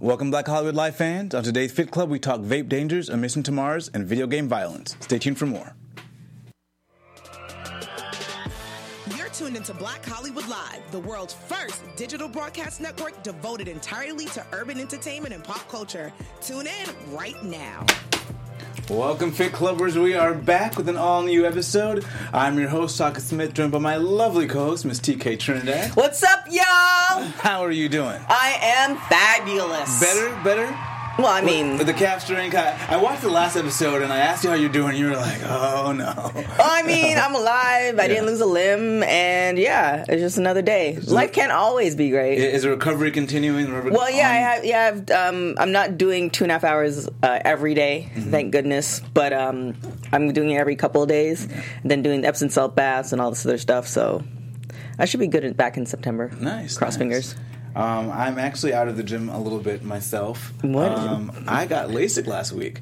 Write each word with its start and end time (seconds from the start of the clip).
Welcome, 0.00 0.30
Black 0.30 0.46
Hollywood 0.46 0.76
Live 0.76 0.94
fans. 0.94 1.34
On 1.34 1.42
today's 1.42 1.72
Fit 1.72 1.90
Club, 1.90 2.08
we 2.08 2.20
talk 2.20 2.38
vape 2.38 2.68
dangers, 2.68 3.08
a 3.08 3.16
mission 3.16 3.42
to 3.42 3.50
Mars, 3.50 3.90
and 3.92 4.06
video 4.06 4.28
game 4.28 4.46
violence. 4.46 4.96
Stay 5.00 5.18
tuned 5.18 5.36
for 5.36 5.46
more. 5.46 5.74
You're 9.16 9.28
tuned 9.30 9.56
into 9.56 9.74
Black 9.74 10.04
Hollywood 10.04 10.46
Live, 10.46 10.88
the 10.92 11.00
world's 11.00 11.34
first 11.34 11.82
digital 11.96 12.28
broadcast 12.28 12.80
network 12.80 13.20
devoted 13.24 13.66
entirely 13.66 14.26
to 14.26 14.46
urban 14.52 14.78
entertainment 14.78 15.34
and 15.34 15.42
pop 15.42 15.68
culture. 15.68 16.12
Tune 16.40 16.68
in 16.68 17.12
right 17.12 17.42
now. 17.42 17.84
Welcome, 18.90 19.32
Fit 19.32 19.52
Clubbers. 19.52 20.02
We 20.02 20.14
are 20.14 20.32
back 20.32 20.76
with 20.76 20.88
an 20.88 20.96
all 20.96 21.22
new 21.22 21.46
episode. 21.46 22.06
I'm 22.32 22.58
your 22.58 22.68
host, 22.68 22.96
Shaka 22.96 23.20
Smith, 23.20 23.52
joined 23.52 23.72
by 23.72 23.78
my 23.78 23.96
lovely 23.96 24.46
co 24.46 24.64
host, 24.64 24.86
Miss 24.86 24.98
TK 24.98 25.38
Trinidad. 25.38 25.94
What's 25.94 26.22
up, 26.22 26.46
y'all? 26.50 27.24
How 27.38 27.60
are 27.62 27.70
you 27.70 27.88
doing? 27.90 28.18
I 28.28 28.56
am 28.60 28.96
fabulous. 28.96 30.00
Better? 30.00 30.42
Better? 30.42 30.87
Well, 31.18 31.26
I 31.26 31.40
mean, 31.40 31.78
With 31.78 31.88
the 31.88 31.94
calf 31.94 32.24
drink, 32.28 32.54
I, 32.54 32.78
I 32.88 32.96
watched 32.96 33.22
the 33.22 33.28
last 33.28 33.56
episode 33.56 34.02
and 34.02 34.12
I 34.12 34.18
asked 34.18 34.44
you 34.44 34.50
how 34.50 34.56
you're 34.56 34.68
doing. 34.68 34.96
You 34.96 35.06
were 35.10 35.16
like, 35.16 35.42
oh 35.42 35.90
no. 35.90 36.12
I 36.60 36.84
mean, 36.84 37.18
I'm 37.18 37.34
alive. 37.34 37.98
I 37.98 38.06
didn't 38.06 38.26
lose 38.26 38.40
a 38.40 38.46
limb, 38.46 39.02
and 39.02 39.58
yeah, 39.58 40.04
it's 40.08 40.22
just 40.22 40.38
another 40.38 40.62
day. 40.62 40.96
Life 41.08 41.32
can't 41.32 41.50
always 41.50 41.96
be 41.96 42.10
great. 42.10 42.38
Is 42.38 42.62
the 42.62 42.70
recovery 42.70 43.10
continuing? 43.10 43.90
well, 43.90 44.08
yeah, 44.08 44.30
I 44.30 44.34
have, 44.34 44.64
yeah, 44.64 44.92
I've, 44.94 45.10
um, 45.10 45.56
I'm 45.58 45.72
not 45.72 45.98
doing 45.98 46.30
two 46.30 46.44
and 46.44 46.52
a 46.52 46.54
half 46.54 46.62
hours 46.62 47.08
uh, 47.24 47.40
every 47.44 47.74
day, 47.74 48.10
Mm-hmm. 48.14 48.30
thank 48.30 48.52
goodness. 48.52 49.00
But 49.12 49.32
um, 49.32 49.74
I'm 50.12 50.32
doing 50.32 50.50
it 50.50 50.56
every 50.56 50.76
couple 50.76 51.02
of 51.02 51.08
days, 51.08 51.48
and 51.82 51.90
then 51.90 52.02
doing 52.02 52.24
Epsom 52.24 52.48
salt 52.48 52.76
baths 52.76 53.10
and 53.12 53.20
all 53.20 53.30
this 53.30 53.44
other 53.44 53.58
stuff. 53.58 53.88
So 53.88 54.22
I 55.00 55.04
should 55.04 55.18
be 55.20 55.26
good 55.26 55.56
back 55.56 55.76
in 55.76 55.84
September. 55.84 56.30
Nice. 56.40 56.78
Cross 56.78 56.92
nice. 56.92 56.98
fingers. 56.98 57.34
Um, 57.78 58.10
I'm 58.10 58.40
actually 58.40 58.74
out 58.74 58.88
of 58.88 58.96
the 58.96 59.04
gym 59.04 59.28
a 59.28 59.38
little 59.40 59.60
bit 59.60 59.84
myself. 59.84 60.52
What? 60.62 60.90
Um, 60.90 61.44
I 61.46 61.64
got 61.66 61.90
LASIK 61.90 62.26
last 62.26 62.52
week. 62.52 62.80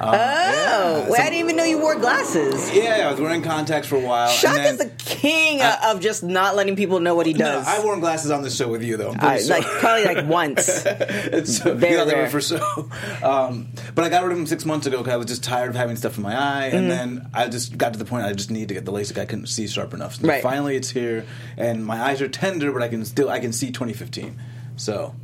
Um, 0.00 0.08
Oh, 0.08 0.98
yeah, 1.04 1.08
wait, 1.10 1.20
I 1.20 1.24
didn't 1.24 1.38
even 1.38 1.56
know 1.56 1.64
you 1.64 1.78
wore 1.78 1.94
glasses. 1.96 2.74
Yeah, 2.74 3.06
I 3.08 3.10
was 3.10 3.20
wearing 3.20 3.42
contacts 3.42 3.88
for 3.88 3.96
a 3.96 4.00
while. 4.00 4.28
Shock 4.28 4.58
is 4.66 4.76
the 4.78 4.90
king 4.98 5.62
of 5.62 6.00
just 6.00 6.22
not 6.22 6.54
letting 6.54 6.76
people 6.76 7.00
know 7.00 7.14
what 7.14 7.26
he 7.26 7.32
No, 7.32 7.46
does. 7.46 7.66
I've 7.66 7.82
worn 7.84 8.00
glasses 8.00 8.30
on 8.30 8.42
the 8.42 8.50
show 8.50 8.68
with 8.68 8.82
you 8.82 8.96
though. 8.96 9.14
I, 9.18 9.40
like 9.42 9.64
probably 9.64 10.04
like 10.04 10.26
once. 10.26 10.68
It's 10.86 11.58
so, 11.58 11.74
Very 11.74 11.94
yeah, 11.96 12.04
they 12.04 12.14
were 12.14 12.20
rare. 12.22 12.30
for 12.30 12.40
show. 12.40 12.90
Um, 13.22 13.68
but 13.94 14.04
I 14.04 14.08
got 14.08 14.22
rid 14.22 14.32
of 14.32 14.38
them 14.38 14.46
six 14.46 14.64
months 14.64 14.86
ago 14.86 14.98
because 14.98 15.12
I 15.14 15.16
was 15.16 15.26
just 15.26 15.42
tired 15.42 15.70
of 15.70 15.76
having 15.76 15.96
stuff 15.96 16.16
in 16.16 16.22
my 16.22 16.34
eye, 16.36 16.66
Mm-hmm. 16.68 16.76
and 16.76 16.90
then 16.90 17.30
I 17.34 17.48
just 17.48 17.76
got 17.78 17.92
to 17.94 17.98
the 17.98 18.04
point 18.04 18.26
I 18.26 18.32
just 18.32 18.50
need 18.50 18.68
to 18.68 18.74
get 18.74 18.84
the 18.84 18.92
LASIK. 18.92 19.18
I 19.18 19.24
couldn't 19.24 19.46
see 19.46 19.66
sharp 19.66 19.94
enough. 19.94 20.16
So 20.16 20.28
Right. 20.28 20.42
Finally, 20.42 20.76
it's 20.76 20.90
here, 20.90 21.24
and 21.56 21.84
my 21.84 22.02
eyes 22.02 22.20
are 22.20 22.28
tender, 22.28 22.70
but 22.72 22.82
I 22.82 22.88
can 22.88 23.04
still 23.04 23.30
I 23.30 23.40
can 23.40 23.52
see 23.52 23.68
2015. 23.72 24.36
So 24.76 25.14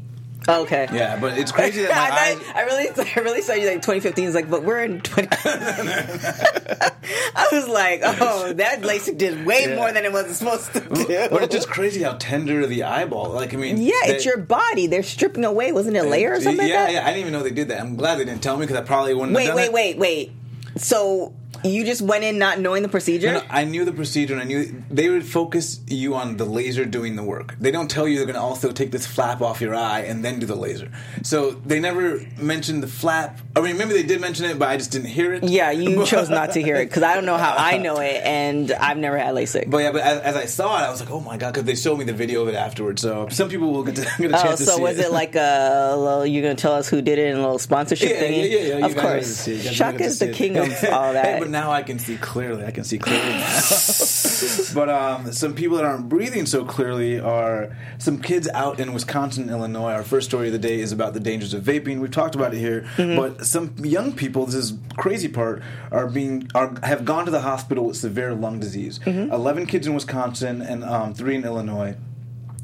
Okay. 0.49 0.89
yeah, 0.93 1.19
but 1.21 1.39
it's 1.39 1.53
crazy 1.53 1.83
that 1.83 1.91
my 2.11 2.17
I, 2.17 2.31
eyes. 2.31 2.53
I 2.55 2.63
really, 2.63 2.89
I 3.17 3.21
really 3.21 3.43
saw 3.43 3.53
you 3.55 3.67
like 3.67 3.77
2015. 3.83 4.29
Is 4.29 4.35
like, 4.35 4.51
but 4.51 4.65
we're 4.65 4.83
in 4.83 5.01
20. 5.01 5.29
I 7.35 7.49
was 7.53 7.69
like, 7.69 8.01
oh, 8.05 8.53
that 8.55 8.83
LASIK 8.83 9.19
did 9.19 9.47
way 9.47 9.67
Yeah. 9.69 9.77
more 9.77 9.93
than 9.93 10.05
it 10.05 10.13
was 10.13 10.37
supposed 10.37 10.73
to 10.73 10.81
do. 10.81 11.29
But 11.31 11.43
it's 11.45 11.55
just 11.55 11.69
crazy 11.69 12.03
how 12.03 12.15
tender 12.15 12.67
the 12.67 12.85
eyeball. 12.85 13.31
Like 13.31 13.55
I 13.55 13.57
mean, 13.57 13.79
yeah, 13.79 13.93
they- 14.07 14.15
it's 14.15 14.25
your 14.25 14.39
body. 14.39 14.87
They're 14.87 15.03
stripping 15.03 15.45
away. 15.45 15.73
Wasn't 15.73 15.97
it 15.97 16.05
a 16.05 16.09
layer 16.09 16.33
or 16.33 16.41
something? 16.41 16.67
Yeah, 16.67 16.85
like 16.85 16.87
that? 16.89 16.93
yeah. 16.93 17.03
I 17.05 17.07
didn't 17.13 17.21
even 17.21 17.33
know 17.33 17.43
they 17.43 17.51
did 17.51 17.69
that. 17.69 17.81
I'm 17.81 17.97
glad 17.97 18.19
they 18.19 18.25
didn't 18.25 18.43
tell 18.43 18.57
me 18.57 18.63
because 18.67 18.77
I 18.77 18.83
probably 18.83 19.15
wouldn't. 19.15 19.35
Wait, 19.37 19.55
wait, 19.55 19.67
it. 19.67 19.73
wait, 19.73 19.99
wait. 19.99 20.33
So 20.77 21.35
you 21.65 21.85
just 21.85 22.03
went 22.03 22.25
in 22.25 22.39
not 22.39 22.59
knowing 22.59 22.83
the 22.83 22.89
procedure? 22.89 23.33
No, 23.33 23.39
no, 23.41 23.45
I 23.51 23.65
knew 23.65 23.85
the 23.85 23.93
procedure, 23.93 24.35
and 24.35 24.43
I 24.43 24.47
knew 24.47 24.83
they 24.91 25.09
would 25.09 25.25
focus 25.27 25.81
you 25.87 26.15
on 26.15 26.37
the 26.37 26.45
laser 26.45 26.85
doing 26.85 27.17
the 27.17 27.23
work. 27.23 27.55
They 27.61 27.71
don't 27.71 27.91
tell 27.91 28.07
you 28.09 28.17
they're 28.17 28.27
going 28.27 28.35
to 28.37 28.41
also 28.43 28.73
take 28.73 28.91
this 28.91 29.07
flap 29.07 29.41
off 29.41 29.61
your 29.61 29.75
eye 29.75 30.01
and 30.01 30.25
then 30.25 30.39
do 30.39 30.47
the 30.47 30.55
laser. 30.57 30.91
So 31.23 31.51
they 31.53 31.81
never 31.81 32.21
mentioned 32.39 32.83
the 32.83 32.87
flap. 32.89 33.39
I 33.57 33.61
mean, 33.61 33.77
maybe 33.79 33.93
they 33.93 34.03
did 34.03 34.21
mention 34.21 34.47
it, 34.47 34.59
but 34.59 34.69
I 34.69 34.77
just 34.77 34.91
didn't 34.93 35.09
hear 35.09 35.33
it. 35.35 35.45
yeah, 35.45 35.71
you 35.71 36.05
chose 36.07 36.29
not 36.31 36.53
to 36.53 36.63
hear 36.63 36.77
it 36.77 36.87
because 36.87 37.03
I 37.03 37.15
don't 37.15 37.27
know 37.27 37.37
how 37.37 37.55
I 37.57 37.79
know 37.79 37.99
it, 38.01 38.23
and 38.25 38.71
I've 38.73 38.99
never 38.99 39.19
had 39.19 39.35
LASIK. 39.35 39.71
But 39.71 39.79
yeah, 39.79 39.93
but 39.93 40.03
as, 40.03 40.21
as 40.21 40.37
I 40.37 40.47
saw 40.47 40.79
it, 40.79 40.83
I 40.87 40.91
was 40.91 41.01
like, 41.01 41.11
"Oh 41.11 41.21
my 41.21 41.37
god!" 41.37 41.53
Because 41.55 41.65
they 41.67 41.75
showed 41.77 41.99
me 41.99 42.05
the 42.05 42.13
video 42.13 42.43
of 42.43 42.49
it 42.49 42.55
afterwards. 42.55 43.03
So 43.03 43.29
some 43.31 43.49
people 43.49 43.73
will 43.73 43.83
get, 43.85 43.97
to, 43.97 44.03
get 44.19 44.31
a 44.33 44.39
Oh, 44.39 44.43
chance 44.43 44.59
to 44.61 44.67
see 44.67 44.73
it. 44.73 44.75
so 44.77 44.83
was 44.83 44.99
it 44.99 45.11
like 45.13 45.35
a 45.35 45.95
little? 45.97 46.27
You're 46.27 46.43
gonna 46.43 46.55
tell 46.55 46.73
us 46.75 46.89
who 46.89 47.03
did 47.03 47.19
it 47.19 47.27
in 47.29 47.37
a 47.37 47.41
little 47.41 47.59
sponsorship 47.59 48.11
Yeah, 48.11 48.23
thingy? 48.23 48.51
yeah, 48.51 48.59
yeah, 48.59 48.77
yeah. 48.79 48.87
Of 48.87 48.97
course, 48.97 49.27
see 49.29 49.53
it. 49.53 49.57
You 49.57 49.63
guys 49.63 49.67
will 49.69 49.75
Shock 49.75 50.01
is 50.01 50.19
the 50.19 50.31
it. 50.31 50.35
king 50.35 50.57
of 50.57 50.69
all 50.93 51.13
that. 51.13 51.25
Hey, 51.43 51.45
now 51.53 51.71
I 51.71 51.83
can 51.83 51.99
see 51.99 52.17
clearly. 52.17 52.65
I 52.65 52.71
can 52.73 52.83
see 52.85 52.99
clearly 52.99 53.29
now. 53.31 53.61
but 54.75 54.89
um, 54.89 55.33
some 55.33 55.55
people 55.55 55.77
that 55.77 55.85
aren't 55.85 56.09
breathing 56.09 56.47
so 56.47 56.65
clearly 56.65 57.21
are 57.21 57.77
some 57.99 58.21
kids 58.21 58.49
out 58.55 58.81
in 58.81 58.93
Wisconsin, 58.93 59.49
Illinois. 59.51 59.93
Our 59.93 60.03
first 60.03 60.29
story 60.29 60.49
of 60.49 60.53
the 60.53 60.59
day 60.59 60.81
is 60.81 60.91
about 60.91 61.15
the 61.15 61.21
dangers 61.21 61.55
of 61.55 61.63
vaping. 61.63 62.01
We've 62.01 62.11
talked 62.11 62.35
about 62.35 62.55
it 62.55 62.59
here, 62.59 62.85
Mm-hmm. 62.97 63.17
but 63.17 63.47
some 63.47 63.75
young 63.79 64.13
people. 64.13 64.47
This 64.47 64.55
is 64.57 64.73
crazy 64.97 65.29
part 65.29 65.63
are 65.91 66.09
being 66.09 66.49
are 66.55 66.75
have 66.83 67.05
gone 67.05 67.25
to 67.27 67.31
the 67.31 67.43
hospital 67.43 67.87
with 67.87 67.97
severe 67.97 68.35
lung 68.35 68.59
disease. 68.59 68.99
Mm-hmm. 69.01 69.33
Eleven 69.33 69.67
kids 69.67 69.87
in 69.87 69.95
Wisconsin 69.95 70.63
and 70.63 70.83
um, 70.85 71.15
three 71.15 71.37
in 71.37 71.45
Illinois 71.45 71.97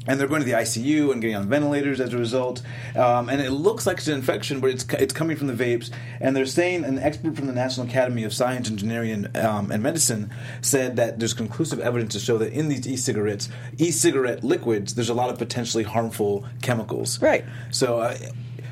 and 0.07 0.19
they're 0.19 0.27
going 0.27 0.41
to 0.41 0.45
the 0.45 0.53
ICU 0.53 1.11
and 1.11 1.21
getting 1.21 1.35
on 1.35 1.47
ventilators 1.47 1.99
as 1.99 2.13
a 2.13 2.17
result. 2.17 2.61
Um, 2.95 3.29
and 3.29 3.41
it 3.41 3.51
looks 3.51 3.85
like 3.85 3.97
it's 3.97 4.07
an 4.07 4.15
infection, 4.15 4.59
but 4.59 4.69
it's 4.71 4.85
it's 4.93 5.13
coming 5.13 5.37
from 5.37 5.47
the 5.47 5.53
vapes. 5.53 5.91
And 6.19 6.35
they're 6.35 6.45
saying 6.45 6.83
an 6.85 6.99
expert 6.99 7.35
from 7.35 7.47
the 7.47 7.53
National 7.53 7.87
Academy 7.87 8.23
of 8.23 8.33
Science, 8.33 8.69
Engineering, 8.69 9.11
and, 9.11 9.37
um, 9.37 9.71
and 9.71 9.83
Medicine 9.83 10.31
said 10.61 10.95
that 10.95 11.19
there's 11.19 11.33
conclusive 11.33 11.79
evidence 11.79 12.13
to 12.13 12.19
show 12.19 12.37
that 12.37 12.53
in 12.53 12.69
these 12.69 12.87
e-cigarettes, 12.87 13.49
e-cigarette 13.77 14.43
liquids, 14.43 14.95
there's 14.95 15.09
a 15.09 15.13
lot 15.13 15.29
of 15.29 15.37
potentially 15.37 15.83
harmful 15.83 16.45
chemicals. 16.61 17.21
Right. 17.21 17.45
So, 17.71 17.99
uh, 17.99 18.17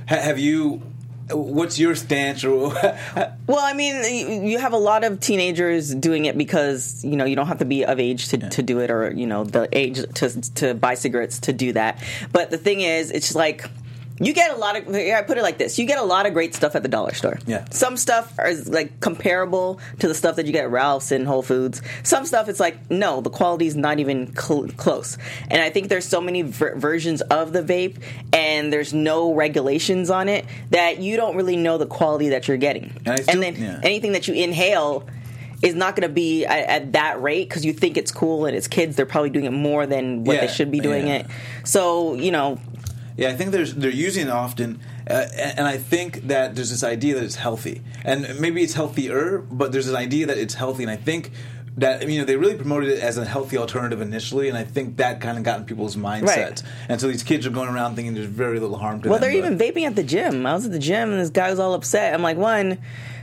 ha- 0.07 0.21
have 0.21 0.39
you? 0.39 0.81
What's 1.29 1.77
your 1.79 1.95
stance? 1.95 2.43
Or 2.43 2.69
Well, 3.47 3.59
I 3.59 3.73
mean, 3.73 3.95
you- 4.13 4.49
you 4.51 4.59
have 4.59 4.73
a 4.73 4.77
lot 4.77 5.03
of 5.03 5.19
teenagers 5.19 5.93
doing 5.93 6.25
it 6.25 6.38
because 6.38 7.03
you 7.03 7.15
know 7.17 7.25
you 7.25 7.35
don't 7.35 7.47
have 7.47 7.59
to 7.59 7.65
be 7.65 7.83
of 7.85 7.99
age 7.99 8.29
to, 8.29 8.38
to 8.49 8.61
do 8.63 8.79
it, 8.79 8.89
or 8.91 9.11
you 9.11 9.27
know 9.27 9.43
the 9.43 9.67
age 9.71 9.99
to 10.15 10.41
to 10.55 10.73
buy 10.73 10.93
cigarettes 10.95 11.39
to 11.39 11.53
do 11.53 11.73
that. 11.73 12.01
But 12.31 12.49
the 12.51 12.57
thing 12.57 12.81
is, 12.81 13.11
it's 13.11 13.35
like. 13.35 13.69
You 14.19 14.33
get 14.33 14.51
a 14.51 14.55
lot 14.55 14.75
of. 14.75 14.88
I 14.95 15.22
put 15.22 15.38
it 15.38 15.44
like 15.44 15.57
this: 15.57 15.78
you 15.78 15.85
get 15.85 16.00
a 16.00 16.03
lot 16.03 16.25
of 16.25 16.33
great 16.33 16.55
stuff 16.55 16.75
at 16.75 16.81
the 16.83 16.89
dollar 16.89 17.13
store. 17.13 17.38
Yeah. 17.45 17.66
Some 17.69 17.97
stuff 17.97 18.38
is 18.44 18.67
like 18.67 19.00
comparable 19.00 19.79
to 20.00 20.07
the 20.07 20.16
stuff 20.16 20.38
that 20.38 20.45
you 20.47 20.51
get 20.51 20.63
at 20.63 20.72
Ralph's 20.72 21.11
and 21.11 21.28
Whole 21.28 21.44
Foods. 21.44 21.81
Some 22.03 22.25
stuff 22.25 22.50
it's 22.50 22.59
like 22.59 22.89
no, 22.89 23.22
the 23.22 23.29
quality 23.29 23.67
is 23.67 23.75
not 23.75 24.00
even 24.00 24.35
cl- 24.35 24.69
close. 24.69 25.17
And 25.50 25.61
I 25.61 25.69
think 25.69 25.89
there's 25.89 26.06
so 26.06 26.19
many 26.19 26.41
ver- 26.41 26.75
versions 26.75 27.22
of 27.22 27.53
the 27.53 27.61
vape, 27.61 27.97
and 28.33 28.73
there's 28.73 28.94
no 28.94 29.33
regulations 29.33 30.09
on 30.09 30.29
it 30.29 30.45
that 30.72 31.00
you 31.00 31.16
don't 31.16 31.35
really 31.35 31.56
know 31.57 31.77
the 31.77 31.85
quality 31.88 32.29
that 32.29 32.47
you're 32.47 32.57
getting. 32.57 33.00
And 33.06 33.19
still- 33.22 33.39
then 33.41 33.56
yeah. 33.56 33.79
anything 33.83 34.13
that 34.13 34.27
you 34.27 34.33
inhale 34.33 35.07
is 35.63 35.73
not 35.73 35.95
going 35.95 36.07
to 36.07 36.13
be 36.13 36.45
at, 36.45 36.69
at 36.69 36.91
that 36.94 37.22
rate 37.22 37.50
because 37.50 37.66
you 37.66 37.73
think 37.73 37.97
it's 37.97 38.11
cool 38.11 38.45
and 38.45 38.56
it's 38.56 38.67
kids. 38.67 38.95
They're 38.95 39.07
probably 39.07 39.31
doing 39.31 39.45
it 39.45 39.51
more 39.51 39.85
than 39.88 40.23
what 40.23 40.35
Yeah, 40.35 40.41
they 40.45 40.53
should 40.53 40.69
be 40.72 40.79
doing 40.79 41.07
yeah. 41.07 41.16
it. 41.16 41.27
So 41.63 42.13
you 42.13 42.31
know, 42.31 42.59
Yeah, 43.17 43.29
I 43.29 43.35
think 43.35 43.51
there's 43.51 43.73
they're 43.73 43.89
using 43.89 44.28
it 44.28 44.31
often, 44.31 44.79
uh, 45.09 45.25
and 45.35 45.59
and 45.59 45.67
I 45.67 45.78
think 45.78 46.28
that 46.28 46.55
there's 46.55 46.69
this 46.69 46.83
idea 46.83 47.16
that 47.16 47.23
it's 47.23 47.35
healthy, 47.35 47.81
and 48.05 48.39
maybe 48.39 48.61
it's 48.61 48.73
healthier, 48.73 49.39
but 49.39 49.72
there's 49.72 49.88
this 49.88 49.95
idea 49.95 50.28
that 50.28 50.38
it's 50.38 50.53
healthy, 50.53 50.83
and 50.83 50.91
I 50.91 50.97
think 50.97 51.31
that 51.77 52.07
you 52.09 52.19
know 52.19 52.25
they 52.25 52.35
really 52.35 52.56
promoted 52.56 52.89
it 52.89 53.00
as 53.00 53.17
a 53.17 53.25
healthy 53.25 53.57
alternative 53.57 54.01
initially, 54.01 54.50
and 54.50 54.57
I 54.57 54.63
think 54.63 54.97
that 54.97 55.22
kind 55.22 55.38
of 55.38 55.44
got 55.44 55.59
in 55.59 55.66
people's 55.66 55.95
mindsets, 55.95 56.63
and 56.89 57.00
so 57.01 57.07
these 57.07 57.23
kids 57.23 57.45
are 57.47 57.51
going 57.51 57.69
around 57.69 57.95
thinking 57.95 58.13
there's 58.13 58.27
very 58.27 58.59
little 58.59 58.77
harm 58.77 59.01
to 59.01 59.07
it. 59.07 59.09
well, 59.09 59.19
them. 59.19 59.31
they're 59.31 59.41
but- 59.41 59.53
even 59.53 59.57
vaping 59.57 59.88
at 59.88 59.95
the 59.95 60.03
gym. 60.03 60.45
I 60.45 60.53
was 60.53 60.66
at 60.66 60.72
the 60.72 60.79
gym 60.79 61.11
and 61.11 61.19
this 61.19 61.29
guy 61.29 61.50
was 61.50 61.59
all 61.59 61.73
upset. 61.73 62.13
I'm 62.13 62.22
like, 62.23 62.38
one. 62.38 62.77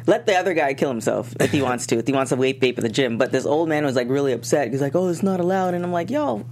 Let 0.07 0.27
the 0.27 0.37
other 0.37 0.53
guy 0.53 0.75
kill 0.75 0.91
himself 0.91 1.35
if 1.41 1.51
he 1.51 1.63
wants 1.63 1.87
to. 1.87 1.97
If 1.97 2.07
he 2.07 2.13
wants 2.13 2.29
to 2.29 2.37
vape 2.37 2.61
vape 2.61 2.77
at 2.77 2.83
the 2.83 2.91
gym, 2.91 3.17
but 3.17 3.33
this 3.33 3.47
old 3.47 3.71
man 3.71 3.87
was 3.87 3.97
like 3.97 4.11
really 4.11 4.33
upset. 4.33 4.71
He's 4.71 4.83
like, 4.83 4.95
"Oh, 4.95 5.09
it's 5.09 5.23
not 5.23 5.41
allowed," 5.41 5.73
and 5.73 5.83
I'm 5.83 5.93
like, 5.93 6.11
"Yo, 6.11 6.45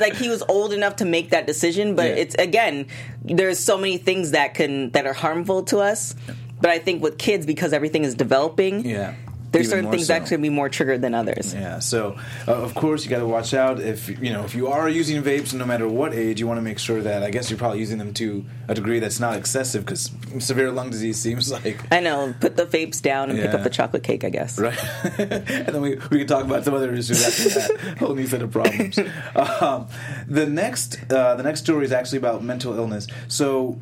like 0.00 0.14
he 0.16 0.28
was 0.28 0.42
old 0.48 0.72
enough 0.72 0.96
to 0.96 1.04
make 1.04 1.30
that 1.30 1.46
decision 1.46 1.94
but 1.94 2.06
Yeah. 2.08 2.14
it's 2.22 2.34
again 2.36 2.86
there's 3.24 3.58
so 3.58 3.76
many 3.78 3.98
things 3.98 4.32
that 4.32 4.54
can 4.54 4.90
that 4.90 5.06
are 5.06 5.12
harmful 5.12 5.62
to 5.64 5.78
us 5.78 6.14
but 6.60 6.70
i 6.70 6.78
think 6.78 7.02
with 7.02 7.18
kids 7.18 7.46
because 7.46 7.72
everything 7.72 8.04
is 8.04 8.14
developing 8.14 8.84
Yeah. 8.84 9.14
There's 9.52 9.70
certain 9.70 9.90
things 9.90 10.08
that 10.08 10.22
so. 10.22 10.34
can 10.34 10.42
be 10.42 10.50
more 10.50 10.68
triggered 10.68 11.02
than 11.02 11.14
others 11.14 11.54
Yeah, 11.54 11.78
so 11.78 12.18
uh, 12.46 12.54
of 12.54 12.74
course 12.74 13.04
you 13.04 13.10
got 13.10 13.18
to 13.18 13.26
watch 13.26 13.54
out 13.54 13.80
if 13.80 14.08
you 14.08 14.32
know 14.32 14.44
if 14.44 14.54
you 14.54 14.68
are 14.68 14.88
using 14.88 15.22
vapes, 15.22 15.54
no 15.54 15.64
matter 15.64 15.88
what 15.88 16.14
age, 16.14 16.40
you 16.40 16.46
want 16.46 16.58
to 16.58 16.62
make 16.62 16.78
sure 16.78 17.00
that 17.02 17.22
I 17.22 17.30
guess 17.30 17.50
you're 17.50 17.58
probably 17.58 17.80
using 17.80 17.98
them 17.98 18.12
to 18.14 18.44
a 18.68 18.74
degree 18.74 18.98
that's 18.98 19.20
not 19.20 19.36
excessive 19.36 19.84
because 19.84 20.10
severe 20.38 20.70
lung 20.70 20.90
disease 20.90 21.18
seems 21.18 21.50
like 21.64 21.80
i 21.92 22.00
know 22.00 22.34
put 22.40 22.56
the 22.56 22.66
vapes 22.66 23.00
down 23.00 23.30
and 23.30 23.38
pick 23.38 23.54
up 23.54 23.62
the 23.62 23.70
chocolate 23.70 24.02
cake 24.02 24.24
i 24.24 24.28
guess 24.28 24.58
right? 24.58 24.78
and 25.18 25.68
then 25.68 25.80
we, 25.80 25.96
we 26.10 26.18
can 26.18 26.26
talk 26.26 26.44
about 26.44 26.64
some 26.64 26.74
other 26.74 26.92
issues 26.92 27.24
after 27.24 27.48
that. 27.60 27.98
Whole 27.98 28.14
new 28.14 28.26
set 28.26 28.42
of 28.42 28.50
problems. 28.50 28.98
Um, 29.34 29.88
the 30.26 30.46
next 30.46 30.98
uh, 31.12 31.34
the 31.36 31.42
next 31.42 31.60
story 31.60 31.84
is 31.84 31.92
actually 31.92 32.18
about 32.18 32.42
mental 32.42 32.76
illness. 32.76 33.06
So. 33.28 33.78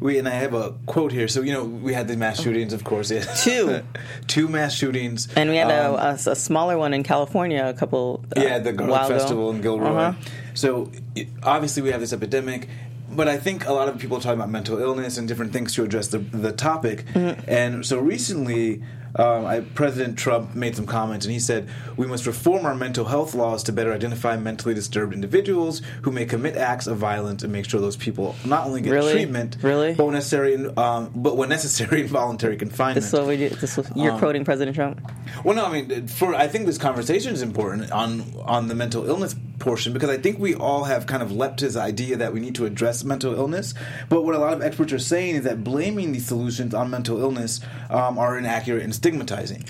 We, 0.00 0.18
and 0.18 0.28
I 0.28 0.32
have 0.32 0.54
a 0.54 0.74
quote 0.86 1.12
here. 1.12 1.28
So 1.28 1.40
you 1.42 1.52
know 1.52 1.64
we 1.64 1.92
had 1.94 2.06
the 2.08 2.16
mass 2.16 2.40
shootings, 2.40 2.72
of 2.72 2.84
course. 2.84 3.10
Yeah. 3.10 3.24
Two. 3.42 3.82
two 4.26 4.48
mass 4.48 4.74
shootings, 4.74 5.28
and 5.36 5.50
we 5.50 5.56
had 5.56 5.70
Um, 5.70 5.94
a, 5.94 5.98
a, 5.98 6.32
a 6.32 6.36
smaller 6.36 6.76
one 6.78 6.94
in 6.94 7.02
california 7.02 7.66
a 7.66 7.74
couple 7.74 8.24
uh, 8.36 8.40
yeah, 8.40 8.58
the 8.58 8.72
Garlic 8.72 8.92
while 8.96 9.06
ago. 9.06 9.18
Festival 9.18 9.50
in 9.50 9.60
Gilroy. 9.60 9.88
Uh-huh. 9.88 10.18
So 10.54 10.90
it- 11.14 11.28
obviously 11.42 11.82
we 11.82 11.90
have 11.90 12.00
this 12.00 12.12
epidemic. 12.12 12.68
but 13.10 13.26
I 13.26 13.38
think 13.38 13.66
a 13.66 13.72
lot 13.72 13.88
of 13.88 13.98
people 13.98 14.18
are 14.18 14.20
talking 14.20 14.38
about 14.38 14.50
mental 14.50 14.78
illness 14.78 15.16
and 15.18 15.26
different 15.26 15.52
things 15.52 15.74
to 15.76 15.82
address 15.82 16.08
the 16.08 16.18
the 16.18 16.52
topic. 16.52 17.04
Mm-hmm. 17.14 17.40
And 17.48 17.86
so 17.86 17.98
recently, 17.98 18.82
um, 19.16 19.46
I, 19.46 19.60
President 19.60 20.18
Trump 20.18 20.54
made 20.54 20.76
some 20.76 20.86
comments, 20.86 21.24
and 21.26 21.32
he 21.32 21.40
said 21.40 21.68
we 21.96 22.06
must 22.06 22.26
reform 22.26 22.66
our 22.66 22.74
mental 22.74 23.04
health 23.06 23.34
laws 23.34 23.62
to 23.64 23.72
better 23.72 23.92
identify 23.92 24.36
mentally 24.36 24.74
disturbed 24.74 25.14
individuals 25.14 25.82
who 26.02 26.12
may 26.12 26.24
commit 26.26 26.56
acts 26.56 26.86
of 26.86 26.98
violence 26.98 27.42
and 27.42 27.52
make 27.52 27.64
sure 27.68 27.80
those 27.80 27.96
people 27.96 28.34
not 28.44 28.66
only 28.66 28.80
get 28.80 28.92
Really? 28.92 29.12
treatment, 29.12 29.56
Really? 29.62 29.94
but 29.94 30.04
when 30.04 30.14
necessary, 30.14 30.56
um, 30.76 31.10
but 31.14 31.36
when 31.36 31.48
necessary, 31.48 32.00
involuntary 32.08 32.56
confinement. 32.56 32.96
This 32.96 33.06
is 33.06 33.12
what 33.12 33.26
we 33.28 33.36
do. 33.36 33.48
This 33.50 33.76
was, 33.76 33.90
you're 33.96 34.12
Um, 34.12 34.18
quoting 34.18 34.44
President 34.44 34.74
Trump. 34.74 35.00
Well, 35.44 35.54
no, 35.56 35.64
I 35.66 35.72
mean, 35.82 36.06
for 36.08 36.34
I 36.34 36.46
think 36.48 36.66
this 36.66 36.78
conversation 36.78 37.32
is 37.32 37.42
important 37.42 37.90
on 37.92 38.24
on 38.44 38.68
the 38.68 38.74
mental 38.74 39.06
illness 39.08 39.34
portion 39.58 39.92
because 39.92 40.10
I 40.10 40.18
think 40.18 40.38
we 40.38 40.54
all 40.54 40.84
have 40.84 41.06
kind 41.06 41.22
of 41.22 41.32
leapt 41.32 41.58
to 41.58 41.66
this 41.66 41.76
idea 41.76 42.16
that 42.16 42.32
we 42.32 42.40
need 42.40 42.54
to 42.56 42.66
address 42.66 43.04
mental 43.04 43.34
illness. 43.34 43.74
But 44.08 44.24
what 44.24 44.34
a 44.34 44.38
lot 44.38 44.52
of 44.52 44.62
experts 44.62 44.92
are 44.92 44.98
saying 44.98 45.36
is 45.36 45.44
that 45.44 45.64
blaming 45.64 46.12
these 46.12 46.26
solutions 46.26 46.74
on 46.74 46.90
mental 46.90 47.20
illness 47.20 47.60
um, 47.90 48.18
are 48.18 48.38
inaccurate 48.38 48.82
and 48.82 48.94
stigmatizing. 48.94 49.64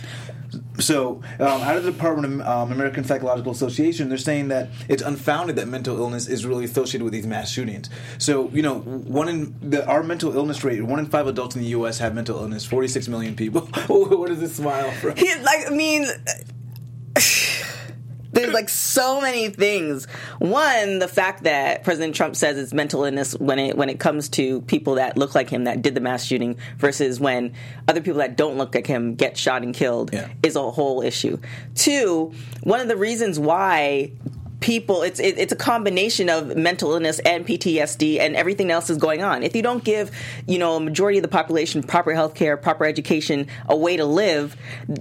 So, 0.79 1.23
um, 1.41 1.61
out 1.63 1.77
of 1.77 1.85
the 1.85 1.91
Department 1.91 2.41
of 2.41 2.49
um, 2.49 2.73
American 2.73 3.05
Psychological 3.05 3.53
Association, 3.53 4.09
they're 4.09 4.17
saying 4.17 4.49
that 4.49 4.71
it's 4.89 5.03
unfounded 5.03 5.57
that 5.57 5.69
mental 5.69 5.99
illness 5.99 6.27
is 6.27 6.47
really 6.47 6.65
associated 6.65 7.05
with 7.05 7.13
these 7.13 7.27
mass 7.27 7.51
shootings. 7.51 7.91
So, 8.19 8.49
you 8.51 8.63
know, 8.63 8.79
one 8.79 9.29
in 9.29 9.71
the, 9.71 9.87
our 9.87 10.03
mental 10.03 10.35
illness 10.35 10.65
rate, 10.65 10.83
one 10.83 11.01
in 11.01 11.07
five 11.07 11.27
adults 11.27 11.57
in 11.57 11.63
the 11.63 11.69
U.S. 11.69 11.99
have 11.99 12.15
mental 12.15 12.39
illness. 12.39 12.65
Forty-six 12.65 13.09
million 13.09 13.35
people. 13.35 13.63
what 13.89 14.31
is 14.31 14.41
this 14.41 14.57
smile 14.57 14.91
from? 14.93 15.17
He, 15.17 15.35
like, 15.35 15.67
I 15.67 15.71
mean, 15.71 16.07
there's 18.39 18.55
like 18.55 18.69
so 18.69 19.21
many 19.21 19.49
things. 19.49 20.07
One, 20.39 20.99
the 20.99 21.09
fact 21.09 21.45
that 21.45 21.85
President 21.85 22.15
Trump 22.15 22.37
says 22.37 22.59
it's 22.59 22.73
mental 22.73 23.05
illness 23.05 23.35
when 23.35 23.59
it 23.59 23.77
when 23.77 23.89
it 23.89 23.99
comes 24.01 24.29
to 24.31 24.61
people 24.63 24.95
that 24.97 25.17
look 25.17 25.35
like 25.35 25.51
him 25.51 25.65
that 25.65 25.83
did 25.83 25.95
the 25.95 26.01
mass 26.01 26.25
shooting 26.25 26.57
versus 26.79 27.19
when 27.21 27.53
other 27.87 28.01
people 28.01 28.19
that 28.19 28.37
don't 28.37 28.57
look 28.57 28.75
like 28.75 28.87
him 28.87 29.15
get 29.15 29.37
shot 29.37 29.63
and 29.63 29.75
killed 29.75 30.13
Yeah. 30.13 30.29
is 30.43 30.57
a 30.57 30.71
whole 30.71 31.03
issue. 31.03 31.39
Two, 31.75 32.33
one 32.63 32.81
of 32.81 32.89
the 32.89 32.97
reasons 32.97 33.39
why 33.39 34.13
people 34.61 35.03
it's 35.03 35.21
it, 35.21 35.39
it's 35.39 35.53
a 35.53 35.57
combination 35.57 36.29
of 36.29 36.57
mental 36.57 36.93
illness 36.93 37.21
and 37.21 37.47
PTSD 37.47 38.19
and 38.19 38.35
everything 38.35 38.71
else 38.71 38.91
is 38.91 38.99
going 38.99 39.23
on. 39.23 39.43
If 39.43 39.55
you 39.55 39.63
don't 39.63 39.85
give, 39.85 40.11
you 40.47 40.59
know, 40.59 40.77
a 40.77 40.81
majority 40.81 41.19
of 41.19 41.23
the 41.23 41.29
population 41.29 41.83
proper 41.83 42.13
health 42.13 42.35
care, 42.35 42.57
proper 42.57 42.85
education, 42.85 43.47
a 43.69 43.77
way 43.77 43.97
to 43.97 44.05
live, 44.05 44.57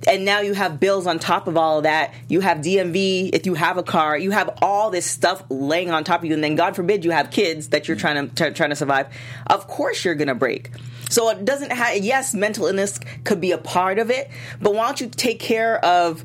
and 0.07 0.25
now 0.25 0.41
you 0.41 0.53
have 0.53 0.79
bills 0.79 1.07
on 1.07 1.19
top 1.19 1.47
of 1.47 1.57
all 1.57 1.77
of 1.77 1.83
that, 1.83 2.13
you 2.27 2.41
have 2.41 2.59
DMV, 2.59 3.31
if 3.33 3.45
you 3.45 3.55
have 3.55 3.77
a 3.77 3.83
car, 3.83 4.17
you 4.17 4.31
have 4.31 4.57
all 4.61 4.89
this 4.89 5.05
stuff 5.05 5.43
laying 5.49 5.89
on 5.89 6.03
top 6.03 6.21
of 6.21 6.25
you 6.25 6.33
and 6.33 6.43
then 6.43 6.55
God 6.55 6.75
forbid 6.75 7.03
you 7.03 7.11
have 7.11 7.31
kids 7.31 7.69
that 7.69 7.87
you're 7.87 7.97
trying 7.97 8.29
to 8.29 8.51
trying 8.51 8.69
to 8.69 8.75
survive. 8.75 9.07
Of 9.47 9.67
course 9.67 10.05
you're 10.05 10.15
going 10.15 10.27
to 10.27 10.35
break. 10.35 10.71
So 11.09 11.29
it 11.29 11.45
doesn't 11.45 11.71
have 11.71 11.97
yes, 11.97 12.33
mental 12.33 12.67
illness 12.67 12.99
could 13.23 13.39
be 13.39 13.51
a 13.51 13.57
part 13.57 13.97
of 13.97 14.11
it, 14.11 14.29
but 14.61 14.73
why 14.73 14.85
don't 14.85 15.01
you 15.01 15.07
take 15.07 15.39
care 15.39 15.83
of 15.83 16.23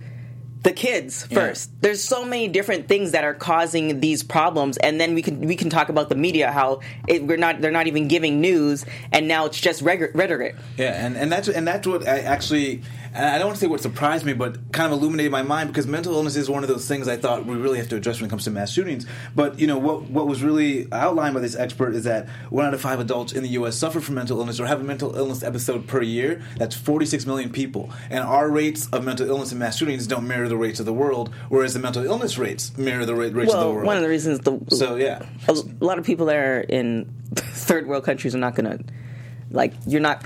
the 0.62 0.72
kids 0.72 1.26
first. 1.26 1.70
There's 1.80 2.02
so 2.02 2.24
many 2.24 2.46
different 2.46 2.86
things 2.86 3.12
that 3.12 3.24
are 3.24 3.34
causing 3.34 4.00
these 4.00 4.22
problems, 4.22 4.76
and 4.76 5.00
then 5.00 5.14
we 5.14 5.22
can 5.22 5.40
we 5.40 5.56
can 5.56 5.70
talk 5.70 5.88
about 5.88 6.08
the 6.08 6.14
media 6.14 6.52
how 6.52 6.80
it, 7.08 7.24
we're 7.24 7.36
not 7.36 7.60
they're 7.60 7.72
not 7.72 7.88
even 7.88 8.06
giving 8.08 8.40
news, 8.40 8.86
and 9.10 9.26
now 9.26 9.46
it's 9.46 9.60
just 9.60 9.82
rhetoric. 9.82 10.54
Yeah, 10.76 11.04
and, 11.04 11.16
and 11.16 11.32
that's 11.32 11.48
and 11.48 11.66
that's 11.66 11.86
what 11.86 12.06
I 12.06 12.20
actually 12.20 12.82
and 13.14 13.26
I 13.26 13.38
don't 13.38 13.48
want 13.48 13.56
to 13.56 13.60
say 13.60 13.66
what 13.66 13.80
surprised 13.80 14.24
me, 14.24 14.32
but 14.32 14.72
kind 14.72 14.92
of 14.92 14.98
illuminated 14.98 15.30
my 15.30 15.42
mind 15.42 15.68
because 15.68 15.86
mental 15.86 16.14
illness 16.14 16.34
is 16.36 16.48
one 16.48 16.62
of 16.62 16.68
those 16.68 16.88
things 16.88 17.08
I 17.08 17.16
thought 17.16 17.44
we 17.46 17.56
really 17.56 17.78
have 17.78 17.88
to 17.90 17.96
address 17.96 18.20
when 18.20 18.28
it 18.28 18.30
comes 18.30 18.44
to 18.44 18.50
mass 18.50 18.72
shootings. 18.72 19.06
But 19.36 19.58
you 19.58 19.66
know 19.66 19.78
what 19.78 20.04
what 20.10 20.26
was 20.26 20.42
really 20.42 20.90
outlined 20.92 21.34
by 21.34 21.40
this 21.40 21.54
expert 21.54 21.94
is 21.94 22.04
that 22.04 22.28
one 22.50 22.64
out 22.66 22.74
of 22.74 22.80
five 22.80 23.00
adults 23.00 23.32
in 23.32 23.42
the 23.42 23.50
U.S. 23.50 23.76
suffer 23.76 24.00
from 24.00 24.14
mental 24.14 24.38
illness 24.38 24.58
or 24.60 24.66
have 24.66 24.80
a 24.80 24.84
mental 24.84 25.14
illness 25.16 25.42
episode 25.42 25.86
per 25.86 26.00
year. 26.02 26.42
That's 26.56 26.74
46 26.74 27.26
million 27.26 27.50
people, 27.50 27.90
and 28.10 28.20
our 28.24 28.48
rates 28.48 28.88
of 28.88 29.04
mental 29.04 29.28
illness 29.28 29.50
and 29.52 29.58
mass 29.58 29.76
shootings 29.76 30.06
don't 30.06 30.26
mirror 30.26 30.48
the 30.48 30.56
rates 30.56 30.80
of 30.80 30.86
the 30.86 30.92
world, 30.94 31.32
whereas 31.48 31.74
the 31.74 31.80
mental 31.80 32.04
illness 32.04 32.38
rates 32.38 32.76
mirror 32.78 33.04
the 33.04 33.14
ra- 33.14 33.28
rates 33.32 33.52
of 33.52 33.60
the 33.60 33.66
Well, 33.66 33.74
world. 33.74 33.86
one 33.86 33.96
of 33.96 34.02
the 34.02 34.08
reasons 34.08 34.40
the 34.40 34.58
so 34.68 34.96
yeah, 34.96 35.22
a, 35.48 35.52
a 35.52 35.84
lot 35.84 35.98
of 35.98 36.04
people 36.06 36.26
that 36.26 36.36
are 36.36 36.60
in 36.60 37.12
third 37.34 37.86
world 37.86 38.04
countries 38.04 38.34
are 38.34 38.38
not 38.38 38.54
going 38.54 38.78
to 38.78 38.84
like 39.50 39.74
you're 39.86 40.00
not 40.00 40.24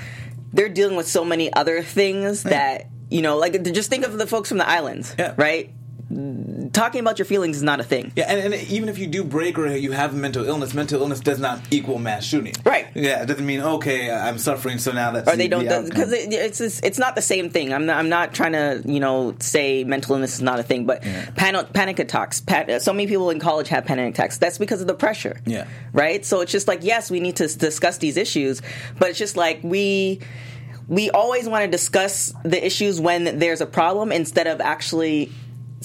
they're 0.57 0.69
dealing 0.69 0.97
with 0.97 1.07
so 1.07 1.25
many 1.25 1.53
other 1.53 1.83
things 1.83 2.43
that 2.45 2.89
you 3.11 3.23
know 3.23 3.37
like 3.37 3.63
just 3.73 3.91
think 3.91 4.05
of 4.05 4.17
the 4.19 4.27
folks 4.27 4.49
from 4.49 4.59
the 4.59 4.69
islands 4.69 5.15
Yeah. 5.19 5.35
right 5.37 5.73
talking 6.73 7.01
about 7.01 7.19
your 7.19 7.27
feelings 7.27 7.57
is 7.57 7.63
not 7.65 7.81
a 7.81 7.83
thing 7.83 8.13
Yeah, 8.15 8.27
and, 8.29 8.55
and 8.55 8.69
even 8.71 8.89
if 8.89 8.97
you 8.97 9.09
do 9.09 9.25
break 9.25 9.59
or 9.59 9.67
you 9.75 9.91
have 9.91 10.15
mental 10.15 10.45
illness, 10.45 10.73
mental 10.73 11.01
illness 11.01 11.19
does 11.19 11.41
not 11.41 11.61
equal 11.73 11.99
mass 11.99 12.25
shooting. 12.25 12.55
Right. 12.65 12.87
Yeah, 12.95 13.23
it 13.23 13.27
doesn't 13.27 13.45
mean 13.45 13.61
okay, 13.61 14.11
I'm 14.11 14.39
suffering, 14.39 14.79
so 14.79 14.93
now 14.93 15.11
that's 15.11 15.29
or 15.29 15.35
they 15.37 15.45
the- 15.45 15.49
don't 15.49 15.65
the 15.65 15.89
because 15.91 16.13
it, 16.13 16.33
it's 16.33 16.59
just, 16.59 16.85
it's 16.85 16.99
not 16.99 17.17
the 17.17 17.23
same 17.23 17.51
thing. 17.51 17.73
I'm 17.75 17.87
not, 17.87 17.97
I'm 17.99 18.09
not 18.09 18.33
trying 18.35 18.53
to 18.53 18.83
you 18.85 19.01
know 19.01 19.35
say 19.41 19.83
mental 19.83 20.15
illness 20.15 20.35
is 20.35 20.43
not 20.43 20.61
a 20.61 20.63
thing, 20.63 20.87
but 20.87 21.05
Yeah. 21.05 21.29
panic 21.35 21.73
panic 21.73 21.99
attacks. 21.99 22.41
Pan, 22.41 22.79
so 22.81 22.93
many 22.93 23.09
people 23.09 23.31
in 23.31 23.41
college 23.41 23.69
have 23.69 23.85
panic 23.85 24.15
attacks. 24.15 24.39
That's 24.39 24.59
because 24.59 24.81
of 24.81 24.87
the 24.87 24.95
pressure. 24.95 25.41
Yeah. 25.45 25.67
Right. 25.93 26.25
So 26.25 26.41
it's 26.41 26.53
just 26.53 26.69
like 26.69 26.85
yes, 26.85 27.11
we 27.11 27.19
need 27.19 27.37
to 27.37 27.49
discuss 27.49 27.99
these 27.99 28.17
issues, 28.17 28.63
but 28.99 29.11
it's 29.11 29.19
just 29.19 29.37
like 29.37 29.61
we. 29.65 30.21
We 30.89 31.11
always 31.11 31.49
want 31.49 31.65
to 31.65 31.69
discuss 31.69 32.33
the 32.45 32.65
issues 32.65 33.01
when 33.01 33.41
there's 33.41 33.61
a 33.61 33.67
problem 33.67 34.13
instead 34.13 34.47
of 34.47 34.61
actually 34.61 35.33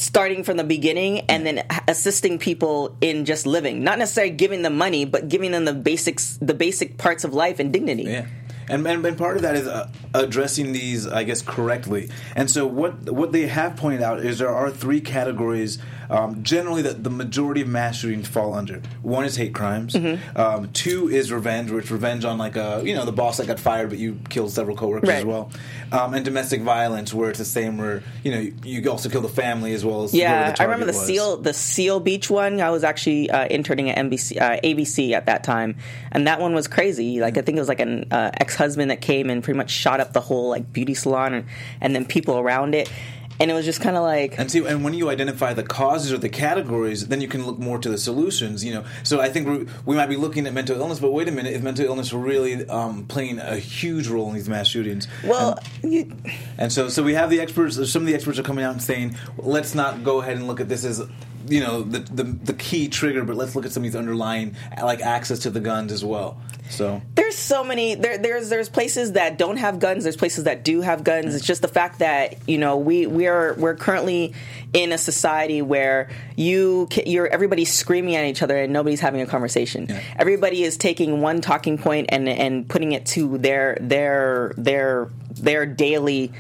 starting 0.01 0.44
from 0.44 0.57
the 0.57 0.63
beginning 0.63 1.19
and 1.21 1.45
then 1.45 1.63
assisting 1.88 2.39
people 2.39 2.98
in 3.01 3.24
just 3.24 3.45
living. 3.45 3.83
Not 3.83 4.00
necessarily 4.00 4.33
giving 4.33 4.63
them 4.63 4.75
money, 4.75 5.06
but 5.06 5.30
giving 5.30 5.51
them 5.51 5.65
the 5.65 5.74
basics, 5.74 6.39
the 6.42 6.56
basic 6.56 6.98
parts 6.98 7.24
of 7.24 7.36
life 7.36 7.59
and 7.59 7.71
dignity. 7.71 8.03
Yeah. 8.03 8.25
And, 8.68 8.88
and, 8.88 9.06
and 9.06 9.18
part 9.18 9.36
of 9.36 9.44
that 9.44 9.56
is 9.56 9.68
uh, 9.68 9.92
addressing 10.13 10.71
these, 10.71 11.06
I 11.06 11.24
guess, 11.24 11.42
correctly. 11.42 12.09
And 12.36 12.50
so, 12.50 12.65
what 12.65 13.12
what 13.12 13.31
they 13.31 13.48
have 13.48 13.75
pointed 13.75 14.01
out 14.01 14.21
is 14.21 14.39
there 14.39 14.53
are 14.53 14.71
three 14.71 15.01
categories 15.01 15.77
um, 16.12 16.44
generally 16.44 16.81
that 16.81 17.06
the 17.06 17.10
majority 17.10 17.62
of 17.62 17.69
mass 17.69 18.00
shootings 18.00 18.28
fall 18.28 18.54
under. 18.54 18.81
One 19.02 19.24
is 19.24 19.38
hate 19.38 19.54
crimes. 19.54 19.94
Mm-hmm. 19.94 20.38
Um, 20.38 20.72
two 20.74 21.10
is 21.10 21.31
revenge, 21.31 21.72
which 21.72 21.90
revenge 21.90 22.25
on 22.25 22.38
like 22.38 22.58
a 22.58 22.81
you 22.84 22.94
know 22.94 23.06
the 23.06 23.13
boss 23.13 23.38
that 23.38 23.48
got 23.48 23.60
fired, 23.60 23.90
but 23.90 23.98
you 23.98 24.19
killed 24.30 24.52
several 24.52 24.75
coworkers 24.75 25.10
as 25.10 25.25
well. 25.25 25.50
Um, 25.94 26.13
and 26.13 26.25
domestic 26.25 26.62
violence, 26.62 27.13
where 27.13 27.30
it's 27.30 27.40
the 27.40 27.46
same, 27.46 27.78
where 27.78 28.04
you 28.24 28.31
know 28.31 28.40
you, 28.40 28.81
you 28.81 28.92
also 28.92 29.08
kill 29.08 29.22
the 29.22 29.30
family 29.30 29.74
as 29.74 29.86
well 29.86 30.04
as 30.04 30.13
Yeah, 30.13 30.52
the 30.52 30.62
I 30.62 30.66
remember 30.66 30.86
the 30.86 30.98
was. 30.98 31.06
Seal 31.06 31.38
the 31.38 31.54
Seal 31.54 32.02
Beach 32.02 32.30
one. 32.30 32.60
I 32.60 32.72
was 32.72 32.84
actually 32.84 33.30
uh, 33.30 33.48
interning 33.48 33.90
at 33.90 33.98
NBC, 33.98 34.42
uh, 34.42 34.60
ABC 34.62 35.14
at 35.14 35.28
that 35.28 35.46
time, 35.46 35.78
and 36.12 36.28
that 36.28 36.42
one 36.42 36.54
was 36.54 36.68
crazy. 36.68 37.22
Like 37.22 37.38
I 37.38 37.42
think 37.42 37.56
it 37.56 37.62
was 37.62 37.69
like 37.69 37.80
an 37.80 38.07
uh, 38.12 38.31
ex 38.34 38.57
husband 38.57 38.92
that 38.92 39.00
came 39.00 39.30
and 39.30 39.42
pretty 39.42 39.57
much 39.57 39.71
shot 39.71 40.02
up 40.02 40.12
the 40.12 40.21
whole 40.21 40.50
like 40.50 40.74
beauty 40.74 40.94
salon, 40.94 41.33
and, 41.33 41.45
and 41.80 41.95
then 41.95 42.04
people 42.04 42.38
around 42.38 42.76
it, 42.76 42.92
and 43.40 43.50
it 43.50 43.54
was 43.54 43.66
just 43.66 43.81
kind 43.81 43.95
of 43.95 44.04
like 44.04 44.38
And 44.38 44.52
see, 44.52 44.66
and 44.66 44.83
when 44.83 44.94
you 44.94 45.09
identify 45.09 45.54
the 45.54 45.64
causes 45.64 46.14
or 46.14 46.18
the 46.18 46.30
categories, 46.30 47.07
then 47.07 47.21
you 47.21 47.28
can 47.28 47.45
look 47.45 47.59
more 47.59 47.78
to 47.80 47.90
the 47.90 47.97
solutions. 47.97 48.64
You 48.64 48.76
know, 48.76 48.85
so 49.04 49.19
I 49.19 49.30
think 49.30 49.47
we, 49.47 49.68
we 49.85 49.95
might 49.95 50.07
be 50.09 50.18
looking 50.18 50.47
at 50.47 50.54
mental 50.54 50.80
illness, 50.80 51.00
but 51.00 51.11
wait 51.11 51.28
a 51.28 51.31
minute, 51.31 51.54
if 51.54 51.61
mental 51.64 51.85
illness 51.85 52.14
were 52.14 52.19
really 52.19 52.68
um, 52.69 53.06
playing 53.06 53.40
a 53.40 53.57
huge 53.57 54.07
role 54.07 54.28
in 54.30 54.35
these 54.35 54.50
mass 54.50 54.68
shootings, 54.68 55.07
well, 55.23 55.59
you, 55.83 56.11
and 56.57 56.71
so 56.71 56.90
so 56.90 57.04
we 57.04 57.14
have 57.14 57.30
the 57.30 57.40
experts. 57.40 57.76
Some 57.92 58.04
of 58.04 58.07
the 58.07 58.16
experts 58.16 58.40
are 58.40 58.44
coming 58.44 58.64
out 58.64 58.73
and 58.73 58.81
saying, 58.81 59.18
let's 59.38 59.76
not 59.76 60.04
go 60.04 60.21
ahead 60.21 60.38
and 60.38 60.47
look 60.47 60.59
at 60.59 60.69
this 60.69 60.85
as 60.85 61.02
you 61.48 61.60
know 61.62 61.81
the 61.83 62.00
the, 62.00 62.24
the 62.24 62.54
key 62.54 62.88
trigger, 62.88 63.24
but 63.24 63.36
let's 63.36 63.56
look 63.56 63.66
at 63.66 63.71
some 63.71 63.81
of 63.83 63.86
these 63.92 63.95
underlying 63.95 64.56
like 64.81 65.02
access 65.02 65.40
to 65.40 65.50
the 65.50 65.60
guns 65.60 65.92
as 65.92 66.04
well. 66.04 66.40
So 66.69 67.02
there's 67.16 67.38
so 67.38 67.64
many 67.66 67.95
there 67.95 68.18
there's 68.18 68.50
there's 68.50 68.69
places 68.69 69.14
that 69.14 69.38
don't 69.38 69.57
have 69.57 69.80
guns 69.80 70.04
there's 70.04 70.16
places 70.16 70.45
that 70.45 70.64
do 70.64 70.80
have 70.80 71.04
guns 71.04 71.36
it's 71.36 71.45
just 71.45 71.62
the 71.62 71.68
fact 71.68 72.00
that 72.00 72.48
you 72.48 72.57
know 72.57 72.78
we 72.78 73.07
we're 73.07 73.56
we're 73.56 73.76
currently 73.76 74.33
in 74.71 74.94
a 74.94 74.98
society 74.98 75.62
where 75.62 76.10
you 76.38 76.88
you're 77.06 77.28
everybody's 77.28 77.74
screaming 77.74 78.16
at 78.16 78.24
each 78.24 78.42
other 78.42 78.57
and 78.57 78.71
nobody's 78.71 79.02
having 79.02 79.19
a 79.19 79.26
conversation 79.26 79.88
Yeah. 79.90 80.02
everybody 80.18 80.64
is 80.64 80.78
taking 80.78 81.19
one 81.19 81.42
talking 81.42 81.78
point 81.78 82.07
and 82.10 82.30
and 82.30 82.69
putting 82.69 82.94
it 82.94 83.06
to 83.07 83.38
their 83.38 83.78
their 83.81 84.54
their 84.57 85.10
their 85.31 85.66
daily 85.66 86.31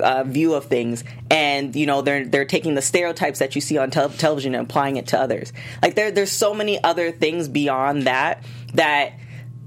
uh, 0.00 0.24
view 0.24 0.54
of 0.54 0.66
things, 0.66 1.04
and 1.30 1.74
you 1.74 1.86
know 1.86 2.02
they're 2.02 2.24
they're 2.24 2.44
taking 2.44 2.74
the 2.74 2.82
stereotypes 2.82 3.38
that 3.38 3.54
you 3.54 3.60
see 3.60 3.78
on 3.78 3.90
tel- 3.90 4.10
television 4.10 4.54
and 4.54 4.64
applying 4.64 4.96
it 4.96 5.08
to 5.08 5.20
others. 5.20 5.52
Like 5.82 5.94
there 5.94 6.10
there's 6.10 6.32
so 6.32 6.54
many 6.54 6.82
other 6.82 7.10
things 7.10 7.48
beyond 7.48 8.02
that 8.04 8.44
that 8.74 9.12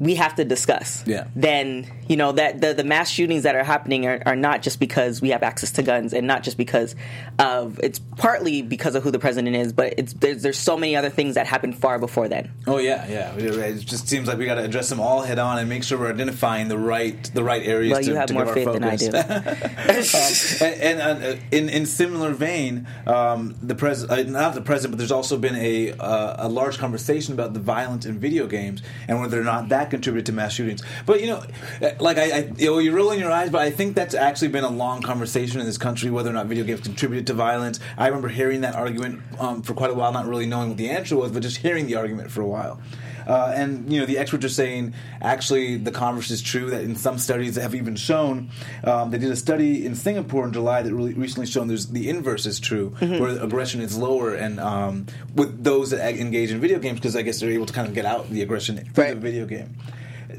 we 0.04 0.16
have 0.16 0.36
to 0.36 0.44
discuss. 0.44 1.02
Yeah. 1.08 1.28
Then 1.34 1.90
you 2.10 2.18
know 2.18 2.34
that 2.34 2.60
the 2.60 2.74
the 2.74 2.84
mass 2.84 3.10
shootings 3.10 3.44
that 3.44 3.56
are 3.56 3.64
happening 3.64 4.06
are, 4.06 4.22
are 4.26 4.36
not 4.36 4.62
just 4.62 4.78
because 4.80 5.22
we 5.22 5.30
have 5.30 5.44
access 5.44 5.72
to 5.72 5.84
guns 5.84 6.14
and 6.14 6.28
not 6.28 6.44
just 6.44 6.58
because 6.58 6.94
of 7.40 7.80
it's 7.82 8.00
partly 8.18 8.62
because 8.62 8.96
of 8.96 9.04
who 9.04 9.12
the 9.12 9.20
president 9.20 9.56
is, 9.56 9.72
but 9.72 9.94
it's 9.98 10.12
there's 10.14 10.44
there's 10.44 10.60
so 10.60 10.76
many 10.76 10.98
other 10.98 11.10
things 11.10 11.36
that 11.36 11.48
happened 11.48 11.78
far 11.78 12.00
before 12.00 12.28
then. 12.28 12.52
Oh 12.68 12.80
yeah, 12.80 13.08
yeah. 13.08 13.34
It 13.36 13.80
just 13.80 14.10
seems 14.10 14.28
like 14.28 14.38
we 14.38 14.46
got 14.46 14.56
to 14.56 14.64
address 14.64 14.90
them 14.90 15.00
all 15.00 15.22
head 15.22 15.40
on 15.40 15.58
and 15.58 15.70
make 15.70 15.86
sure 15.86 15.98
we're 15.98 16.12
identifying 16.12 16.68
the 16.68 16.78
right 16.78 17.24
the 17.34 17.44
right 17.44 17.64
areas. 17.64 17.94
Well, 17.94 18.02
to, 18.02 18.10
you 18.10 18.16
have 18.16 18.28
to 18.28 18.34
more 18.34 18.54
faith 18.54 18.72
than 18.74 18.84
I 18.84 18.98
do. 18.98 19.08
Um, 19.08 19.14
and 20.62 21.00
and 21.00 21.24
uh, 21.24 21.36
in 21.52 21.70
in 21.70 21.86
similar 21.86 22.34
vein, 22.34 22.88
um, 23.08 23.56
the 23.62 23.76
pres 23.76 24.04
uh, 24.04 24.24
not 24.24 24.54
the 24.54 24.62
president, 24.62 24.92
but 24.92 24.98
there's 24.98 25.14
also 25.14 25.38
been 25.38 25.56
a 25.56 25.94
uh, 25.94 26.48
a 26.48 26.50
large 26.50 26.78
conversation 26.78 27.34
about 27.34 27.54
the 27.54 27.62
violence 27.62 28.06
in 28.06 28.20
video 28.20 28.48
games 28.48 28.84
and 29.08 29.22
whether 29.22 29.40
or 29.40 29.46
not 29.46 29.70
that 29.70 29.93
contributed 29.94 30.26
to 30.26 30.32
mass 30.34 30.54
shootings. 30.54 30.82
But 31.06 31.22
you 31.22 31.28
know, 31.28 31.44
uh, 31.82 31.92
like 32.00 32.18
I, 32.18 32.24
I 32.24 32.52
you 32.58 32.68
know, 32.68 32.80
you're 32.80 32.96
rolling 32.96 33.20
your 33.20 33.32
eyes, 33.32 33.50
but 33.50 33.62
I 33.62 33.70
think 33.70 33.96
that's 33.96 34.16
actually 34.16 34.50
been 34.50 34.64
a 34.64 34.70
long 34.70 35.02
conversation 35.02 35.60
in 35.60 35.66
this 35.66 35.78
country 35.78 36.10
whether 36.10 36.30
or 36.30 36.34
not 36.34 36.48
video 36.48 36.64
games 36.64 36.82
contributed 36.82 37.28
to 37.28 37.34
violence. 37.34 37.80
I 37.98 38.08
remember 38.08 38.30
hearing 38.30 38.62
that 38.62 38.76
argument 38.76 39.22
um, 39.40 39.62
for 39.62 39.74
quite 39.74 39.92
a 39.92 39.94
while, 39.94 40.12
not 40.12 40.26
really 40.26 40.46
knowing 40.46 40.70
what 40.70 40.78
the 40.78 40.90
answer 40.90 41.16
was, 41.16 41.32
but 41.32 41.42
just 41.42 41.58
hearing 41.58 41.86
the 41.86 41.96
argument 41.96 42.32
for 42.32 42.42
a 42.42 42.48
while. 42.48 42.80
Uh, 43.28 43.52
and 43.56 43.92
you 43.92 44.00
know 44.00 44.06
the 44.06 44.18
experts 44.18 44.46
are 44.46 44.50
saying 44.50 44.94
actually 45.22 45.78
the 45.78 45.92
converse 45.92 46.30
is 46.32 46.42
true 46.42 46.70
that 46.72 46.84
in 46.84 46.96
some 46.96 47.18
studies 47.18 47.56
that 47.56 47.62
have 47.62 47.76
even 47.76 47.96
shown 47.96 48.50
um, 48.84 49.12
they 49.12 49.18
did 49.18 49.32
a 49.32 49.36
study 49.36 49.86
in 49.86 49.96
Singapore 49.96 50.46
in 50.46 50.54
July 50.54 50.82
that 50.82 50.94
really 50.94 51.14
recently 51.14 51.46
shown 51.46 51.68
there's 51.68 51.88
the 51.88 52.10
inverse 52.10 52.46
is 52.46 52.60
true 52.60 52.90
where 53.00 53.38
aggression 53.42 53.82
is 53.82 53.98
lower 53.98 54.34
and 54.34 54.60
um, 54.60 55.06
with 55.36 55.64
those 55.64 55.92
that 55.92 56.16
engage 56.16 56.52
in 56.52 56.60
video 56.60 56.80
games 56.80 57.00
because 57.00 57.16
I 57.16 57.22
guess 57.22 57.40
they're 57.40 57.52
able 57.52 57.66
to 57.66 57.74
kind 57.74 57.88
of 57.88 57.94
get 57.94 58.06
out 58.06 58.30
the 58.30 58.42
aggression 58.42 58.78
through 58.78 59.04
Right. 59.04 59.14
the 59.16 59.20
video 59.20 59.46
game. 59.46 59.76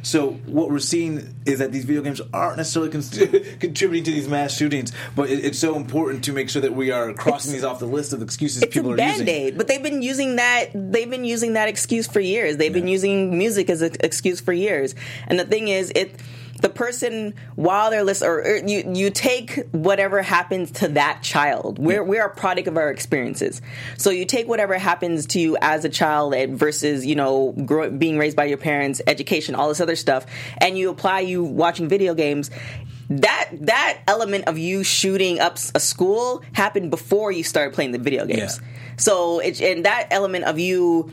So 0.05 0.33
what 0.47 0.71
we're 0.71 0.79
seeing 0.81 1.35
is 1.47 1.59
that 1.61 1.73
these 1.73 1.85
video 1.85 2.03
games 2.03 2.21
aren't 2.33 2.59
necessarily 2.59 2.93
con- 2.93 3.03
contributing 3.59 4.05
to 4.05 4.11
these 4.13 4.29
mass 4.29 4.55
shootings, 4.55 4.93
but 5.17 5.31
it, 5.31 5.45
it's 5.45 5.59
so 5.59 5.77
important 5.77 6.25
to 6.25 6.33
make 6.33 6.51
sure 6.51 6.61
that 6.63 6.75
we 6.75 6.91
are 6.91 7.13
crossing 7.15 7.53
these 7.53 7.65
off 7.65 7.79
the 7.79 7.87
list 7.87 8.13
of 8.13 8.21
excuses 8.21 8.63
It's 8.63 8.73
people 8.75 8.91
a 8.91 8.95
are 8.95 8.97
band 8.99 9.27
using. 9.27 9.57
but 9.57 9.67
they've 9.67 9.83
been 9.83 10.03
using 10.03 10.37
that. 10.37 10.67
They've 10.75 11.09
been 11.11 11.25
using 11.25 11.55
that 11.55 11.69
excuse 11.69 12.07
for 12.07 12.21
years. 12.21 12.59
They've 12.59 12.73
been 12.73 12.87
using 12.87 13.37
music 13.37 13.71
as 13.71 13.81
an 13.81 13.97
excuse 14.01 14.41
for 14.41 14.53
years. 14.53 14.95
And 15.27 15.39
the 15.41 15.45
thing 15.47 15.69
is, 15.69 15.91
it 15.95 16.21
the 16.65 16.71
person 16.71 17.35
while 17.57 17.91
they're 17.91 18.03
listening, 18.03 18.31
or, 18.31 18.41
or 18.41 18.57
you 18.57 18.91
you 18.95 19.11
take 19.11 19.67
whatever 19.73 20.23
happens 20.23 20.71
to 20.71 20.89
that 20.89 21.23
child. 21.23 21.79
We're 21.79 22.03
hmm. 22.03 22.09
we're 22.09 22.25
a 22.25 22.35
product 22.35 22.69
of 22.69 22.79
our 22.79 22.91
experiences. 22.91 23.61
So 23.99 24.09
you 24.09 24.25
take 24.25 24.49
whatever 24.49 24.79
happens 24.79 25.27
to 25.27 25.41
you 25.41 25.59
as 25.61 25.85
a 25.85 25.91
child 25.91 26.35
versus 26.53 27.05
you 27.05 27.17
know 27.17 27.53
grow, 27.53 27.91
being 27.91 28.17
raised 28.17 28.35
by 28.35 28.47
your 28.47 28.57
parents, 28.57 29.03
education, 29.07 29.55
all 29.55 29.69
this 29.69 29.83
other 29.83 29.95
stuff, 29.95 30.25
and 30.57 30.79
you 30.79 30.89
apply 30.89 31.21
you 31.21 31.45
watching 31.45 31.87
video 31.87 32.15
games 32.15 32.51
that 33.11 33.51
that 33.61 33.99
element 34.09 34.49
of 34.49 34.57
you 34.57 34.83
shooting 34.83 35.41
up 35.41 35.59
a 35.75 35.81
school 35.81 36.43
happened 36.55 36.91
before 36.91 37.31
you 37.31 37.45
started 37.45 37.75
playing 37.75 37.93
the 37.93 37.99
video 37.99 38.25
games. 38.25 38.59
Yeah. 38.63 38.69
So 38.97 39.41
it, 39.41 39.61
and 39.61 39.85
that 39.85 40.09
element 40.11 40.45
of 40.45 40.59
you 40.59 41.11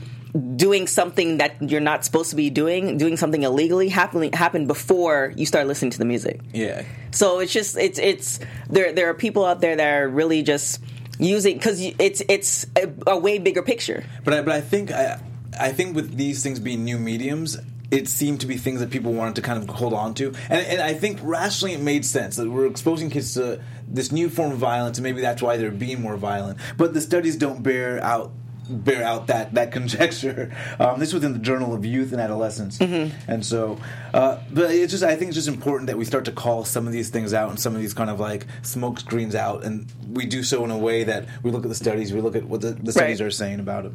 doing 0.55 0.87
something 0.87 1.37
that 1.37 1.61
you're 1.61 1.81
not 1.81 2.05
supposed 2.05 2.29
to 2.29 2.35
be 2.35 2.49
doing, 2.49 2.97
doing 2.97 3.17
something 3.17 3.43
illegally, 3.43 3.89
happened 3.89 4.33
happened 4.33 4.67
before 4.67 5.33
you 5.35 5.45
start 5.45 5.67
listening 5.67 5.91
to 5.91 5.97
the 5.97 6.05
music. 6.05 6.39
Yeah. 6.53 6.83
So 7.11 7.39
it's 7.39 7.51
just 7.51 7.77
it's 7.77 7.99
it's 7.99 8.39
there 8.69 8.93
there 8.93 9.09
are 9.09 9.13
people 9.13 9.45
out 9.45 9.61
there 9.61 9.75
that 9.75 9.93
are 9.93 10.07
really 10.07 10.43
just 10.43 10.81
using 11.19 11.57
because 11.57 11.81
it's 11.81 12.21
it's 12.29 12.65
a, 12.75 12.91
a 13.07 13.17
way 13.17 13.39
bigger 13.39 13.61
picture. 13.61 14.03
But 14.23 14.33
I, 14.33 14.41
but 14.41 14.53
I 14.53 14.61
think 14.61 14.91
I, 14.91 15.21
I 15.59 15.71
think 15.71 15.95
with 15.95 16.15
these 16.15 16.41
things 16.43 16.59
being 16.59 16.83
new 16.83 16.97
mediums, 16.97 17.57
it 17.91 18.07
seemed 18.07 18.41
to 18.41 18.47
be 18.47 18.57
things 18.57 18.79
that 18.79 18.89
people 18.89 19.13
wanted 19.13 19.35
to 19.35 19.41
kind 19.41 19.61
of 19.61 19.69
hold 19.75 19.93
on 19.93 20.13
to, 20.15 20.27
and, 20.49 20.65
and 20.65 20.81
I 20.81 20.93
think 20.93 21.19
rationally 21.21 21.73
it 21.73 21.81
made 21.81 22.05
sense 22.05 22.37
that 22.37 22.49
we're 22.49 22.67
exposing 22.67 23.09
kids 23.09 23.33
to 23.33 23.61
this 23.87 24.11
new 24.11 24.29
form 24.29 24.53
of 24.53 24.57
violence, 24.57 24.97
and 24.97 25.03
maybe 25.03 25.21
that's 25.21 25.41
why 25.41 25.57
they're 25.57 25.71
being 25.71 26.01
more 26.01 26.15
violent. 26.15 26.57
But 26.77 26.93
the 26.93 27.01
studies 27.01 27.35
don't 27.35 27.61
bear 27.61 28.01
out 28.01 28.31
bear 28.71 29.03
out 29.03 29.27
that 29.27 29.53
that 29.53 29.71
conjecture. 29.77 30.55
Um, 30.79 30.99
this 30.99 31.13
was 31.13 31.23
in 31.23 31.33
the 31.33 31.39
Journal 31.39 31.73
of 31.73 31.85
Youth 31.85 32.11
and 32.11 32.21
Adolescence, 32.21 32.79
and 32.79 33.45
so, 33.45 33.77
uh, 34.13 34.39
but 34.51 34.71
it's 34.71 34.91
just 34.91 35.03
I 35.03 35.15
think 35.15 35.29
it's 35.29 35.35
just 35.37 35.47
important 35.47 35.87
that 35.87 35.97
we 35.97 36.05
start 36.05 36.25
to 36.25 36.31
call 36.31 36.65
some 36.65 36.87
of 36.87 36.93
these 36.93 37.09
things 37.09 37.33
out 37.33 37.49
and 37.49 37.59
some 37.59 37.75
of 37.75 37.81
these 37.81 37.93
kind 37.93 38.09
of 38.09 38.19
like 38.19 38.45
smoke 38.61 38.99
screens 38.99 39.35
out, 39.35 39.63
and 39.63 39.85
we 40.09 40.25
do 40.25 40.43
so 40.43 40.63
in 40.65 40.71
a 40.71 40.77
way 40.77 41.03
that 41.03 41.25
we 41.43 41.51
look 41.51 41.63
at 41.63 41.69
the 41.69 41.75
studies, 41.75 42.13
we 42.13 42.21
look 42.21 42.35
at 42.35 42.45
what 42.45 42.61
the, 42.61 42.71
the 42.71 42.91
studies 42.91 43.21
Right. 43.21 43.27
are 43.27 43.31
saying 43.31 43.59
about 43.59 43.85
it. 43.85 43.91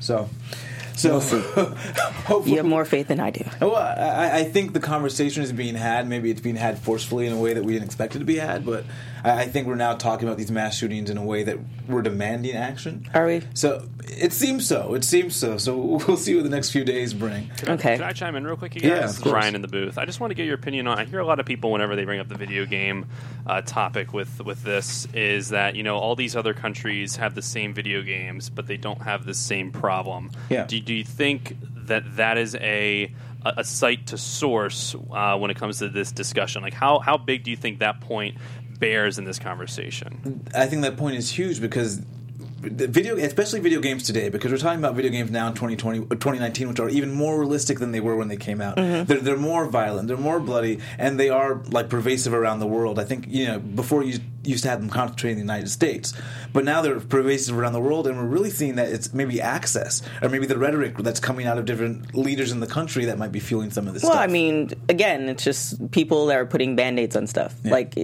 So, 0.00 0.28
so 0.96 1.20
hopefully, 1.20 2.50
You 2.52 2.56
have 2.58 2.66
more 2.66 2.84
faith 2.84 3.08
than 3.08 3.20
I 3.20 3.30
do. 3.30 3.44
well, 3.60 3.76
I, 3.76 4.40
I 4.40 4.44
think 4.44 4.72
the 4.72 4.80
conversation 4.80 5.42
is 5.42 5.52
being 5.52 5.74
had. 5.74 6.08
Maybe 6.08 6.30
it's 6.30 6.40
being 6.40 6.56
had 6.56 6.78
forcefully 6.78 7.26
in 7.26 7.32
a 7.32 7.38
way 7.38 7.54
that 7.54 7.64
we 7.64 7.72
didn't 7.72 7.84
expect 7.86 8.16
it 8.16 8.20
to 8.20 8.24
be 8.24 8.36
had. 8.36 8.64
But 8.64 8.84
I, 9.24 9.42
I 9.42 9.46
think 9.46 9.66
we're 9.66 9.74
now 9.74 9.94
talking 9.94 10.26
about 10.28 10.38
these 10.38 10.50
mass 10.50 10.76
shootings 10.76 11.10
in 11.10 11.16
a 11.16 11.24
way 11.24 11.42
that 11.44 11.58
we're 11.88 12.02
demanding 12.02 12.54
action. 12.56 13.08
Are 13.14 13.26
we? 13.26 13.42
So 13.54 13.88
it 14.08 14.32
seems 14.32 14.66
so. 14.66 14.94
It 14.94 15.04
seems 15.04 15.36
so. 15.36 15.56
So 15.58 15.76
we'll 16.06 16.16
see 16.16 16.34
what 16.34 16.44
the 16.44 16.50
next 16.50 16.70
few 16.70 16.84
days 16.84 17.14
bring. 17.14 17.50
Okay. 17.66 17.96
Can 17.96 18.02
I 18.04 18.12
chime 18.12 18.36
in 18.36 18.44
real 18.46 18.56
quick, 18.56 18.74
you 18.74 18.82
Yeah, 18.88 19.00
guys? 19.00 19.10
of 19.10 19.16
This 19.18 19.26
is. 19.26 19.32
Ryan 19.32 19.54
in 19.54 19.62
the 19.62 19.68
booth. 19.68 19.98
I 19.98 20.04
just 20.04 20.20
want 20.20 20.30
to 20.30 20.34
get 20.34 20.46
your 20.46 20.54
opinion 20.54 20.86
on. 20.86 20.98
I 20.98 21.04
hear 21.04 21.20
a 21.20 21.26
lot 21.26 21.40
of 21.40 21.46
people 21.46 21.72
whenever 21.72 21.96
they 21.96 22.04
bring 22.04 22.20
up 22.20 22.28
the 22.28 22.38
video 22.38 22.66
game 22.66 23.06
uh, 23.46 23.62
topic 23.62 24.12
with 24.12 24.40
with 24.44 24.62
this 24.62 25.06
is 25.14 25.50
that 25.50 25.74
you 25.76 25.82
know 25.82 25.96
all 25.96 26.16
these 26.16 26.36
other 26.36 26.54
countries 26.54 27.16
have 27.16 27.34
the 27.34 27.42
same 27.42 27.74
video 27.74 28.02
games, 28.02 28.50
but 28.50 28.66
they 28.66 28.76
don't 28.76 29.02
have 29.02 29.24
the 29.26 29.34
same 29.34 29.70
problem. 29.72 30.30
Yeah. 30.48 30.64
Do, 30.66 30.80
do 30.80 30.94
you 30.94 31.04
think 31.04 31.56
that 31.86 32.16
that 32.16 32.38
is 32.38 32.54
a 32.56 33.12
a 33.44 33.54
a 33.58 33.64
site 33.64 34.08
to 34.08 34.18
source 34.18 34.94
uh, 35.10 35.36
when 35.38 35.50
it 35.50 35.56
comes 35.56 35.78
to 35.78 35.88
this 35.88 36.12
discussion? 36.12 36.62
Like 36.62 36.74
how 36.74 36.98
how 36.98 37.16
big 37.16 37.42
do 37.42 37.50
you 37.50 37.56
think 37.56 37.78
that 37.80 38.00
point 38.00 38.36
bears 38.80 39.18
in 39.18 39.24
this 39.24 39.38
conversation? 39.38 40.44
I 40.54 40.66
think 40.66 40.82
that 40.82 40.96
point 40.96 41.16
is 41.16 41.30
huge 41.30 41.60
because 41.60 42.00
the 42.62 42.86
video, 42.86 43.16
especially 43.16 43.60
video 43.60 43.80
games 43.80 44.02
today, 44.02 44.28
because 44.28 44.52
we're 44.52 44.58
talking 44.58 44.78
about 44.78 44.94
video 44.94 45.10
games 45.10 45.30
now 45.30 45.48
in 45.48 45.54
2020, 45.54 46.00
2019, 46.00 46.66
uh, 46.66 46.70
which 46.70 46.80
are 46.80 46.88
even 46.90 47.12
more 47.12 47.38
realistic 47.38 47.78
than 47.78 47.92
they 47.92 48.00
were 48.00 48.16
when 48.16 48.28
they 48.28 48.36
came 48.36 48.60
out. 48.60 48.76
Mm-hmm. 48.76 49.04
They're, 49.04 49.20
they're 49.20 49.36
more 49.36 49.66
violent, 49.66 50.08
they're 50.08 50.16
more 50.16 50.40
bloody, 50.40 50.80
and 50.98 51.18
they 51.18 51.30
are 51.30 51.62
like 51.70 51.88
pervasive 51.88 52.34
around 52.34 52.58
the 52.58 52.66
world. 52.66 52.98
I 52.98 53.04
think 53.04 53.26
you 53.28 53.46
know 53.46 53.58
before 53.58 54.02
you 54.02 54.18
used 54.42 54.62
to 54.62 54.70
have 54.70 54.80
them 54.80 54.88
concentrated 54.88 55.38
in 55.38 55.46
the 55.46 55.52
United 55.52 55.68
States, 55.68 56.14
but 56.52 56.64
now 56.64 56.80
they're 56.80 56.98
pervasive 56.98 57.58
around 57.58 57.74
the 57.74 57.80
world, 57.80 58.06
and 58.06 58.16
we're 58.16 58.24
really 58.24 58.50
seeing 58.50 58.76
that 58.76 58.88
it's 58.88 59.12
maybe 59.12 59.40
access 59.40 60.02
or 60.22 60.28
maybe 60.28 60.46
the 60.46 60.56
rhetoric 60.56 60.96
that's 60.98 61.20
coming 61.20 61.46
out 61.46 61.58
of 61.58 61.64
different 61.66 62.14
leaders 62.14 62.50
in 62.50 62.60
the 62.60 62.66
country 62.66 63.04
that 63.04 63.18
might 63.18 63.32
be 63.32 63.40
fueling 63.40 63.70
some 63.70 63.86
of 63.86 63.94
this. 63.94 64.02
Well, 64.02 64.12
stuff. 64.12 64.22
I 64.22 64.28
mean, 64.28 64.70
again, 64.88 65.28
it's 65.28 65.44
just 65.44 65.90
people 65.90 66.26
that 66.26 66.36
are 66.36 66.46
putting 66.46 66.74
band-aids 66.74 67.16
on 67.16 67.26
stuff. 67.26 67.54
Like, 67.64 67.94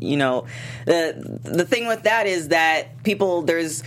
you 0.00 0.16
know, 0.16 0.46
the 0.86 1.40
the 1.44 1.64
thing 1.64 1.86
with 1.86 2.02
that 2.02 2.26
is 2.26 2.48
that 2.48 3.02
people 3.02 3.42
there's 3.42 3.82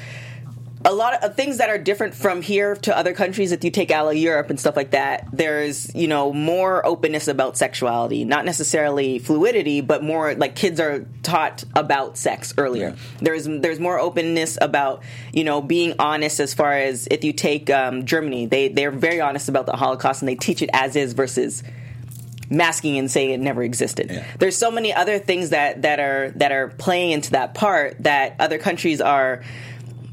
a 0.85 0.93
lot 0.93 1.21
of 1.23 1.35
things 1.35 1.57
that 1.57 1.69
are 1.69 1.77
different 1.77 2.15
from 2.15 2.41
here 2.41 2.75
to 2.75 2.97
other 2.97 3.13
countries. 3.13 3.51
If 3.51 3.63
you 3.63 3.71
take 3.71 3.91
out 3.91 4.07
of 4.07 4.15
Europe 4.15 4.49
and 4.49 4.59
stuff 4.59 4.77
like 4.77 4.91
that, 4.91 5.27
there's 5.33 5.93
you 5.93 6.07
know 6.07 6.31
more 6.31 6.85
openness 6.85 7.27
about 7.27 7.57
sexuality, 7.57 8.23
not 8.23 8.45
necessarily 8.45 9.19
fluidity, 9.19 9.81
but 9.81 10.03
more 10.03 10.35
like 10.35 10.55
kids 10.55 10.79
are 10.79 11.05
taught 11.21 11.65
about 11.75 12.17
sex 12.17 12.53
earlier. 12.57 12.95
There's 13.19 13.45
there's 13.45 13.79
more 13.79 13.99
openness 13.99 14.57
about 14.61 15.03
you 15.33 15.43
know 15.43 15.61
being 15.61 15.95
honest 15.99 16.39
as 16.39 16.53
far 16.53 16.73
as 16.73 17.07
if 17.11 17.23
you 17.23 17.33
take 17.33 17.69
um, 17.69 18.05
Germany, 18.05 18.45
they 18.45 18.69
they're 18.69 18.91
very 18.91 19.19
honest 19.19 19.49
about 19.49 19.65
the 19.65 19.75
Holocaust 19.75 20.21
and 20.21 20.29
they 20.29 20.35
teach 20.35 20.61
it 20.61 20.69
as 20.71 20.95
is 20.95 21.11
versus 21.11 21.61
masking 22.49 22.97
and 22.97 23.11
saying 23.11 23.29
it 23.31 23.39
never 23.39 23.63
existed. 23.63 24.09
Yeah. 24.09 24.25
There's 24.39 24.57
so 24.57 24.71
many 24.71 24.93
other 24.93 25.19
things 25.19 25.49
that 25.49 25.81
that 25.81 25.99
are 25.99 26.31
that 26.31 26.51
are 26.51 26.69
playing 26.69 27.11
into 27.11 27.31
that 27.31 27.53
part 27.53 28.01
that 28.03 28.35
other 28.39 28.57
countries 28.57 29.01
are 29.01 29.43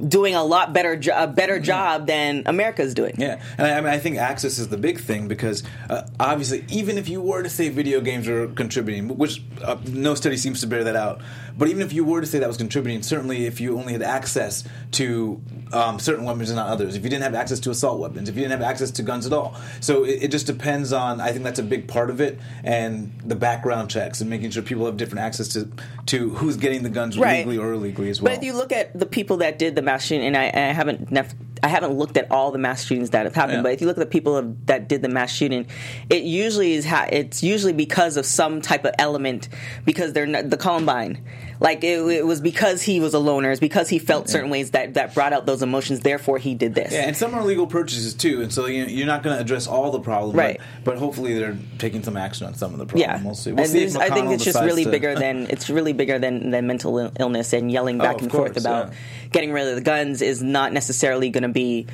doing 0.06 0.34
a 0.34 0.42
lot 0.44 0.72
better 0.72 0.96
jo- 0.96 1.16
a 1.16 1.26
better 1.26 1.58
job 1.58 2.06
than 2.06 2.42
America's 2.46 2.94
doing. 2.94 3.14
Yeah, 3.18 3.42
and 3.58 3.66
I, 3.66 3.78
I 3.78 3.80
mean, 3.80 3.92
I 3.92 3.98
think 3.98 4.16
access 4.18 4.58
is 4.58 4.68
the 4.68 4.76
big 4.76 5.00
thing 5.00 5.28
because 5.28 5.62
uh, 5.88 6.06
obviously, 6.18 6.64
even 6.68 6.98
if 6.98 7.08
you 7.08 7.20
were 7.20 7.42
to 7.42 7.50
say 7.50 7.68
video 7.68 8.00
games 8.00 8.28
are 8.28 8.48
contributing, 8.48 9.16
which 9.16 9.42
uh, 9.62 9.76
no 9.86 10.14
study 10.14 10.36
seems 10.36 10.60
to 10.60 10.66
bear 10.66 10.84
that 10.84 10.96
out, 10.96 11.20
but 11.58 11.68
even 11.68 11.82
if 11.82 11.92
you 11.92 12.04
were 12.04 12.20
to 12.20 12.26
say 12.26 12.38
that 12.38 12.48
was 12.48 12.56
contributing, 12.56 13.02
certainly 13.02 13.46
if 13.46 13.60
you 13.60 13.78
only 13.78 13.92
had 13.92 14.02
access 14.02 14.64
to 14.92 15.40
um, 15.72 15.98
certain 15.98 16.24
weapons 16.24 16.50
and 16.50 16.56
not 16.56 16.68
others, 16.68 16.94
if 16.96 17.02
you 17.04 17.10
didn't 17.10 17.22
have 17.24 17.34
access 17.34 17.60
to 17.60 17.70
assault 17.70 17.98
weapons, 17.98 18.28
if 18.28 18.34
you 18.36 18.42
didn't 18.42 18.52
have 18.60 18.68
access 18.68 18.90
to 18.92 19.02
guns 19.02 19.26
at 19.26 19.32
all, 19.32 19.56
so 19.80 20.04
it, 20.04 20.24
it 20.24 20.30
just 20.30 20.46
depends 20.46 20.92
on. 20.92 21.20
I 21.20 21.32
think 21.32 21.44
that's 21.44 21.58
a 21.58 21.62
big 21.64 21.88
part 21.88 22.10
of 22.10 22.20
it, 22.20 22.38
and 22.64 23.12
the 23.24 23.36
background 23.36 23.90
checks 23.90 24.20
and 24.20 24.28
making 24.30 24.50
sure 24.50 24.62
people 24.62 24.86
have 24.86 24.96
different 24.96 25.24
access 25.24 25.48
to 25.48 25.68
to 26.06 26.30
who's 26.30 26.56
getting 26.56 26.82
the 26.82 26.88
guns 26.88 27.18
Right. 27.18 27.38
legally 27.46 27.58
or 27.58 27.72
illegally 27.72 28.10
as 28.10 28.20
well. 28.22 28.32
But 28.32 28.38
if 28.38 28.44
you 28.44 28.52
look 28.52 28.70
at 28.72 28.96
the 28.98 29.06
people 29.06 29.38
that 29.38 29.58
did 29.58 29.74
the 29.74 29.82
mass 29.82 30.04
shooting, 30.06 30.26
and 30.26 30.36
I, 30.36 30.44
and 30.44 30.70
I 30.70 30.72
haven't 30.72 31.10
nef- 31.10 31.34
I 31.62 31.68
haven't 31.68 31.94
looked 31.94 32.16
at 32.18 32.30
all 32.30 32.52
the 32.52 32.58
mass 32.58 32.84
shootings 32.84 33.10
that 33.10 33.24
have 33.24 33.34
happened, 33.34 33.58
Yeah. 33.58 33.62
but 33.62 33.72
if 33.72 33.80
you 33.80 33.86
look 33.86 33.96
at 33.96 34.00
the 34.00 34.06
people 34.06 34.36
of, 34.36 34.66
that 34.66 34.88
did 34.88 35.00
the 35.02 35.08
mass 35.08 35.32
shooting, 35.32 35.66
it 36.10 36.22
usually 36.22 36.74
is 36.74 36.84
ha- 36.84 37.08
it's 37.10 37.42
usually 37.42 37.72
because 37.72 38.16
of 38.18 38.26
some 38.26 38.60
type 38.60 38.84
of 38.84 38.94
element 38.98 39.48
because 39.84 40.12
they're 40.12 40.26
not, 40.26 40.50
the 40.50 40.58
Columbine. 40.58 41.18
Like 41.60 41.84
it, 41.84 42.00
it 42.00 42.26
was 42.26 42.40
because 42.40 42.82
he 42.82 43.00
was 43.00 43.14
a 43.14 43.18
loner, 43.18 43.50
it's 43.50 43.60
because 43.60 43.88
he 43.88 43.98
felt 43.98 44.28
certain 44.28 44.50
ways 44.50 44.72
that 44.72 44.94
that 44.94 45.14
brought 45.14 45.32
out 45.32 45.46
those 45.46 45.62
emotions. 45.62 46.00
Therefore, 46.00 46.38
he 46.38 46.54
did 46.54 46.74
this. 46.74 46.92
Yeah, 46.92 47.06
and 47.06 47.16
some 47.16 47.34
are 47.34 47.42
legal 47.42 47.66
purchases 47.66 48.14
too, 48.14 48.42
and 48.42 48.52
so 48.52 48.66
you, 48.66 48.84
you're 48.84 49.06
not 49.06 49.22
going 49.22 49.36
to 49.36 49.40
address 49.40 49.66
all 49.66 49.90
the 49.90 50.00
problems, 50.00 50.36
Right. 50.36 50.60
But, 50.84 50.92
but 50.92 50.98
hopefully 50.98 51.38
they're 51.38 51.56
taking 51.78 52.02
some 52.02 52.16
action 52.16 52.46
on 52.46 52.54
some 52.54 52.72
of 52.72 52.78
the 52.78 52.86
problems. 52.86 53.00
Yeah, 53.00 53.22
we'll 53.24 53.34
see. 53.34 53.52
We'll 53.52 53.64
see 53.66 53.98
I 53.98 54.10
think 54.10 54.30
it's 54.30 54.44
just 54.44 54.60
really 54.60 54.84
to- 54.84 54.90
bigger 54.90 55.14
than 55.14 55.46
it's 55.50 55.70
really 55.70 55.92
bigger 55.92 56.18
than 56.18 56.50
than 56.50 56.66
mental 56.66 57.10
illness 57.18 57.52
and 57.52 57.70
yelling 57.70 58.00
oh, 58.00 58.04
back 58.04 58.16
of 58.16 58.22
and 58.22 58.32
forth 58.32 58.56
about 58.56 58.88
yeah. 58.88 58.94
getting 59.32 59.52
rid 59.52 59.68
of 59.68 59.76
the 59.76 59.82
guns 59.82 60.22
is 60.22 60.42
not 60.42 60.72
necessarily 60.72 61.30
going 61.30 61.42
to 61.42 61.48
be 61.48 61.86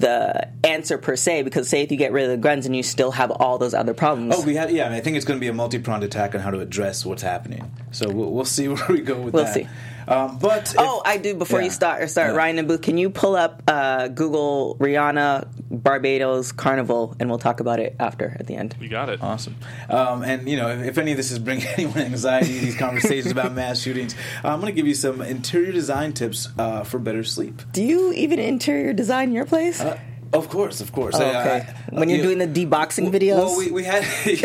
the 0.00 0.48
answer 0.64 0.98
per 0.98 1.16
se. 1.16 1.42
Because 1.42 1.68
say 1.68 1.82
if 1.82 1.90
you 1.90 1.96
get 1.96 2.12
rid 2.12 2.24
of 2.24 2.30
the 2.30 2.36
guns 2.36 2.66
and 2.66 2.74
you 2.74 2.82
still 2.82 3.10
have 3.12 3.30
all 3.30 3.58
those 3.58 3.74
other 3.74 3.94
problems. 3.94 4.34
Oh, 4.36 4.42
we 4.44 4.54
had 4.56 4.70
yeah. 4.70 4.86
I, 4.86 4.88
mean, 4.88 4.98
I 4.98 5.00
think 5.00 5.16
it's 5.16 5.24
going 5.24 5.38
to 5.38 5.40
be 5.40 5.48
a 5.48 5.52
multi-pronged 5.52 6.02
attack 6.04 6.34
on 6.34 6.40
how 6.40 6.50
to 6.50 6.60
address 6.60 7.06
what's 7.06 7.22
happening. 7.22 7.70
So 7.92 8.08
we'll, 8.10 8.30
we'll 8.32 8.44
see 8.44 8.68
where 8.72 8.86
we 8.88 9.00
go 9.00 9.20
with 9.20 9.34
We'll 9.34 9.44
that. 9.44 9.54
see. 9.54 9.68
Um, 10.08 10.38
but 10.38 10.74
Oh, 10.76 11.02
I 11.04 11.18
do. 11.18 11.34
Before 11.34 11.60
you 11.62 11.70
start, 11.70 12.02
or 12.02 12.08
start 12.08 12.30
Yeah. 12.30 12.36
Ryan 12.36 12.58
and 12.58 12.68
Booth, 12.68 12.82
can 12.82 12.98
you 12.98 13.10
pull 13.10 13.36
up 13.36 13.62
uh, 13.68 14.08
Google 14.08 14.76
Rihanna 14.80 15.46
Barbados 15.70 16.52
Carnival, 16.52 17.16
and 17.20 17.28
we'll 17.28 17.38
talk 17.38 17.60
about 17.60 17.78
it 17.78 17.94
after 17.98 18.36
at 18.38 18.46
the 18.46 18.56
end. 18.56 18.74
You 18.80 18.88
got 18.88 19.08
it. 19.08 19.22
Awesome. 19.22 19.56
Um, 19.88 20.22
and, 20.22 20.48
you 20.48 20.56
know, 20.56 20.68
if, 20.68 20.80
if 20.80 20.98
any 20.98 21.12
of 21.12 21.16
this 21.16 21.30
is 21.30 21.38
bringing 21.38 21.66
anyone 21.76 21.98
anxiety, 21.98 22.58
these 22.58 22.76
conversations 22.76 23.30
about 23.30 23.52
mass 23.52 23.80
shootings, 23.80 24.14
uh, 24.44 24.48
I'm 24.48 24.60
going 24.60 24.72
to 24.72 24.76
give 24.76 24.86
you 24.86 24.94
some 24.94 25.22
interior 25.22 25.72
design 25.72 26.12
tips 26.12 26.48
uh, 26.58 26.84
for 26.84 26.98
better 26.98 27.24
sleep. 27.24 27.62
Do 27.72 27.84
you 27.84 28.12
even 28.12 28.38
interior 28.38 28.92
design 28.92 29.32
your 29.32 29.46
place? 29.46 29.80
Uh, 29.80 29.98
of 30.32 30.48
course, 30.48 30.80
of 30.80 30.92
course. 30.92 31.16
Oh, 31.16 31.24
okay. 31.24 31.66
I- 31.68 31.74
when 31.90 32.08
you're 32.08 32.18
you- 32.18 32.24
doing 32.24 32.38
the 32.38 32.46
deboxing 32.46 33.10
videos. 33.10 33.36
Well, 33.38 33.58
we, 33.58 33.70
we 33.70 33.84
had 33.84 34.02
we 34.26 34.36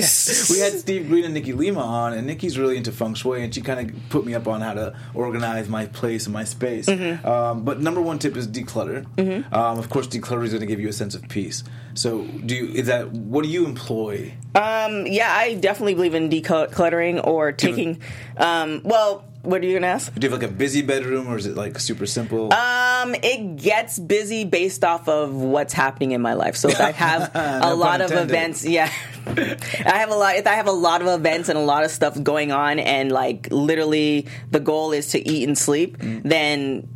had 0.59 0.73
Steve 0.79 1.07
Green 1.07 1.25
and 1.25 1.33
Nikki 1.33 1.53
Lima 1.53 1.79
on, 1.81 2.13
and 2.13 2.25
Nikki's 2.25 2.57
really 2.57 2.77
into 2.77 2.91
feng 2.91 3.13
shui, 3.13 3.43
and 3.43 3.53
she 3.53 3.61
kind 3.61 3.89
of 3.91 3.95
put 4.09 4.25
me 4.25 4.33
up 4.33 4.47
on 4.47 4.61
how 4.61 4.73
to 4.73 4.95
organize 5.13 5.69
my 5.69 5.85
place 5.85 6.25
and 6.25 6.33
my 6.33 6.43
space. 6.43 6.87
Mm-hmm. 6.87 7.25
Um, 7.27 7.63
but 7.63 7.79
number 7.79 8.01
one 8.01 8.17
tip 8.19 8.35
is 8.35 8.47
declutter. 8.47 9.05
Um, 9.53 9.77
of 9.79 9.89
course, 9.89 10.07
declutter 10.07 10.43
is 10.43 10.51
going 10.51 10.61
to 10.61 10.65
give 10.65 10.79
you 10.79 10.89
a 10.89 10.93
sense 10.93 11.13
of 11.15 11.27
peace. 11.29 11.63
So, 11.93 12.23
do 12.23 12.55
you 12.55 12.67
is 12.73 12.87
that 12.87 13.11
what 13.11 13.43
do 13.43 13.49
you 13.49 13.65
employ? 13.65 14.33
Um, 14.55 15.05
yeah, 15.07 15.31
I 15.33 15.55
definitely 15.55 15.93
believe 15.93 16.15
in 16.15 16.29
decluttering 16.29 17.25
or 17.25 17.51
taking. 17.51 18.01
Um, 18.37 18.81
well, 18.83 19.25
what 19.45 19.61
are 19.61 19.65
you 19.65 19.73
gonna 19.75 19.87
ask? 19.87 20.13
Do 20.13 20.25
you 20.25 20.31
have 20.31 20.41
like 20.41 20.49
a 20.49 20.53
busy 20.53 20.81
bedroom, 20.81 21.27
or 21.27 21.37
is 21.37 21.45
it 21.45 21.55
like 21.55 21.79
super 21.79 22.05
simple? 22.05 22.53
Um, 22.53 23.15
it 23.15 23.55
gets 23.57 23.97
busy 23.99 24.43
based 24.45 24.83
off 24.83 25.07
of 25.07 25.33
what's 25.33 25.73
happening 25.73 26.11
in 26.11 26.21
my 26.21 26.33
life. 26.33 26.55
So 26.55 26.69
if 26.69 26.79
I 26.81 26.91
have 26.91 27.31
a 27.35 27.73
lot 27.75 28.01
of 28.01 28.11
intended. 28.11 28.29
events, 28.33 28.65
yeah, 28.65 28.91
I 29.27 29.97
have 29.97 30.09
a 30.11 30.15
lot. 30.15 30.35
If 30.35 30.47
I 30.47 30.53
have 30.55 30.67
a 30.67 30.71
lot 30.71 31.01
of 31.01 31.07
events 31.07 31.49
and 31.49 31.57
a 31.57 31.61
lot 31.61 31.83
of 31.83 31.91
stuff 31.91 32.21
going 32.21 32.51
on, 32.51 32.79
and 32.79 33.11
like 33.11 33.47
literally 33.51 34.27
the 34.51 34.59
goal 34.59 34.91
is 34.91 35.07
to 35.11 35.27
eat 35.27 35.47
and 35.47 35.57
sleep, 35.57 35.97
Mm. 35.97 36.21
then 36.23 36.87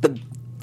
the 0.00 0.18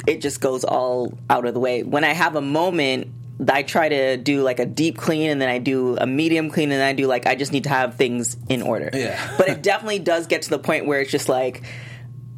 it 0.07 0.21
just 0.21 0.39
goes 0.41 0.63
all 0.63 1.17
out 1.29 1.45
of 1.45 1.53
the 1.53 1.59
way. 1.59 1.83
When 1.83 2.03
I 2.03 2.13
have 2.13 2.35
a 2.35 2.41
moment. 2.41 3.13
I 3.47 3.63
try 3.63 3.89
to 3.89 4.17
do 4.17 4.41
like 4.41 4.59
a 4.59 4.65
deep 4.65 4.97
clean 4.97 5.29
and 5.29 5.41
then 5.41 5.49
I 5.49 5.59
do 5.59 5.95
a 5.97 6.07
medium 6.07 6.49
clean 6.49 6.71
and 6.71 6.79
then 6.79 6.87
I 6.87 6.93
do 6.93 7.05
like 7.07 7.27
I 7.27 7.35
just 7.35 7.51
need 7.51 7.63
to 7.63 7.69
have 7.69 7.95
things 7.95 8.35
in 8.49 8.61
order. 8.61 8.89
Yeah. 8.93 9.35
but 9.37 9.49
it 9.49 9.61
definitely 9.61 9.99
does 9.99 10.27
get 10.27 10.43
to 10.43 10.49
the 10.49 10.59
point 10.59 10.85
where 10.85 11.01
it's 11.01 11.11
just 11.11 11.29
like 11.29 11.63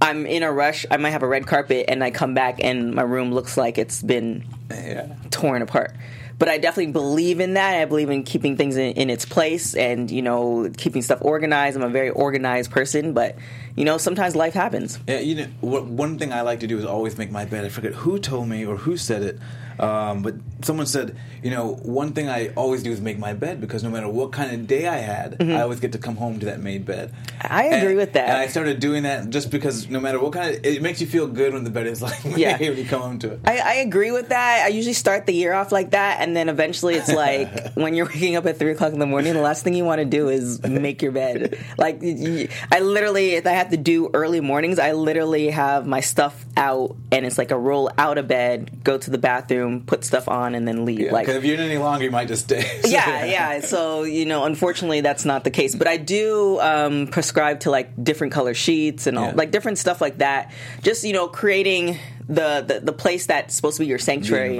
I'm 0.01 0.25
in 0.25 0.43
a 0.43 0.51
rush. 0.51 0.85
I 0.89 0.97
might 0.97 1.11
have 1.11 1.23
a 1.23 1.27
red 1.27 1.45
carpet, 1.45 1.85
and 1.89 2.03
I 2.03 2.11
come 2.11 2.33
back, 2.33 2.63
and 2.63 2.93
my 2.93 3.01
room 3.01 3.33
looks 3.33 3.57
like 3.57 3.77
it's 3.77 4.01
been 4.01 4.45
yeah. 4.69 5.13
torn 5.29 5.61
apart. 5.61 5.93
But 6.37 6.47
I 6.47 6.57
definitely 6.57 6.93
believe 6.93 7.41
in 7.41 7.55
that. 7.55 7.81
I 7.81 7.83
believe 7.83 8.09
in 8.09 8.23
keeping 8.23 8.55
things 8.55 8.77
in, 8.77 8.93
in 8.93 9.09
its 9.09 9.25
place, 9.25 9.75
and 9.75 10.09
you 10.09 10.21
know, 10.21 10.71
keeping 10.77 11.01
stuff 11.01 11.19
organized. 11.21 11.75
I'm 11.75 11.83
a 11.83 11.89
very 11.89 12.11
organized 12.11 12.71
person, 12.71 13.13
but 13.13 13.35
you 13.75 13.85
know, 13.85 13.97
sometimes 13.97 14.35
life 14.35 14.53
happens. 14.53 14.99
Yeah, 15.07 15.19
you 15.19 15.35
know, 15.35 15.47
one 15.61 16.17
thing 16.17 16.33
I 16.33 16.41
like 16.41 16.59
to 16.61 16.67
do 16.67 16.77
is 16.77 16.85
always 16.85 17.17
make 17.17 17.31
my 17.31 17.45
bed. 17.45 17.65
I 17.65 17.69
forget 17.69 17.93
who 17.93 18.19
told 18.19 18.47
me 18.47 18.65
or 18.65 18.75
who 18.77 18.97
said 18.97 19.23
it, 19.23 19.39
um, 19.79 20.21
but 20.23 20.35
someone 20.61 20.85
said, 20.87 21.15
you 21.41 21.51
know, 21.51 21.75
one 21.83 22.11
thing 22.11 22.27
I 22.27 22.49
always 22.49 22.83
do 22.83 22.91
is 22.91 22.99
make 22.99 23.17
my 23.17 23.31
bed 23.31 23.61
because 23.61 23.81
no 23.81 23.89
matter 23.89 24.09
what 24.09 24.33
kind 24.33 24.51
of 24.53 24.67
day 24.67 24.87
I 24.87 24.97
had, 24.97 25.41
I 25.41 25.61
always 25.61 25.79
get 25.79 25.93
to 25.93 25.97
come 25.97 26.17
home 26.17 26.37
to 26.39 26.47
that 26.47 26.59
made 26.59 26.85
bed. 26.85 27.13
Mm-hmm. 27.13 27.53
I 27.53 27.63
agree 27.67 27.87
And- 27.91 27.97
with 27.97 28.13
that. 28.13 28.27
And 28.27 28.37
I 28.37 28.47
started 28.47 28.81
doing 28.81 29.03
that 29.03 29.29
just 29.29 29.49
because 29.49 29.87
no 29.89 30.01
matter 30.01 30.19
what 30.19 30.33
kind 30.33 30.53
of, 30.53 30.65
it 30.65 30.81
makes 30.81 30.99
you 30.99 31.07
feel 31.07 31.27
good 31.27 31.53
when 31.53 31.63
the 31.63 31.69
bed 31.69 31.87
is 31.87 32.01
like 32.01 32.25
made 32.25 32.37
Yeah. 32.37 32.57
when 32.59 32.75
you 32.75 32.83
come 32.83 33.01
home 33.01 33.19
to 33.19 33.31
it. 33.33 33.39
I, 33.45 33.59
I 33.59 33.73
agree 33.75 34.11
with 34.11 34.29
that. 34.29 34.65
I 34.65 34.67
usually 34.67 34.91
start 34.93 35.25
the 35.25 35.33
year 35.33 35.53
off 35.53 35.71
like 35.71 35.91
that, 35.91 36.19
and 36.19 36.35
then 36.35 36.49
eventually 36.49 36.95
it's 36.95 37.13
like 37.13 37.71
when 37.75 37.93
you're 37.93 38.07
waking 38.07 38.35
up 38.35 38.45
at 38.47 38.59
three 38.59 38.71
o'clock 38.73 38.91
in 38.91 38.99
the 38.99 39.05
morning, 39.05 39.33
the 39.33 39.39
last 39.39 39.63
thing 39.63 39.75
you 39.75 39.85
want 39.85 39.99
to 39.99 40.05
do 40.05 40.27
is 40.27 40.61
make 40.63 41.01
your 41.01 41.13
bed. 41.13 41.57
Like 41.77 42.01
I 42.03 42.79
literally, 42.81 43.35
if 43.35 43.47
I 43.47 43.51
have 43.59 43.69
to 43.69 43.77
do 43.77 44.09
early 44.13 44.41
mornings, 44.41 44.79
I 44.79 44.91
literally 44.93 45.49
have 45.51 45.87
my 45.87 45.99
stuff 46.01 46.45
out, 46.57 46.95
and 47.11 47.25
it's 47.25 47.37
like 47.37 47.51
a 47.51 47.57
roll 47.57 47.89
out 47.97 48.17
of 48.17 48.27
bed, 48.27 48.83
go 48.83 48.97
to 48.97 49.09
the 49.09 49.17
bathroom, 49.17 49.83
put 49.85 50.03
stuff 50.03 50.27
on, 50.27 50.55
and 50.55 50.67
then 50.67 50.83
leave. 50.85 50.99
Yeah, 50.99 51.11
like 51.13 51.27
if 51.29 51.45
you're 51.45 51.55
in 51.55 51.61
any 51.61 51.77
longer, 51.77 52.03
you 52.05 52.11
might 52.11 52.27
just 52.27 52.45
stay. 52.45 52.81
yeah, 52.85 53.23
yeah. 53.25 53.59
So 53.61 54.03
you 54.03 54.25
know, 54.25 54.43
unfortunately, 54.45 55.01
that's 55.01 55.23
not 55.25 55.43
the 55.43 55.51
case. 55.51 55.75
But 55.75 55.87
I 55.87 55.97
do 55.97 56.59
um, 56.59 57.07
prescribe 57.07 57.61
to 57.61 57.71
like 57.71 58.03
different 58.03 58.33
color 58.33 58.53
sheets 58.53 59.07
and 59.07 59.17
all, 59.17 59.27
Yeah. 59.27 59.33
like 59.35 59.51
different 59.51 59.77
stuff 59.77 60.01
like 60.01 60.17
that. 60.17 60.51
Just 60.81 61.03
you 61.03 61.13
know, 61.13 61.27
creating 61.27 61.97
the 62.27 62.63
the, 62.67 62.79
the 62.81 62.93
place 62.93 63.25
that's 63.27 63.55
supposed 63.55 63.77
to 63.77 63.81
be 63.83 63.87
your 63.87 63.99
sanctuary. 63.99 64.59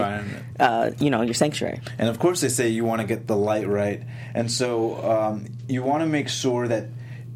Uh, 0.59 0.91
you 0.99 1.09
know, 1.09 1.21
your 1.21 1.33
sanctuary. 1.33 1.79
And 1.97 2.09
of 2.09 2.19
course, 2.19 2.41
they 2.41 2.49
say 2.49 2.69
you 2.69 2.83
want 2.85 3.01
to 3.01 3.07
get 3.07 3.27
the 3.27 3.35
light 3.37 3.67
right, 3.67 4.03
and 4.33 4.51
so 4.51 5.01
um, 5.09 5.45
you 5.67 5.83
want 5.83 6.01
to 6.01 6.07
make 6.07 6.27
sure 6.29 6.67
that 6.67 6.87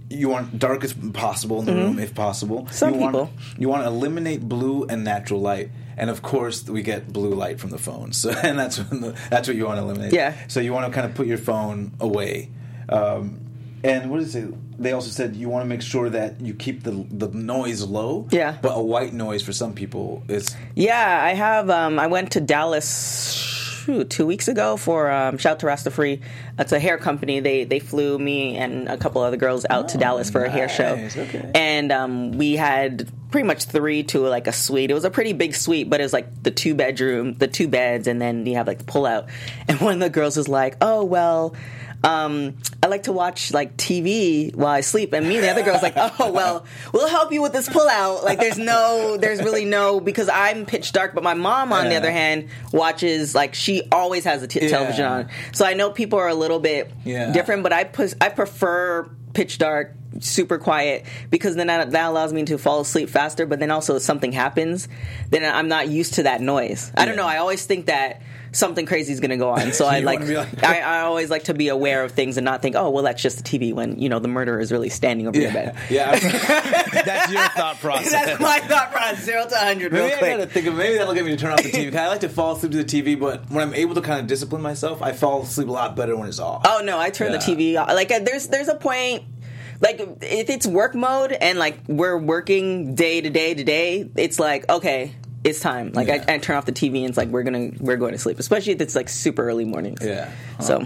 you 0.10 0.30
want 0.30 0.60
dark 0.60 0.84
as 0.84 0.94
possible 0.94 1.60
in 1.60 1.66
the 1.66 1.74
room, 1.74 2.00
if 2.00 2.14
possible. 2.14 2.64
Mm-hmm. 2.64 2.74
Some 2.74 2.94
you 2.96 3.00
want, 3.00 3.14
people. 3.14 3.32
you 3.58 3.70
want 3.70 3.84
to 3.84 3.88
eliminate 3.88 4.42
blue 4.42 4.86
and 4.86 5.04
natural 5.04 5.42
light, 5.42 5.70
and 5.98 6.10
of 6.10 6.22
course, 6.22 6.68
we 6.68 6.82
get 6.82 7.12
blue 7.12 7.34
light 7.34 7.60
from 7.60 7.70
the 7.70 7.78
phone. 7.78 8.14
So, 8.14 8.32
and 8.44 8.58
that's 8.58 8.78
when 8.78 9.02
the, 9.02 9.20
that's 9.30 9.48
what 9.48 9.58
you 9.58 9.66
want 9.66 9.78
to 9.78 9.84
eliminate. 9.84 10.14
Yeah. 10.14 10.36
So 10.48 10.60
you 10.60 10.74
want 10.74 10.86
to 10.86 10.92
kind 10.92 11.10
of 11.10 11.16
put 11.16 11.28
your 11.28 11.38
phone 11.38 11.92
away. 12.00 12.50
Um, 12.90 13.40
and 13.84 14.10
what 14.10 14.20
did 14.20 14.28
it 14.28 14.32
say? 14.32 14.48
They 14.80 14.92
also 14.94 15.10
said 15.10 15.36
you 15.36 15.50
want 15.50 15.64
to 15.64 15.70
make 15.70 15.82
sure 15.82 16.10
that 16.10 16.42
you 16.42 16.54
keep 16.54 16.84
the 16.84 17.06
the 17.10 17.28
noise 17.30 17.84
low. 17.84 18.28
Yeah. 18.32 18.58
But 18.62 18.78
a 18.78 18.82
white 18.82 19.14
noise 19.14 19.44
for 19.44 19.54
some 19.54 19.74
people 19.74 20.24
is 20.28 20.56
Yeah, 20.76 21.22
I 21.24 21.34
have. 21.34 21.70
Um, 21.70 22.00
I 22.00 22.08
went 22.08 22.32
to 22.32 22.42
Dallas 22.42 23.53
shoot, 23.84 24.10
two 24.10 24.26
weeks 24.26 24.48
ago 24.48 24.78
for 24.78 25.12
um, 25.12 25.38
shout 25.38 25.60
to 25.60 25.66
Rasta 25.66 25.92
Free. 25.92 26.22
It's 26.58 26.72
a 26.72 26.80
hair 26.80 26.98
company. 26.98 27.40
They 27.40 27.64
they 27.66 27.80
flew 27.80 28.18
me 28.18 28.58
and 28.58 28.88
a 28.88 28.98
couple 28.98 29.22
other 29.22 29.38
girls 29.38 29.66
out 29.70 29.90
to 29.90 29.98
Oh, 29.98 30.00
Dallas 30.00 30.30
for 30.30 30.44
a 30.44 30.50
hair 30.50 30.70
show, 30.70 30.94
okay. 31.18 31.52
and 31.54 31.92
um, 31.92 32.32
we 32.32 32.56
had 32.56 33.10
pretty 33.32 33.48
much 33.48 33.66
three 33.66 34.04
to 34.04 34.20
like 34.20 34.48
a 34.48 34.52
suite. 34.54 34.92
It 34.92 34.94
was 34.94 35.06
a 35.06 35.10
pretty 35.10 35.34
big 35.34 35.56
suite, 35.56 35.90
but 35.90 36.00
it 36.00 36.04
was 36.04 36.14
like 36.14 36.44
the 36.44 36.52
two 36.52 36.76
bedroom, 36.76 37.34
the 37.34 37.48
two 37.48 37.68
beds, 37.68 38.08
and 38.08 38.22
then 38.22 38.46
you 38.46 38.56
have 38.56 38.68
like 38.68 38.80
the 38.80 38.86
pull 38.86 39.06
out. 39.06 39.28
And 39.68 39.80
one 39.80 39.96
of 39.96 40.00
the 40.00 40.10
girls 40.10 40.38
was 40.38 40.48
like, 40.48 40.78
"Oh 40.82 41.04
well." 41.04 41.56
Um, 42.04 42.58
I 42.82 42.88
like 42.88 43.04
to 43.04 43.14
watch 43.14 43.54
like 43.54 43.78
TV 43.78 44.54
while 44.56 44.68
I 44.74 44.82
sleep, 44.82 45.14
and 45.14 45.28
me 45.28 45.36
and 45.36 45.44
the 45.44 45.50
other 45.52 45.64
girl's 45.64 45.82
like, 45.82 45.94
oh 45.96 46.32
well, 46.32 46.66
we'll 46.92 47.08
help 47.08 47.32
you 47.32 47.42
with 47.42 47.54
this 47.54 47.70
pullout. 47.70 48.24
Like, 48.24 48.40
there's 48.40 48.58
no, 48.58 49.18
there's 49.18 49.40
really 49.40 49.66
no 49.66 50.00
because 50.00 50.28
I'm 50.30 50.66
pitch 50.66 50.92
dark, 50.92 51.14
but 51.14 51.24
my 51.24 51.34
mom, 51.34 51.72
on 51.72 51.90
the 51.90 51.96
other 51.96 52.12
hand, 52.12 52.50
watches 52.74 53.34
like 53.34 53.56
she 53.56 53.84
always 53.92 54.26
has 54.26 54.42
the 54.42 54.48
t- 54.48 54.68
television 54.68 55.06
on. 55.06 55.30
So 55.54 55.66
I 55.66 55.74
know 55.74 55.92
people 55.92 56.20
are 56.20 56.28
a 56.28 56.36
little 56.36 56.60
bit 56.60 56.92
Yeah. 57.06 57.32
different, 57.32 57.64
but 57.64 57.72
I 57.74 57.86
pus- 57.86 58.16
I 58.20 58.30
prefer 58.30 59.10
pitch 59.34 59.58
dark. 59.58 59.94
Super 60.20 60.60
quiet 60.60 61.06
because 61.32 61.56
then 61.56 61.66
that, 61.66 61.90
that 61.90 62.06
allows 62.08 62.32
me 62.32 62.44
to 62.44 62.60
fall 62.60 62.82
asleep 62.82 63.10
faster. 63.10 63.48
But 63.48 63.60
then 63.60 63.72
also, 63.72 63.96
if 63.96 64.04
something 64.04 64.32
happens, 64.32 64.88
then 65.32 65.44
I'm 65.44 65.68
not 65.68 65.88
used 65.90 66.14
to 66.16 66.24
that 66.24 66.40
noise. 66.40 66.92
I 66.96 67.06
don't 67.06 67.16
know. 67.16 67.26
I 67.26 67.38
always 67.38 67.66
think 67.66 67.88
that 67.88 68.22
something 68.54 68.86
crazy 68.86 69.12
is 69.12 69.20
going 69.20 69.32
to 69.32 69.38
go 69.38 69.50
on. 69.50 69.74
So 69.74 69.86
I 69.88 70.00
like, 70.00 70.22
like- 70.22 70.64
I, 70.64 70.80
I 70.80 71.00
always 71.02 71.30
like 71.30 71.44
to 71.46 71.54
be 71.54 71.68
aware 71.68 72.04
of 72.04 72.12
things 72.14 72.38
and 72.38 72.46
not 72.46 72.62
think, 72.62 72.76
oh, 72.76 72.90
well, 72.92 73.04
that's 73.04 73.22
just 73.22 73.44
the 73.44 73.44
TV 73.44 73.74
when, 73.74 74.00
you 74.00 74.08
know, 74.10 74.20
the 74.20 74.28
murderer 74.30 74.60
is 74.60 74.72
really 74.72 74.90
standing 74.90 75.28
over 75.28 75.38
your 75.40 75.52
bed. 75.52 75.76
yeah. 75.90 76.18
that's 76.20 77.32
your 77.32 77.42
thought 77.50 77.80
process. 77.80 78.12
that's 78.12 78.40
my 78.40 78.60
thought 78.60 78.92
process. 78.92 79.24
Zero 79.26 79.44
to 79.44 79.56
100 79.56 79.92
real 79.92 80.04
Maybe 80.08 80.16
I 80.22 80.30
gotta 80.38 80.46
think 80.48 80.68
of 80.68 80.76
maybe 80.76 80.98
that'll 80.98 81.14
get 81.14 81.26
me 81.26 81.32
to 81.32 81.38
turn 81.38 81.52
off 81.52 81.64
the 81.64 81.72
TV. 81.72 81.94
I 81.96 82.08
like 82.08 82.22
to 82.22 82.30
fall 82.30 82.56
asleep 82.56 82.72
to 82.74 82.84
the 82.84 83.04
TV, 83.04 83.20
but 83.20 83.50
when 83.50 83.62
I'm 83.68 83.74
able 83.74 83.96
to 83.96 84.02
kind 84.02 84.20
of 84.22 84.28
discipline 84.28 84.62
myself, 84.62 85.02
I 85.02 85.12
fall 85.12 85.42
asleep 85.44 85.68
a 85.68 85.72
lot 85.72 85.96
better 85.96 86.16
when 86.16 86.28
it's 86.30 86.40
off. 86.40 86.62
Oh, 86.66 86.82
no, 86.84 87.00
I 87.00 87.10
turn 87.10 87.32
Yeah. 87.32 87.38
the 87.40 87.44
TV 87.44 87.80
off. 87.82 87.90
Like, 87.90 88.12
uh, 88.12 88.20
there's, 88.20 88.48
there's 88.48 88.68
a 88.68 88.76
point, 88.76 89.24
like, 89.82 90.00
if 90.22 90.50
it's 90.50 90.66
work 90.68 90.96
mode 90.96 91.32
and, 91.34 91.58
like, 91.60 91.80
we're 91.88 92.18
working 92.18 92.96
day 92.96 93.22
to 93.22 93.30
day 93.30 93.54
to 93.54 93.64
day, 93.64 94.10
it's 94.16 94.40
like, 94.40 94.70
okay, 94.70 95.14
it's 95.44 95.60
time. 95.60 95.92
Like, 95.94 96.08
Yeah. 96.08 96.24
I, 96.28 96.36
I 96.36 96.38
turn 96.38 96.56
off 96.56 96.66
the 96.66 96.72
TV 96.72 97.00
and 97.02 97.10
it's 97.10 97.18
like, 97.18 97.30
we're 97.30 97.44
gonna, 97.44 97.72
we're 97.80 97.98
going 97.98 98.14
to 98.14 98.18
sleep. 98.20 98.40
Especially 98.40 98.74
if 98.74 98.82
it's, 98.82 98.96
like, 98.96 99.10
super 99.10 99.44
early 99.48 99.66
mornings. 99.66 100.00
Yeah. 100.04 100.32
So, 100.60 100.86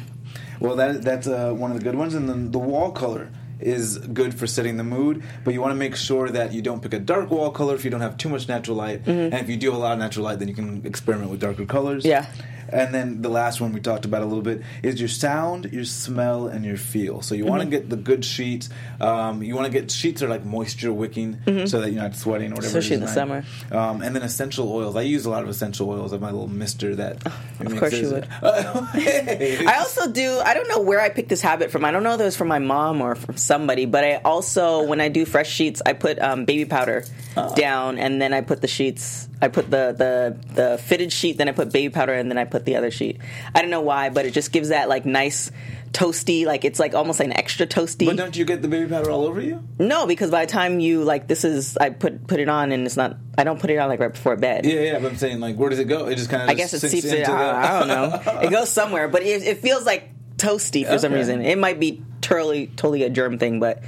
Well, 0.59 0.75
that 0.77 1.01
that's 1.03 1.27
uh, 1.27 1.51
one 1.53 1.71
of 1.71 1.77
the 1.77 1.83
good 1.83 1.95
ones, 1.95 2.15
and 2.15 2.27
then 2.27 2.51
the 2.51 2.57
wall 2.59 2.91
color 2.91 3.29
is 3.59 3.97
good 3.99 4.33
for 4.33 4.45
setting 4.47 4.77
the 4.77 4.83
mood. 4.83 5.23
But 5.43 5.53
you 5.53 5.61
want 5.61 5.71
to 5.71 5.75
make 5.77 5.95
sure 5.95 6.29
that 6.29 6.51
you 6.53 6.61
don't 6.61 6.81
pick 6.81 6.93
a 6.93 6.99
dark 6.99 7.29
wall 7.29 7.51
color 7.51 7.75
if 7.75 7.83
you 7.85 7.91
don't 7.91 8.01
have 8.01 8.17
too 8.17 8.29
much 8.29 8.47
natural 8.47 8.77
light, 8.77 9.01
and 9.07 9.33
if 9.33 9.49
you 9.49 9.57
do 9.57 9.67
have 9.67 9.75
a 9.75 9.79
lot 9.79 9.93
of 9.93 9.99
natural 9.99 10.25
light, 10.25 10.39
then 10.39 10.47
you 10.47 10.55
can 10.55 10.83
experiment 10.85 11.29
with 11.31 11.39
darker 11.39 11.65
colors. 11.65 12.05
Yeah. 12.05 12.25
And 12.69 12.93
then 12.93 13.21
the 13.21 13.29
last 13.29 13.61
one 13.61 13.73
we 13.73 13.79
talked 13.79 14.05
about 14.05 14.21
a 14.21 14.25
little 14.25 14.43
bit 14.43 14.61
is 14.83 14.99
your 14.99 15.09
sound, 15.09 15.71
your 15.71 15.85
smell, 15.85 16.47
and 16.47 16.65
your 16.65 16.77
feel. 16.77 17.21
So 17.21 17.35
you 17.35 17.45
want 17.45 17.63
to 17.63 17.67
get 17.69 17.89
the 17.89 17.95
good 17.95 18.23
sheets. 18.25 18.69
Um, 18.99 19.41
you 19.43 19.55
want 19.55 19.65
to 19.65 19.71
get 19.71 19.89
sheets 19.91 20.21
that 20.21 20.27
are 20.27 20.29
like 20.29 20.45
moisture 20.45 20.91
wicking, 20.93 21.39
so 21.67 21.81
that 21.81 21.91
you're 21.91 22.01
not 22.01 22.15
sweating 22.15 22.51
or 22.51 22.55
whatever. 22.55 22.77
Especially 22.77 22.95
in 22.95 23.01
the 23.01 23.07
summer. 23.07 23.43
Um, 23.71 24.01
and 24.01 24.15
then 24.15 24.23
essential 24.23 24.71
oils. 24.71 24.95
I 24.95 25.01
use 25.01 25.25
a 25.25 25.29
lot 25.29 25.43
of 25.43 25.49
essential 25.49 25.89
oils. 25.89 26.11
I 26.11 26.15
have 26.15 26.21
my 26.21 26.31
little 26.31 26.47
mister 26.47 26.95
that. 26.95 27.25
of 27.25 27.77
course 27.77 27.93
you 27.93 28.11
would. 28.11 28.27
I 28.41 29.75
also 29.79 30.11
do. 30.11 30.39
I 30.39 30.53
don't 30.53 30.67
know 30.67 30.81
where 30.81 30.99
I 30.99 31.09
picked 31.09 31.29
this 31.29 31.41
habit 31.41 31.71
from. 31.71 31.85
I 31.85 31.91
don't 31.91 32.03
know 32.03 32.13
if 32.13 32.19
it 32.21 32.23
was 32.25 32.35
from 32.37 32.47
my 32.47 32.59
mom 32.59 33.01
or 33.01 33.15
from 33.15 33.37
somebody. 33.37 33.85
But 33.85 34.03
I 34.03 34.15
also, 34.23 34.83
when 34.83 35.01
I 35.01 35.09
do 35.09 35.25
fresh 35.25 35.49
sheets, 35.51 35.81
I 35.85 35.93
put 35.93 36.19
um, 36.19 36.45
baby 36.45 36.65
powder 36.65 37.03
Oh. 37.39 37.53
down, 37.55 37.99
and 37.99 38.19
then 38.19 38.33
I 38.33 38.41
put 38.41 38.61
the 38.61 38.67
sheets. 38.67 39.26
I 39.41 39.49
put 39.49 39.69
the, 39.69 39.93
the 39.97 40.53
the 40.53 40.77
fitted 40.77 41.13
sheet, 41.13 41.37
then 41.37 41.47
I 41.47 41.51
put 41.51 41.71
baby 41.71 41.91
powder, 41.93 42.13
and 42.13 42.29
then 42.29 42.37
I 42.37 42.45
put 42.45 42.65
the 42.65 42.75
other 42.75 42.91
sheet. 42.91 43.19
I 43.53 43.61
don't 43.61 43.69
know 43.69 43.81
why, 43.81 44.09
but 44.09 44.25
it 44.25 44.33
just 44.33 44.51
gives 44.51 44.69
that 44.69 44.89
like 44.89 45.05
nice 45.05 45.51
toasty, 45.91 46.45
like 46.45 46.65
it's 46.65 46.79
like 46.79 46.93
almost 46.95 47.19
like 47.19 47.27
an 47.27 47.37
extra 47.37 47.67
toasty. 47.67 48.05
But 48.05 48.17
don't 48.17 48.35
you 48.35 48.45
get 48.45 48.61
the 48.61 48.67
baby 48.67 48.89
powder 48.89 49.11
all 49.11 49.25
over 49.25 49.41
you? 49.41 49.63
no, 49.79 50.05
because 50.07 50.31
by 50.31 50.45
the 50.45 50.51
time 50.51 50.79
you 50.79 51.03
like 51.03 51.27
this 51.27 51.43
is, 51.43 51.77
I 51.77 51.91
put 51.91 52.27
put 52.27 52.39
it 52.39 52.49
on, 52.49 52.71
and 52.71 52.85
it's 52.85 52.97
not. 52.97 53.17
I 53.37 53.43
don't 53.43 53.59
put 53.59 53.69
it 53.69 53.77
on 53.77 53.89
like 53.89 53.99
right 53.99 54.11
before 54.11 54.35
bed. 54.35 54.65
Yeah, 54.65 54.81
yeah. 54.81 54.99
But 54.99 55.11
I'm 55.11 55.17
saying, 55.17 55.39
like, 55.39 55.55
where 55.55 55.69
does 55.69 55.79
it 55.79 55.85
go? 55.85 56.07
It 56.07 56.15
just 56.15 56.29
kind 56.29 56.43
of. 56.43 56.49
I 56.49 56.53
guess 56.55 56.73
it 56.73 56.79
seeps 56.79 57.05
it. 57.05 57.27
I, 57.29 57.75
I 57.75 57.79
don't 57.79 57.87
know. 57.87 58.41
It 58.41 58.51
goes 58.51 58.69
somewhere, 58.69 59.07
but 59.07 59.23
it, 59.23 59.43
it 59.43 59.61
feels 59.61 59.85
like 59.85 60.09
toasty 60.37 60.87
for 60.87 60.97
some 60.97 61.13
reason. 61.13 61.41
It 61.43 61.57
might 61.57 61.79
be 61.79 62.03
totally 62.21 62.67
totally 62.67 63.03
a 63.03 63.09
germ 63.09 63.37
thing, 63.37 63.59
but 63.59 63.83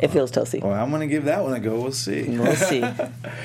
it 0.00 0.08
feels 0.08 0.30
toasty. 0.30 0.62
Well, 0.62 0.72
I'm 0.72 0.90
gonna 0.90 1.06
give 1.06 1.24
that 1.24 1.42
one 1.42 1.52
a 1.54 1.60
go. 1.60 1.80
We'll 1.80 1.92
see. 1.92 2.22
We'll 2.22 2.54
see. 2.70 2.82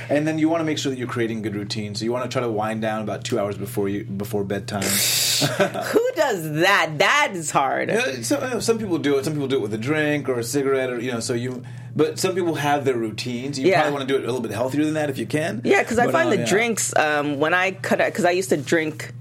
and 0.10 0.28
then 0.28 0.38
you 0.40 0.50
want 0.50 0.62
to 0.62 0.66
make 0.66 0.78
sure 0.78 0.92
that 0.92 0.98
you're 1.00 1.08
creating 1.08 1.42
good 1.42 1.56
routine. 1.56 1.96
So 1.96 2.06
you 2.06 2.12
want 2.12 2.24
to 2.24 2.30
try 2.30 2.42
to 2.42 2.50
wind 2.52 2.82
down 2.82 3.02
about 3.02 3.24
two 3.24 3.40
hours 3.40 3.58
before 3.58 3.90
you 3.90 4.04
before 4.04 4.44
bedtime. 4.44 4.84
Who 5.44 6.10
does 6.16 6.52
that? 6.62 6.94
That 7.00 7.32
is 7.34 7.52
hard. 7.52 7.90
Yeah, 7.90 8.22
so, 8.22 8.44
you 8.44 8.50
know, 8.56 8.60
some 8.60 8.78
people 8.78 8.98
do 8.98 9.18
it. 9.18 9.26
Some 9.26 9.34
people 9.34 9.48
do 9.48 9.56
it 9.58 9.62
with 9.62 9.74
a 9.74 9.78
drink 9.78 10.30
or 10.30 10.40
a 10.40 10.44
cigarette, 10.44 10.90
or 10.92 11.00
you 11.00 11.12
know. 11.12 11.20
So 11.20 11.34
you, 11.34 11.64
but 11.96 12.20
some 12.20 12.36
people 12.36 12.56
have 12.56 12.86
their 12.86 12.96
routines. 12.98 13.58
You 13.60 13.68
Yeah. 13.68 13.82
probably 13.82 13.94
want 13.98 14.08
to 14.08 14.14
do 14.14 14.18
it 14.20 14.24
a 14.24 14.26
little 14.28 14.42
bit 14.42 14.52
healthier 14.52 14.86
than 14.86 14.94
that 14.94 15.10
if 15.10 15.18
you 15.18 15.26
can. 15.26 15.62
Yeah, 15.64 15.82
because 15.82 16.00
I 16.00 16.06
But, 16.06 16.12
find 16.14 16.28
uh, 16.28 16.32
the 16.32 16.38
yeah. 16.40 16.46
drinks 16.46 16.96
um, 16.96 17.40
when 17.40 17.54
I 17.54 17.72
cut 17.72 18.00
out 18.00 18.08
because 18.08 18.26
I 18.26 18.32
used 18.32 18.50
to 18.50 18.58
drink 18.58 19.12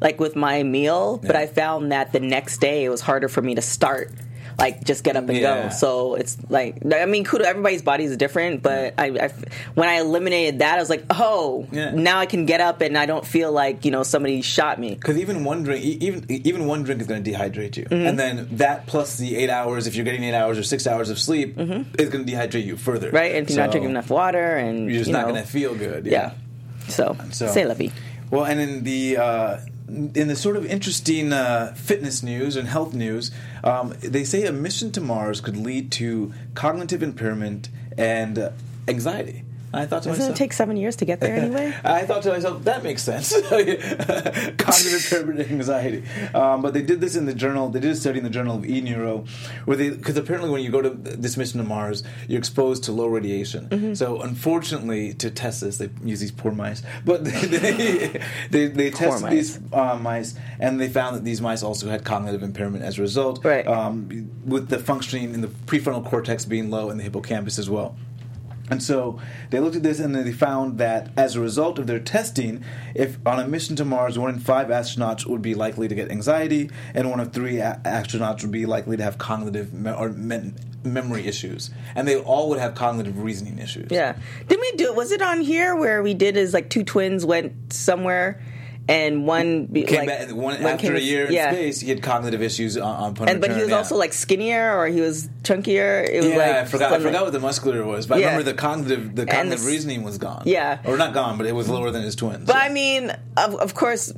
like 0.00 0.18
with 0.20 0.34
my 0.36 0.62
meal, 0.62 1.18
but 1.18 1.36
I 1.36 1.46
found 1.46 1.92
that 1.92 2.12
the 2.12 2.20
next 2.20 2.58
day 2.60 2.84
it 2.84 2.88
was 2.88 3.00
harder 3.00 3.28
for 3.28 3.40
me 3.40 3.54
to 3.54 3.62
start. 3.62 4.10
Like 4.58 4.84
just 4.84 5.02
get 5.04 5.16
up 5.16 5.28
and 5.28 5.36
Yeah. 5.38 5.64
go. 5.64 5.68
So 5.70 6.14
it's 6.14 6.36
like 6.48 6.82
I 6.94 7.06
mean, 7.06 7.24
kudos. 7.24 7.46
Everybody's 7.46 7.82
body 7.82 8.04
is 8.04 8.16
different, 8.16 8.62
but 8.62 8.94
I, 8.98 9.06
I 9.06 9.28
when 9.74 9.88
I 9.88 9.94
eliminated 10.00 10.58
that, 10.60 10.76
I 10.76 10.80
was 10.80 10.90
like, 10.90 11.04
oh, 11.10 11.66
Yeah. 11.72 11.90
now 11.92 12.18
I 12.18 12.26
can 12.26 12.46
get 12.46 12.60
up 12.60 12.80
and 12.80 12.96
I 12.96 13.06
don't 13.06 13.26
feel 13.26 13.50
like 13.52 13.84
you 13.84 13.90
know 13.90 14.02
somebody 14.02 14.42
shot 14.42 14.78
me. 14.78 14.94
Because 14.94 15.18
even 15.18 15.44
one 15.44 15.62
drink, 15.62 15.84
even 15.84 16.26
even 16.28 16.66
one 16.66 16.82
drink 16.84 17.00
is 17.00 17.06
going 17.06 17.22
to 17.24 17.30
dehydrate 17.30 17.76
you, 17.76 17.84
Mm-hmm. 17.84 18.06
and 18.06 18.18
then 18.18 18.48
that 18.52 18.86
plus 18.86 19.16
the 19.16 19.36
eight 19.36 19.50
hours, 19.50 19.86
if 19.86 19.94
you're 19.96 20.04
getting 20.04 20.22
eight 20.24 20.34
hours 20.34 20.58
or 20.58 20.62
six 20.62 20.86
hours 20.86 21.10
of 21.10 21.18
sleep, 21.18 21.58
is 21.58 22.08
going 22.10 22.24
to 22.26 22.32
dehydrate 22.32 22.64
you 22.64 22.76
further. 22.76 23.08
Mm-hmm. 23.08 23.16
Right, 23.16 23.34
and 23.34 23.48
if 23.48 23.54
you're 23.56 23.64
not 23.64 23.70
drinking 23.72 23.90
enough 23.90 24.10
water, 24.10 24.56
and 24.56 24.88
you're 24.88 24.98
just 24.98 25.08
you 25.08 25.12
not 25.12 25.26
going 25.26 25.42
to 25.42 25.48
feel 25.48 25.74
good. 25.74 26.06
yeah. 26.06 26.32
So, 26.88 27.16
So- 27.30 27.46
say 27.48 27.64
la 27.64 27.74
vie. 27.74 27.90
Well, 28.30 28.44
and 28.44 28.60
in 28.60 28.82
the 28.84 29.16
uh, 29.18 29.56
in 30.14 30.28
the 30.28 30.36
sort 30.36 30.56
of 30.56 30.64
interesting 30.64 31.32
uh, 31.32 31.74
fitness 31.76 32.22
news 32.22 32.56
and 32.56 32.66
health 32.66 32.94
news, 32.94 33.30
um, 33.62 33.94
they 34.00 34.24
say 34.24 34.46
a 34.46 34.52
mission 34.52 34.90
to 34.92 35.00
Mars 35.00 35.40
could 35.40 35.56
lead 35.56 35.92
to 35.92 36.32
cognitive 36.54 37.02
impairment 37.02 37.68
and 37.98 38.38
uh, 38.38 38.50
anxiety. 38.88 39.44
I 39.74 39.86
thought 39.86 40.02
to 40.02 40.10
Doesn't 40.10 40.22
myself, 40.24 40.36
it 40.36 40.38
take 40.38 40.52
seven 40.52 40.76
years 40.76 40.96
to 40.96 41.04
get 41.04 41.20
there 41.20 41.34
anyway? 41.34 41.74
I 41.84 42.02
thought 42.02 42.22
to 42.24 42.30
myself, 42.30 42.64
that 42.64 42.82
makes 42.82 43.02
sense. 43.02 43.32
Cognitive 43.48 45.12
impairment 45.12 45.50
anxiety. 45.50 46.04
Um, 46.34 46.62
but 46.62 46.74
they 46.74 46.82
did 46.82 47.00
this 47.00 47.16
in 47.16 47.26
the 47.26 47.34
journal, 47.34 47.68
they 47.70 47.80
did 47.80 47.90
a 47.92 47.96
study 47.96 48.18
in 48.18 48.24
the 48.24 48.30
journal 48.30 48.56
of 48.56 48.62
eNeuro, 48.64 49.26
where 49.64 49.76
they, 49.76 49.90
because 49.90 50.16
apparently 50.16 50.50
when 50.50 50.62
you 50.62 50.70
go 50.70 50.82
to 50.82 50.90
this 50.90 51.36
mission 51.36 51.58
to 51.58 51.64
Mars, 51.66 52.02
you're 52.28 52.38
exposed 52.38 52.84
to 52.84 52.92
low 52.92 53.06
radiation. 53.06 53.68
Mm-hmm. 53.68 53.94
So 53.94 54.20
unfortunately, 54.20 55.14
to 55.14 55.30
test 55.30 55.60
this, 55.62 55.78
they 55.78 55.88
use 56.04 56.20
these 56.20 56.32
poor 56.32 56.52
mice. 56.52 56.82
But 57.04 57.24
they, 57.24 57.30
they, 57.46 58.20
they, 58.50 58.66
they 58.68 58.90
tested 58.90 59.22
mice. 59.22 59.32
these 59.32 59.60
uh, 59.72 59.98
mice, 59.98 60.34
and 60.60 60.80
they 60.80 60.88
found 60.88 61.16
that 61.16 61.24
these 61.24 61.40
mice 61.40 61.62
also 61.62 61.88
had 61.88 62.04
cognitive 62.04 62.42
impairment 62.42 62.84
as 62.84 62.98
a 62.98 63.02
result, 63.02 63.44
Right. 63.44 63.66
um, 63.66 64.30
with 64.44 64.68
the 64.68 64.78
functioning 64.78 65.34
in 65.34 65.40
the 65.40 65.48
prefrontal 65.48 66.04
cortex 66.04 66.44
being 66.44 66.70
low 66.70 66.90
and 66.90 67.00
the 67.00 67.04
hippocampus 67.04 67.58
as 67.58 67.68
well. 67.70 67.96
And 68.70 68.82
so 68.82 69.20
they 69.50 69.60
looked 69.60 69.76
at 69.76 69.82
this 69.82 69.98
and 69.98 70.14
they 70.14 70.32
found 70.32 70.78
that 70.78 71.10
as 71.16 71.36
a 71.36 71.40
result 71.40 71.78
of 71.78 71.86
their 71.86 71.98
testing, 71.98 72.64
if 72.94 73.18
on 73.26 73.38
a 73.40 73.46
mission 73.46 73.76
to 73.76 73.84
Mars, 73.84 74.18
one 74.18 74.30
in 74.34 74.38
five 74.40 74.68
astronauts 74.68 75.26
would 75.26 75.42
be 75.42 75.54
likely 75.54 75.88
to 75.88 75.94
get 75.94 76.10
anxiety, 76.10 76.70
and 76.94 77.10
one 77.10 77.20
of 77.20 77.32
three 77.32 77.58
a- 77.58 77.80
astronauts 77.84 78.42
would 78.42 78.52
be 78.52 78.64
likely 78.64 78.96
to 78.96 79.02
have 79.02 79.18
cognitive 79.18 79.72
me- 79.74 79.90
or 79.90 80.10
men- 80.10 80.54
memory 80.84 81.26
issues, 81.26 81.70
and 81.94 82.08
they 82.08 82.16
all 82.16 82.48
would 82.48 82.58
have 82.58 82.74
cognitive 82.74 83.18
reasoning 83.20 83.58
issues. 83.58 83.88
Yeah. 83.90 84.16
Didn't 84.48 84.60
we 84.62 84.72
do? 84.72 84.86
It? 84.86 84.94
Was 84.96 85.12
it 85.12 85.22
on 85.22 85.40
here 85.40 85.76
where 85.76 86.02
we 86.02 86.14
did? 86.14 86.36
Is 86.36 86.54
like 86.54 86.70
two 86.70 86.82
twins 86.82 87.24
went 87.26 87.72
somewhere, 87.72 88.40
and 88.88 89.26
one 89.26 89.66
be, 89.66 89.82
Came 89.84 90.00
like 90.00 90.08
back, 90.08 90.28
one, 90.30 90.36
one 90.36 90.56
after 90.66 90.88
came- 90.88 90.96
a 90.96 90.98
year 90.98 91.26
in 91.26 91.32
yeah. 91.32 91.52
space, 91.52 91.80
he 91.80 91.88
had 91.90 92.02
cognitive 92.02 92.42
issues 92.42 92.76
on, 92.76 93.16
on 93.18 93.28
And 93.28 93.40
but 93.40 93.52
he 93.54 93.60
was 93.60 93.70
yeah. 93.70 93.76
also 93.76 93.96
like 93.96 94.12
skinnier, 94.12 94.76
or 94.76 94.86
he 94.88 95.00
was 95.00 95.28
chunkier. 95.42 96.08
It 96.08 96.18
was 96.18 96.26
Yeah, 96.30 96.36
like 96.36 96.50
I 96.56 96.64
forgot. 96.64 96.92
I 96.92 96.98
forgot 97.00 97.22
what 97.24 97.32
the 97.32 97.40
muscular 97.40 97.84
was, 97.84 98.06
but 98.06 98.18
Yeah. 98.18 98.26
I 98.26 98.30
remember 98.32 98.50
the 98.50 98.56
cognitive, 98.58 99.14
the 99.14 99.26
cognitive 99.26 99.60
s- 99.60 99.66
reasoning 99.66 100.02
was 100.02 100.18
gone. 100.18 100.42
Yeah. 100.46 100.78
or 100.84 100.96
not 100.96 101.14
gone, 101.14 101.38
but 101.38 101.46
it 101.46 101.52
was 101.54 101.68
lower 101.68 101.90
than 101.90 102.02
his 102.02 102.16
twins. 102.16 102.44
But 102.46 102.56
I 102.56 102.68
mean, 102.70 103.10
of, 103.36 103.54
of 103.56 103.74
course, 103.74 104.12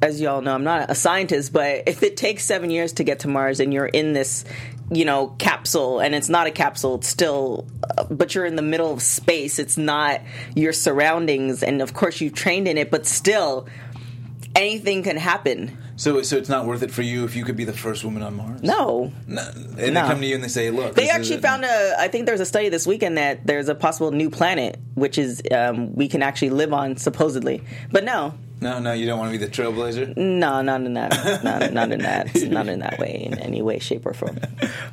as 0.00 0.20
you 0.20 0.28
all 0.28 0.40
know, 0.40 0.54
I'm 0.54 0.64
not 0.64 0.90
a 0.90 0.94
scientist, 0.94 1.52
but 1.52 1.82
if 1.86 2.02
it 2.02 2.16
takes 2.16 2.44
seven 2.44 2.70
years 2.70 2.94
to 2.94 3.04
get 3.04 3.20
to 3.20 3.28
Mars 3.28 3.60
and 3.60 3.74
you're 3.74 3.86
in 3.86 4.14
this, 4.14 4.44
you 4.90 5.04
know, 5.04 5.26
capsule, 5.38 6.00
and 6.00 6.14
it's 6.14 6.30
not 6.30 6.46
a 6.46 6.50
capsule, 6.50 6.94
it's 6.94 7.08
still, 7.08 7.66
uh, 7.98 8.04
but 8.10 8.34
you're 8.34 8.46
in 8.46 8.56
the 8.56 8.62
middle 8.62 8.90
of 8.90 9.02
space, 9.02 9.58
it's 9.58 9.76
not 9.76 10.22
your 10.54 10.72
surroundings, 10.72 11.62
and 11.62 11.82
of 11.82 11.92
course 11.92 12.20
you've 12.22 12.32
trained 12.32 12.66
in 12.66 12.78
it, 12.78 12.90
but 12.90 13.04
still, 13.04 13.66
anything 14.58 15.02
can 15.02 15.16
happen. 15.16 15.76
So, 15.96 16.22
so 16.22 16.36
it's 16.36 16.48
not 16.48 16.66
worth 16.66 16.82
it 16.82 16.90
for 16.90 17.02
you 17.02 17.24
if 17.24 17.34
you 17.34 17.44
could 17.44 17.56
be 17.56 17.64
the 17.64 17.72
first 17.72 18.04
woman 18.04 18.22
on 18.22 18.36
Mars. 18.36 18.62
No. 18.62 19.12
No. 19.26 19.42
And 19.48 19.76
No. 19.76 19.76
they 19.76 19.92
come 19.92 20.20
to 20.20 20.26
you 20.26 20.34
and 20.36 20.44
they 20.44 20.48
say, 20.48 20.70
"Look, 20.70 20.94
They 20.94 21.08
actually 21.08 21.38
found 21.40 21.64
a. 21.64 21.94
I 21.98 22.08
think 22.08 22.26
there's 22.26 22.40
a 22.40 22.46
study 22.46 22.68
this 22.68 22.86
weekend 22.86 23.16
that 23.18 23.46
there's 23.46 23.68
a 23.68 23.74
possible 23.74 24.10
new 24.12 24.30
planet, 24.30 24.78
which 24.94 25.18
is 25.18 25.42
um, 25.50 25.94
we 25.94 26.06
can 26.08 26.22
actually 26.22 26.50
live 26.50 26.72
on, 26.72 26.96
supposedly. 26.98 27.62
But 27.90 28.04
no, 28.04 28.34
No, 28.60 28.78
no, 28.78 28.92
you 28.92 29.06
don't 29.06 29.18
want 29.18 29.32
to 29.32 29.38
be 29.38 29.44
the 29.44 29.50
trailblazer. 29.50 30.16
No, 30.16 30.62
not 30.62 30.82
in 30.82 30.94
that, 30.94 31.42
not, 31.44 31.72
not 31.72 31.90
in 31.92 32.00
that, 32.00 32.34
not 32.48 32.68
in 32.68 32.78
that 32.80 32.98
way, 32.98 33.26
in 33.30 33.38
any 33.38 33.62
way, 33.62 33.78
shape, 33.78 34.04
or 34.06 34.14
form. 34.14 34.38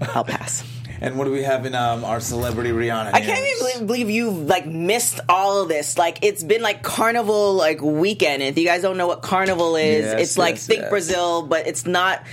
I'll 0.02 0.24
pass. 0.24 0.64
And 1.02 1.18
what 1.18 1.26
do 1.26 1.32
we 1.32 1.44
have 1.44 1.66
in 1.66 1.76
um, 1.76 2.04
our 2.04 2.20
celebrity 2.20 2.72
Rihanna? 2.72 3.14
I 3.14 3.22
can't 3.22 3.40
even 3.46 3.60
believe, 3.60 3.88
believe 3.88 4.10
you 4.10 4.32
like 4.32 4.66
missed 4.66 5.20
all 5.28 5.62
of 5.62 5.68
this. 5.68 5.98
Like 5.98 6.20
it's 6.22 6.44
been 6.44 6.62
like 6.62 6.84
carnival 6.84 7.54
like 7.54 7.82
weekend. 7.82 8.44
If 8.44 8.58
you 8.58 8.66
guys 8.66 8.82
don't 8.82 8.98
know 8.98 9.08
what 9.08 9.22
carnival 9.22 9.76
is, 9.76 10.06
Yes, 10.06 10.22
it's 10.22 10.38
like 10.38 10.56
yes, 10.56 10.68
think 10.68 10.82
yes. 10.82 10.90
Brazil, 10.90 11.44
but 11.44 11.68
it's 11.68 11.86
not. 11.86 12.24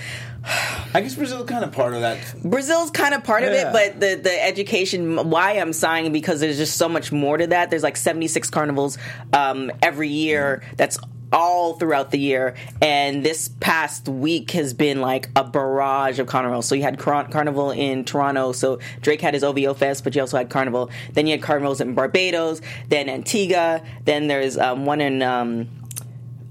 I 0.95 1.01
guess 1.01 1.15
Brazil 1.15 1.43
is 1.43 1.49
kind 1.49 1.65
of 1.65 1.71
part 1.71 1.95
of 1.95 2.01
that. 2.01 2.19
Brazil's 2.43 2.91
kind 2.91 3.15
of 3.15 3.23
part 3.23 3.45
of 3.45 3.53
it, 3.53 3.73
but 3.73 4.01
the 4.01 4.17
the 4.17 4.45
education. 4.45 5.31
Why 5.31 5.53
I'm 5.53 5.73
sighing 5.73 6.13
because 6.13 6.41
there's 6.41 6.57
just 6.57 6.77
so 6.77 6.89
much 6.89 7.13
more 7.13 7.37
to 7.37 7.47
that. 7.49 7.71
There's 7.71 7.85
like 7.85 7.97
76 7.97 8.51
carnivals 8.51 8.99
um, 9.33 9.71
every 9.81 10.09
year. 10.09 10.63
That's 10.77 10.99
all 11.33 11.75
throughout 11.75 12.11
the 12.11 12.19
year, 12.19 12.55
and 12.81 13.25
this 13.25 13.49
past 13.61 14.09
week 14.09 14.51
has 14.53 14.75
been 14.75 15.01
like 15.01 15.31
a 15.35 15.45
barrage 15.45 16.19
of 16.19 16.27
carnivals. 16.27 16.67
So 16.67 16.75
you 16.75 16.83
had 16.83 16.99
Car- 16.99 17.29
carnival 17.29 17.71
in 17.71 18.05
Toronto. 18.05 18.53
So 18.53 18.79
Drake 19.01 19.21
had 19.21 19.35
his 19.35 19.45
OVO 19.45 19.75
fest, 19.75 20.05
but 20.05 20.15
you 20.15 20.21
also 20.21 20.37
had 20.37 20.51
carnival. 20.51 20.91
Then 21.13 21.27
you 21.27 21.33
had 21.33 21.43
carnivals 21.43 21.81
in 21.81 21.95
Barbados, 21.95 22.61
then 22.89 23.09
Antigua. 23.09 23.83
Then 24.05 24.27
there's 24.27 24.59
um, 24.59 24.87
one 24.87 25.01
in. 25.01 25.23
Um, 25.23 25.69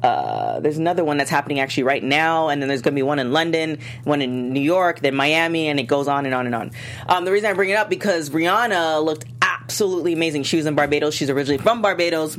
uh, 0.03 0.59
there's 0.59 0.79
another 0.79 1.03
one 1.03 1.17
that's 1.17 1.29
happening 1.29 1.59
actually 1.59 1.83
right 1.83 2.03
now, 2.03 2.49
and 2.49 2.59
then 2.59 2.67
there's 2.67 2.81
going 2.81 2.93
to 2.93 2.97
be 2.97 3.03
one 3.03 3.19
in 3.19 3.31
London, 3.31 3.77
one 4.03 4.19
in 4.21 4.51
New 4.51 4.61
York, 4.61 4.99
then 5.01 5.13
Miami, 5.13 5.67
and 5.67 5.79
it 5.79 5.83
goes 5.83 6.07
on 6.07 6.25
and 6.25 6.33
on 6.33 6.47
and 6.47 6.55
on. 6.55 6.71
Um, 7.07 7.23
the 7.23 7.31
reason 7.31 7.49
I 7.49 7.53
bring 7.53 7.69
it 7.69 7.75
up 7.75 7.87
because 7.87 8.31
Rihanna 8.31 9.03
looked 9.03 9.25
absolutely 9.43 10.13
amazing. 10.13 10.43
She 10.43 10.57
was 10.57 10.65
in 10.65 10.73
Barbados. 10.75 11.13
She's 11.13 11.29
originally 11.29 11.61
from 11.61 11.81
Barbados. 11.83 12.37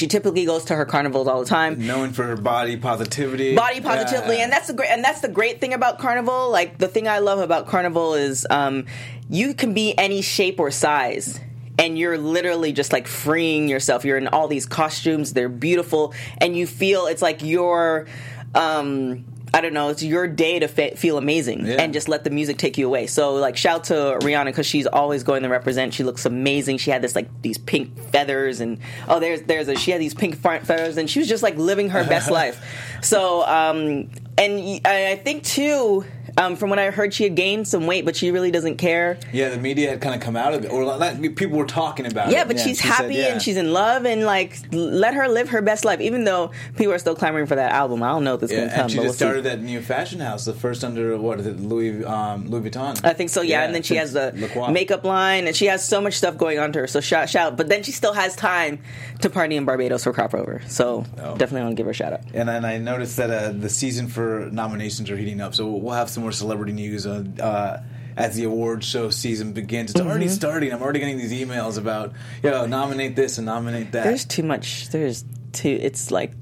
She 0.00 0.06
typically 0.06 0.46
goes 0.46 0.64
to 0.64 0.74
her 0.76 0.86
carnivals 0.86 1.28
all 1.28 1.40
the 1.40 1.46
time. 1.46 1.86
Known 1.86 2.14
for 2.14 2.24
her 2.24 2.34
body 2.36 2.78
positivity, 2.78 3.54
body 3.54 3.82
positively 3.82 4.38
Yeah. 4.38 4.44
and 4.44 4.50
that's 4.52 4.68
the 4.68 4.72
great 4.72 4.88
and 4.88 5.04
that's 5.04 5.20
the 5.20 5.28
great 5.28 5.60
thing 5.60 5.74
about 5.74 5.98
carnival. 5.98 6.50
Like 6.50 6.78
the 6.78 6.88
thing 6.88 7.06
i 7.06 7.18
love 7.18 7.38
about 7.38 7.66
carnival 7.66 8.14
is 8.14 8.46
um, 8.48 8.86
you 9.28 9.52
can 9.52 9.74
be 9.74 9.92
any 9.98 10.22
shape 10.22 10.58
or 10.58 10.70
size 10.70 11.38
and 11.78 11.98
you're 11.98 12.16
literally 12.16 12.72
just 12.72 12.94
like 12.94 13.06
freeing 13.06 13.68
yourself. 13.68 14.06
You're 14.06 14.16
in 14.16 14.28
all 14.28 14.48
these 14.48 14.64
costumes 14.64 15.34
they're 15.34 15.50
beautiful 15.50 16.14
and 16.38 16.56
you 16.56 16.66
feel 16.66 17.04
it's 17.06 17.20
like 17.20 17.42
you're 17.42 18.06
um, 18.54 19.26
I 19.52 19.60
don't 19.60 19.72
know, 19.74 19.88
it's 19.88 20.02
your 20.02 20.28
day 20.28 20.58
to 20.60 20.68
fe- 20.68 20.94
feel 20.94 21.18
amazing 21.18 21.66
Yeah. 21.66 21.74
and 21.82 21.92
just 21.92 22.08
let 22.08 22.24
the 22.24 22.30
music 22.30 22.56
take 22.58 22.78
you 22.78 22.86
away. 22.86 23.06
So, 23.06 23.34
like, 23.34 23.56
shout 23.56 23.84
to 23.84 23.94
Rihanna 24.20 24.46
because 24.46 24.66
she's 24.66 24.86
always 24.86 25.22
going 25.22 25.42
to 25.42 25.48
represent. 25.48 25.92
She 25.92 26.04
looks 26.04 26.24
amazing. 26.24 26.78
She 26.78 26.90
had 26.90 27.02
this 27.02 27.14
like 27.16 27.28
these 27.42 27.58
pink 27.58 27.98
feathers, 28.10 28.60
and 28.60 28.78
oh, 29.08 29.18
there's 29.20 29.42
there's 29.42 29.68
a 29.68 29.76
she 29.76 29.90
had 29.90 30.00
these 30.00 30.14
pink 30.14 30.36
fe- 30.36 30.60
feathers, 30.60 30.96
and 30.96 31.10
she 31.10 31.18
was 31.18 31.28
just 31.28 31.42
like 31.42 31.56
living 31.56 31.90
her 31.90 32.04
best 32.04 32.30
life. 32.40 32.62
So, 33.02 33.42
um, 33.46 34.08
and 34.38 34.80
I 34.86 35.16
think 35.16 35.42
too, 35.42 36.04
um, 36.36 36.56
from 36.56 36.70
what 36.70 36.78
I 36.78 36.90
heard, 36.90 37.12
she 37.14 37.24
had 37.24 37.34
gained 37.34 37.66
some 37.68 37.86
weight, 37.86 38.04
but 38.04 38.16
she 38.16 38.30
really 38.30 38.50
doesn't 38.50 38.76
care. 38.76 39.18
Yeah, 39.32 39.48
the 39.50 39.58
media 39.58 39.90
had 39.90 40.00
kind 40.00 40.14
of 40.14 40.20
come 40.20 40.36
out 40.36 40.54
of 40.54 40.64
it, 40.64 40.68
or 40.70 40.84
like, 40.84 41.20
people 41.36 41.58
were 41.58 41.66
talking 41.66 42.06
about 42.06 42.28
it. 42.28 42.32
Yeah, 42.32 42.44
but 42.44 42.58
she's 42.58 42.78
she 42.80 42.86
said, 42.88 42.92
happy 42.92 43.14
yeah. 43.14 43.32
and 43.32 43.42
she's 43.42 43.56
in 43.56 43.72
love, 43.72 44.04
and 44.06 44.24
like 44.24 44.58
let 44.72 45.14
her 45.14 45.28
live 45.28 45.50
her 45.50 45.62
best 45.62 45.84
life. 45.84 46.00
Even 46.00 46.24
though 46.24 46.50
people 46.76 46.92
are 46.92 46.98
still 46.98 47.14
clamoring 47.14 47.46
for 47.46 47.54
that 47.56 47.72
album, 47.72 48.02
I 48.02 48.08
don't 48.08 48.24
know 48.24 48.34
if 48.34 48.42
it's 48.42 48.52
Yeah, 48.52 48.58
going 48.58 48.68
to 48.70 48.74
come. 48.74 48.82
and 48.84 48.90
she 48.90 48.96
but 48.98 49.02
just 49.04 49.06
we'll 49.06 49.12
see. 49.12 49.18
started 49.18 49.44
that 49.44 49.60
new 49.60 49.80
fashion 49.80 50.20
house, 50.20 50.44
the 50.44 50.52
first 50.52 50.84
under 50.84 51.16
what 51.18 51.40
is 51.40 51.46
it, 51.46 51.60
Louis 51.60 52.04
um, 52.04 52.48
Louis 52.50 52.68
Vuitton. 52.70 53.04
I 53.04 53.12
think 53.12 53.30
so, 53.30 53.42
yeah. 53.42 53.62
and 53.64 53.74
then 53.74 53.82
she 53.82 53.96
has 53.96 54.12
the 54.12 54.32
makeup 54.70 55.04
line, 55.04 55.46
and 55.46 55.56
she 55.56 55.66
has 55.66 55.86
so 55.86 56.00
much 56.00 56.14
stuff 56.14 56.36
going 56.36 56.58
on 56.58 56.72
to 56.72 56.80
her. 56.80 56.86
So 56.86 57.00
shout, 57.00 57.28
shout. 57.28 57.56
But 57.56 57.68
then 57.68 57.82
she 57.82 57.92
still 57.92 58.12
has 58.12 58.36
time 58.36 58.80
to 59.20 59.30
party 59.30 59.56
in 59.56 59.64
Barbados 59.64 60.04
for 60.04 60.12
crop 60.12 60.34
over. 60.34 60.62
So 60.68 61.04
Oh. 61.18 61.36
definitely 61.36 61.62
want 61.62 61.72
to 61.72 61.74
give 61.76 61.86
her 61.86 61.90
a 61.90 61.94
shout 61.94 62.12
out. 62.12 62.20
And 62.34 62.48
then 62.48 62.64
I 62.64 62.78
noticed 62.78 63.16
that 63.18 63.30
uh, 63.30 63.52
the 63.52 63.68
season 63.68 64.08
for 64.08 64.48
nominations 64.50 65.10
are 65.10 65.16
heating 65.16 65.40
up, 65.40 65.54
so 65.54 65.66
we'll 65.68 65.94
have 65.94 66.08
some 66.10 66.19
more 66.20 66.32
celebrity 66.32 66.72
news 66.72 67.06
uh, 67.06 67.24
uh, 67.40 67.82
as 68.16 68.36
the 68.36 68.44
awards 68.44 68.86
show 68.86 69.10
season 69.10 69.52
begins. 69.52 69.90
It's 69.92 70.00
already 70.00 70.26
Mm-hmm. 70.26 70.34
starting. 70.34 70.72
I'm 70.72 70.82
already 70.82 70.98
getting 71.00 71.18
these 71.18 71.32
emails 71.32 71.78
about, 71.78 72.12
yo, 72.42 72.66
nominate 72.66 73.16
this 73.16 73.38
and 73.38 73.46
nominate 73.46 73.92
that. 73.92 74.04
There's 74.04 74.24
too 74.24 74.42
much. 74.42 74.88
There's 74.90 75.24
too. 75.52 75.78
It's 75.80 76.10
like 76.10 76.32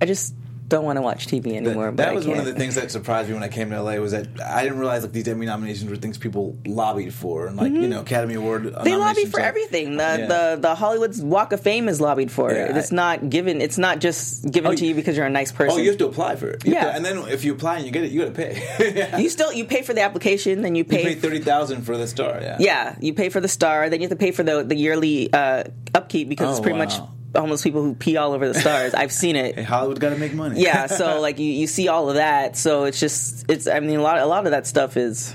I 0.00 0.06
just 0.06 0.34
don't 0.70 0.84
want 0.84 0.96
to 0.96 1.02
watch 1.02 1.26
TV 1.26 1.54
anymore. 1.56 1.90
that 1.92 2.14
was 2.14 2.26
one 2.26 2.38
of 2.38 2.46
the 2.46 2.54
things 2.54 2.76
that 2.76 2.90
surprised 2.90 3.28
me 3.28 3.34
when 3.34 3.42
I 3.42 3.48
came 3.48 3.68
to 3.70 3.82
LA 3.82 3.96
was 3.96 4.12
that 4.12 4.26
I 4.40 4.62
didn't 4.62 4.78
realize 4.78 5.02
like 5.02 5.12
these 5.12 5.28
Emmy 5.28 5.44
nominations 5.44 5.90
were 5.90 5.96
things 5.96 6.16
people 6.16 6.56
lobbied 6.64 7.12
for, 7.12 7.46
and 7.48 7.56
like 7.58 7.72
you 7.72 7.88
know 7.88 8.00
Academy 8.00 8.34
Award. 8.34 8.62
Mm-hmm. 8.64 8.84
They 8.84 8.96
lobby 8.96 9.26
for 9.26 9.40
everything. 9.40 9.98
The, 9.98 10.02
Yeah. 10.20 10.26
the 10.26 10.58
the 10.60 10.74
Hollywood's 10.74 11.20
Walk 11.20 11.52
of 11.52 11.60
Fame 11.60 11.88
is 11.88 12.00
lobbied 12.00 12.30
for. 12.32 12.50
Yeah, 12.52 12.78
it's 12.78 12.92
I- 12.92 12.96
not 12.96 13.28
given. 13.28 13.60
It's 13.60 13.76
not 13.78 13.98
just 14.00 14.50
given 14.50 14.72
Oh, 14.72 14.74
to 14.76 14.86
you 14.86 14.94
because 14.94 15.16
you're 15.16 15.26
a 15.26 15.30
nice 15.30 15.52
person. 15.52 15.78
Oh, 15.78 15.82
you 15.82 15.90
have 15.90 15.98
to 15.98 16.06
apply 16.06 16.36
for 16.36 16.48
it. 16.50 16.64
You 16.64 16.72
Yeah. 16.72 16.84
to- 16.86 16.94
and 16.94 17.04
then 17.04 17.18
if 17.28 17.44
you 17.44 17.52
apply 17.52 17.76
and 17.76 17.84
you 17.86 17.92
get 17.92 18.04
it, 18.04 18.12
you 18.12 18.20
got 18.24 18.32
to 18.34 18.40
pay. 18.42 19.18
You 19.20 19.28
still 19.28 19.52
you 19.52 19.64
pay 19.64 19.82
for 19.82 19.92
the 19.92 20.02
application, 20.02 20.62
then 20.62 20.74
you 20.74 20.84
You 20.84 20.84
pay. 20.96 21.02
pay 21.04 21.14
thirty 21.16 21.40
thousand 21.40 21.82
for 21.82 21.96
the 21.96 22.06
star. 22.06 22.38
Yeah. 22.40 22.56
yeah, 22.60 22.96
you 23.00 23.12
pay 23.12 23.28
for 23.28 23.40
the 23.40 23.48
star, 23.48 23.90
then 23.90 24.00
you 24.00 24.04
have 24.08 24.16
to 24.16 24.22
pay 24.24 24.30
for 24.30 24.42
the 24.44 24.62
the 24.62 24.76
yearly 24.76 25.32
uh, 25.32 25.64
upkeep 25.94 26.28
because 26.28 26.46
Oh, 26.48 26.50
it's 26.52 26.60
pretty 26.60 26.78
wow. 26.78 26.84
much 26.84 26.94
homeless 27.36 27.62
people 27.62 27.82
who 27.82 27.94
pee 27.94 28.16
all 28.16 28.32
over 28.32 28.48
the 28.48 28.58
stars. 28.58 28.92
I've 28.94 29.12
seen 29.12 29.36
it. 29.36 29.54
Hey, 29.60 29.62
Hollywood 29.62 30.00
got 30.00 30.10
to 30.10 30.16
make 30.16 30.32
money. 30.34 30.60
yeah 30.60 30.86
so 31.00 31.20
like 31.20 31.38
you, 31.38 31.50
you 31.52 31.66
see 31.66 31.88
all 31.88 32.08
of 32.08 32.16
that 32.16 32.56
so 32.56 32.84
it's 32.84 32.98
just 32.98 33.44
it's 33.48 33.66
i 33.66 33.78
mean 33.80 33.98
a 33.98 34.02
lot 34.02 34.18
a 34.18 34.26
lot 34.26 34.46
of 34.46 34.52
that 34.52 34.66
stuff 34.66 34.96
is 34.96 35.34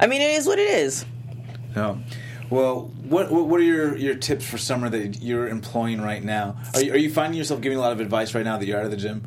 i 0.00 0.06
mean 0.06 0.20
it 0.22 0.30
is 0.32 0.46
what 0.46 0.58
it 0.58 0.70
is 0.70 1.04
No. 1.74 2.00
Well, 2.50 2.90
what 3.08 3.30
what 3.30 3.60
are 3.60 3.62
your, 3.64 3.94
your 3.98 4.14
tips 4.14 4.44
for 4.48 4.56
summer 4.56 4.88
that 4.88 5.20
you're 5.22 5.48
employing 5.48 6.00
right 6.00 6.24
now? 6.24 6.56
Are 6.74 6.80
you, 6.82 6.92
are 6.94 6.96
you 6.96 7.10
finding 7.12 7.36
yourself 7.36 7.60
giving 7.60 7.76
a 7.76 7.80
lot 7.82 7.92
of 7.92 8.00
advice 8.00 8.34
right 8.34 8.44
now 8.44 8.56
that 8.56 8.64
you're 8.64 8.78
out 8.78 8.86
of 8.86 8.90
the 8.90 8.96
gym? 8.96 9.26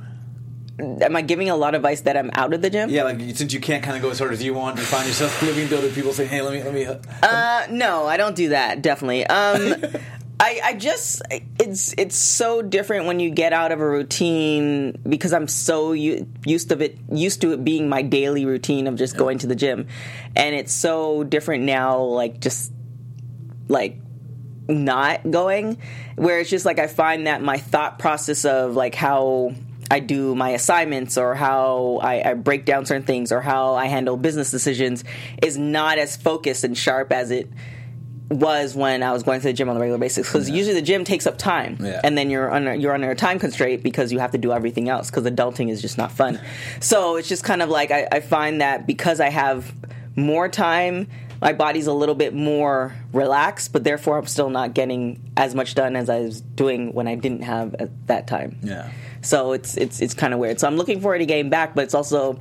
am 0.80 1.16
i 1.16 1.22
giving 1.22 1.48
a 1.50 1.56
lot 1.56 1.76
of 1.76 1.80
advice 1.82 2.02
that 2.02 2.18
i'm 2.18 2.32
out 2.34 2.54
of 2.54 2.62
the 2.64 2.70
gym 2.72 2.90
Yeah, 2.90 3.04
like 3.04 3.20
since 3.36 3.54
you 3.54 3.60
can't 3.60 3.84
kind 3.84 3.96
of 3.96 4.02
go 4.02 4.10
as 4.10 4.18
hard 4.18 4.34
as 4.34 4.42
you 4.42 4.56
want, 4.56 4.78
you 4.80 4.84
find 4.84 5.06
yourself 5.06 5.40
living 5.44 5.68
to 5.70 5.78
other 5.78 5.92
people 5.92 6.12
saying, 6.14 6.30
"Hey, 6.30 6.42
let 6.42 6.54
me 6.54 6.64
let 6.64 6.74
me." 6.74 6.86
uh, 7.22 7.68
no 7.70 8.08
i 8.08 8.18
don't 8.18 8.36
do 8.36 8.50
that 8.50 8.82
definitely 8.82 9.28
um 9.28 9.76
I, 10.42 10.60
I 10.64 10.74
just 10.74 11.22
it's 11.60 11.94
it's 12.00 12.18
so 12.18 12.64
different 12.64 13.06
when 13.06 13.20
you 13.20 13.30
get 13.30 13.54
out 13.54 13.72
of 13.72 13.80
a 13.80 13.88
routine 13.88 15.00
because 15.08 15.34
I'm 15.34 15.48
so 15.48 15.92
used 15.92 16.70
to 16.70 16.84
it 16.84 16.98
used 17.12 17.42
to 17.42 17.52
it 17.54 17.64
being 17.64 17.88
my 17.88 18.02
daily 18.02 18.46
routine 18.46 18.88
of 18.88 18.96
just 18.96 19.16
going 19.16 19.38
to 19.40 19.48
the 19.48 19.56
gym, 19.56 19.88
and 20.36 20.56
it's 20.56 20.74
so 20.74 21.24
different 21.24 21.66
now. 21.66 22.00
Like 22.02 22.40
just 22.40 22.74
like 23.68 23.98
not 24.68 25.30
going 25.30 25.78
where 26.16 26.40
it's 26.40 26.50
just 26.50 26.66
like 26.66 26.80
I 26.80 26.88
find 26.88 27.28
that 27.28 27.44
my 27.44 27.58
thought 27.58 28.00
process 28.00 28.44
of 28.44 28.76
like 28.76 28.96
how 28.96 29.54
I 29.92 30.00
do 30.00 30.34
my 30.34 30.50
assignments 30.52 31.18
or 31.20 31.36
how 31.36 32.00
I, 32.02 32.32
I 32.32 32.34
break 32.34 32.66
down 32.66 32.88
certain 32.88 33.06
things 33.06 33.32
or 33.32 33.42
how 33.42 33.76
I 33.76 33.86
handle 33.88 34.18
business 34.18 34.50
decisions 34.50 35.04
is 35.42 35.58
not 35.58 36.00
as 36.00 36.18
focused 36.18 36.64
and 36.64 36.76
sharp 36.76 37.12
as 37.12 37.30
it 37.30 37.48
was 38.32 38.74
when 38.76 39.04
I 39.04 39.12
was 39.12 39.24
going 39.24 39.42
to 39.42 39.48
the 39.48 39.54
gym 39.54 39.68
on 39.70 39.76
a 39.76 39.80
regular 39.80 40.00
basis 40.00 40.26
because 40.28 40.50
usually 40.50 40.74
the 40.76 40.82
gym 40.82 41.04
takes 41.04 41.28
up 41.28 41.38
time 41.38 41.78
Yeah. 41.82 42.00
and 42.04 42.18
then 42.18 42.30
you're 42.30 42.50
under 42.52 42.74
you're 42.74 42.94
under 42.94 43.12
a 43.12 43.16
time 43.16 43.40
constraint 43.40 43.84
because 43.84 44.12
you 44.14 44.20
have 44.20 44.32
to 44.32 44.38
do 44.38 44.54
everything 44.54 44.88
else 44.88 45.10
because 45.12 45.26
adulting 45.26 45.70
is 45.70 45.82
just 45.82 45.98
not 45.98 46.12
fun 46.14 46.40
so 46.80 47.18
it's 47.18 47.28
just 47.28 47.44
kind 47.44 47.62
of 47.62 47.68
like 47.70 47.92
I, 47.92 48.08
I 48.12 48.20
find 48.22 48.62
that 48.62 48.88
because 48.88 49.20
I 49.20 49.30
have 49.30 49.74
more 50.16 50.48
time 50.48 51.08
my 51.42 51.52
body's 51.52 51.88
a 51.88 51.94
little 51.94 52.16
bit 52.16 52.34
more 52.34 52.96
relaxed 53.12 53.74
but 53.74 53.84
therefore 53.84 54.18
I'm 54.18 54.28
still 54.28 54.50
not 54.50 54.74
getting 54.74 55.20
as 55.36 55.54
much 55.54 55.76
done 55.76 55.96
as 55.98 56.10
I 56.10 56.20
was 56.22 56.40
doing 56.40 56.94
when 56.94 57.08
I 57.10 57.16
didn't 57.16 57.42
have 57.42 57.76
at 57.76 57.90
that 58.08 58.28
time 58.28 58.58
Yeah. 58.64 58.90
so 59.22 59.52
it's 59.52 59.76
it's 59.76 60.00
it's 60.02 60.14
kind 60.14 60.34
of 60.34 60.40
weird 60.40 60.58
so 60.60 60.68
I'm 60.68 60.78
looking 60.78 61.02
forward 61.02 61.20
to 61.20 61.26
getting 61.26 61.50
back 61.50 61.76
but 61.76 61.84
it's 61.84 61.94
also 61.96 62.40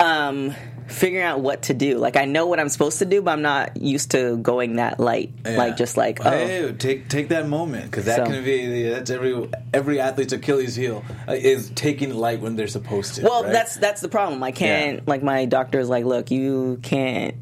um 0.00 0.52
figuring 0.92 1.24
out 1.24 1.40
what 1.40 1.62
to 1.62 1.74
do 1.74 1.98
like 1.98 2.16
I 2.16 2.24
know 2.24 2.46
what 2.46 2.60
I'm 2.60 2.68
supposed 2.68 2.98
to 3.00 3.04
do 3.04 3.20
but 3.22 3.32
I'm 3.32 3.42
not 3.42 3.76
used 3.80 4.12
to 4.12 4.36
going 4.36 4.76
that 4.76 5.00
light 5.00 5.32
Yeah. 5.44 5.56
like 5.56 5.76
just 5.76 5.96
like 5.96 6.24
oh 6.24 6.30
hey, 6.30 6.72
take 6.78 7.08
take 7.08 7.28
that 7.30 7.48
moment 7.48 7.86
because 7.86 8.04
that 8.04 8.16
So- 8.16 8.26
can 8.26 8.44
be 8.44 8.88
that's 8.90 9.10
every 9.10 9.48
every 9.74 10.00
athlete's 10.00 10.32
Achilles 10.32 10.76
heel 10.76 11.04
uh, 11.28 11.32
is 11.32 11.70
taking 11.74 12.14
light 12.14 12.40
when 12.40 12.56
they're 12.56 12.66
supposed 12.68 13.16
to. 13.16 13.22
Well, 13.22 13.44
right? 13.44 13.52
that's 13.52 13.76
that's 13.76 14.00
the 14.00 14.08
problem. 14.08 14.42
I 14.42 14.52
can't 14.52 14.96
Yeah. 14.96 15.02
like 15.06 15.22
my 15.22 15.44
doctor 15.46 15.80
is 15.80 15.88
like, 15.88 16.04
look, 16.04 16.30
you 16.30 16.78
can't. 16.82 17.34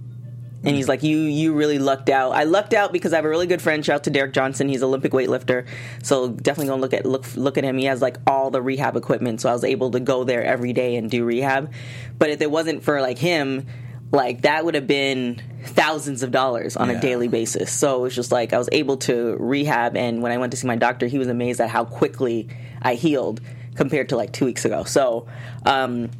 And 0.62 0.76
he's 0.76 0.88
like, 0.88 1.02
you 1.02 1.16
you 1.18 1.54
really 1.54 1.78
lucked 1.78 2.10
out. 2.10 2.32
I 2.32 2.44
lucked 2.44 2.74
out 2.74 2.92
because 2.92 3.14
I 3.14 3.16
have 3.16 3.24
a 3.24 3.28
really 3.30 3.46
good 3.46 3.62
friend. 3.62 3.82
Shout 3.84 3.94
out 3.96 4.04
to 4.04 4.10
Derek 4.10 4.34
Johnson. 4.34 4.68
He's 4.68 4.82
an 4.82 4.88
Olympic 4.88 5.12
weightlifter. 5.12 5.66
So 6.02 6.28
definitely 6.28 6.66
gonna 6.66 6.82
look 6.82 6.92
at 6.92 7.06
look 7.06 7.24
look 7.34 7.56
at 7.56 7.64
him. 7.64 7.78
He 7.78 7.86
has 7.86 8.02
like 8.02 8.18
all 8.26 8.50
the 8.50 8.60
rehab 8.60 8.94
equipment. 8.96 9.40
So 9.40 9.48
I 9.48 9.52
was 9.54 9.64
able 9.64 9.90
to 9.92 10.00
go 10.00 10.24
there 10.24 10.44
every 10.44 10.74
day 10.74 10.96
and 10.96 11.10
do 11.10 11.24
rehab. 11.24 11.72
But 12.18 12.28
if 12.28 12.42
it 12.42 12.50
wasn't 12.50 12.82
for 12.82 13.00
like 13.00 13.16
him, 13.16 13.66
like 14.12 14.42
that 14.42 14.64
would 14.66 14.74
have 14.74 14.86
been 14.86 15.40
thousands 15.64 16.22
of 16.22 16.30
dollars 16.30 16.76
on 16.76 16.90
Yeah. 16.90 16.98
a 16.98 17.00
daily 17.00 17.28
basis. 17.28 17.72
So 17.72 18.04
it's 18.04 18.14
just 18.14 18.30
like 18.30 18.52
I 18.52 18.58
was 18.58 18.68
able 18.70 18.98
to 18.98 19.36
rehab. 19.40 19.96
And 19.96 20.20
when 20.20 20.30
I 20.30 20.36
went 20.36 20.50
to 20.50 20.58
see 20.58 20.66
my 20.66 20.76
doctor, 20.76 21.06
he 21.06 21.18
was 21.18 21.28
amazed 21.28 21.62
at 21.62 21.70
how 21.70 21.86
quickly 21.86 22.48
I 22.82 22.96
healed 22.96 23.40
compared 23.76 24.10
to 24.10 24.16
like 24.16 24.32
two 24.32 24.44
weeks 24.44 24.66
ago. 24.66 24.84
So. 24.84 25.26
um 25.64 26.10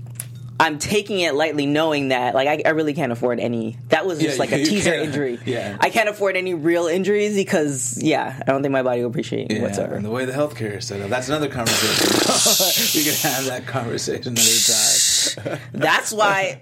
I'm 0.60 0.78
taking 0.78 1.20
it 1.20 1.34
lightly, 1.34 1.66
knowing 1.66 2.08
that 2.08 2.34
like 2.34 2.46
I, 2.46 2.62
I 2.68 2.70
really 2.72 2.92
can't 2.94 3.10
afford 3.12 3.40
any. 3.40 3.78
That 3.88 4.04
was 4.06 4.20
just 4.20 4.36
Yeah, 4.36 4.40
like 4.40 4.52
a 4.60 4.62
teaser 4.64 4.92
injury. 4.94 5.38
yeah. 5.46 5.76
I 5.80 5.90
can't 5.90 6.08
afford 6.08 6.36
any 6.36 6.54
real 6.54 6.86
injuries 6.86 7.34
because 7.34 7.98
yeah, 8.02 8.40
I 8.46 8.50
don't 8.52 8.62
think 8.62 8.72
my 8.72 8.82
body 8.82 9.00
will 9.00 9.08
appreciate 9.10 9.50
Yeah, 9.50 9.62
whatsoever. 9.62 9.94
and 9.94 10.04
the 10.04 10.10
way 10.10 10.26
the 10.26 10.32
healthcare 10.32 10.76
is 10.78 10.86
set 10.86 11.00
up. 11.00 11.08
That's 11.10 11.28
another 11.28 11.48
conversation. 11.48 12.94
we 13.00 13.04
can 13.04 13.14
have 13.32 13.44
that 13.46 13.66
conversation 13.66 14.34
another 14.36 15.54
time. 15.54 15.58
That's 15.72 16.12
why. 16.12 16.60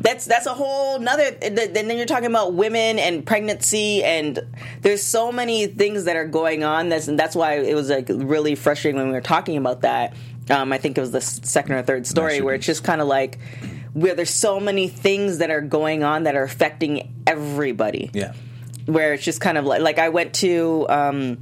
That's 0.00 0.24
that's 0.24 0.46
a 0.46 0.54
whole 0.54 0.98
nother. 0.98 1.36
And 1.42 1.56
then 1.56 1.96
you're 1.96 2.06
talking 2.06 2.26
about 2.26 2.54
women 2.54 2.98
and 2.98 3.24
pregnancy, 3.24 4.02
and 4.02 4.38
there's 4.80 5.02
so 5.02 5.30
many 5.30 5.66
things 5.66 6.04
that 6.04 6.16
are 6.16 6.26
going 6.26 6.64
on. 6.64 6.88
That's 6.88 7.06
and 7.08 7.18
that's 7.18 7.36
why 7.36 7.58
it 7.58 7.74
was 7.74 7.88
like 7.90 8.06
really 8.08 8.54
frustrating 8.56 8.98
when 8.98 9.08
we 9.08 9.12
were 9.12 9.20
talking 9.20 9.56
about 9.58 9.82
that. 9.82 10.14
Um, 10.50 10.72
I 10.72 10.78
think 10.78 10.98
it 10.98 11.00
was 11.00 11.12
the 11.12 11.20
second 11.20 11.74
or 11.74 11.82
third 11.82 12.06
story 12.06 12.40
where 12.40 12.54
it's 12.54 12.66
just 12.66 12.84
kind 12.84 13.00
of 13.00 13.06
like 13.08 13.38
where 13.92 14.14
there's 14.14 14.30
so 14.30 14.60
many 14.60 14.88
things 14.88 15.38
that 15.38 15.50
are 15.50 15.60
going 15.60 16.02
on 16.02 16.24
that 16.24 16.34
are 16.36 16.42
affecting 16.44 17.12
everybody. 17.26 18.10
Yeah. 18.12 18.32
where 18.86 19.12
it's 19.14 19.24
just 19.24 19.40
kind 19.40 19.58
of 19.58 19.64
like 19.66 19.80
like 19.82 19.98
I 19.98 20.08
went 20.08 20.34
to 20.34 20.86
um, 20.88 21.38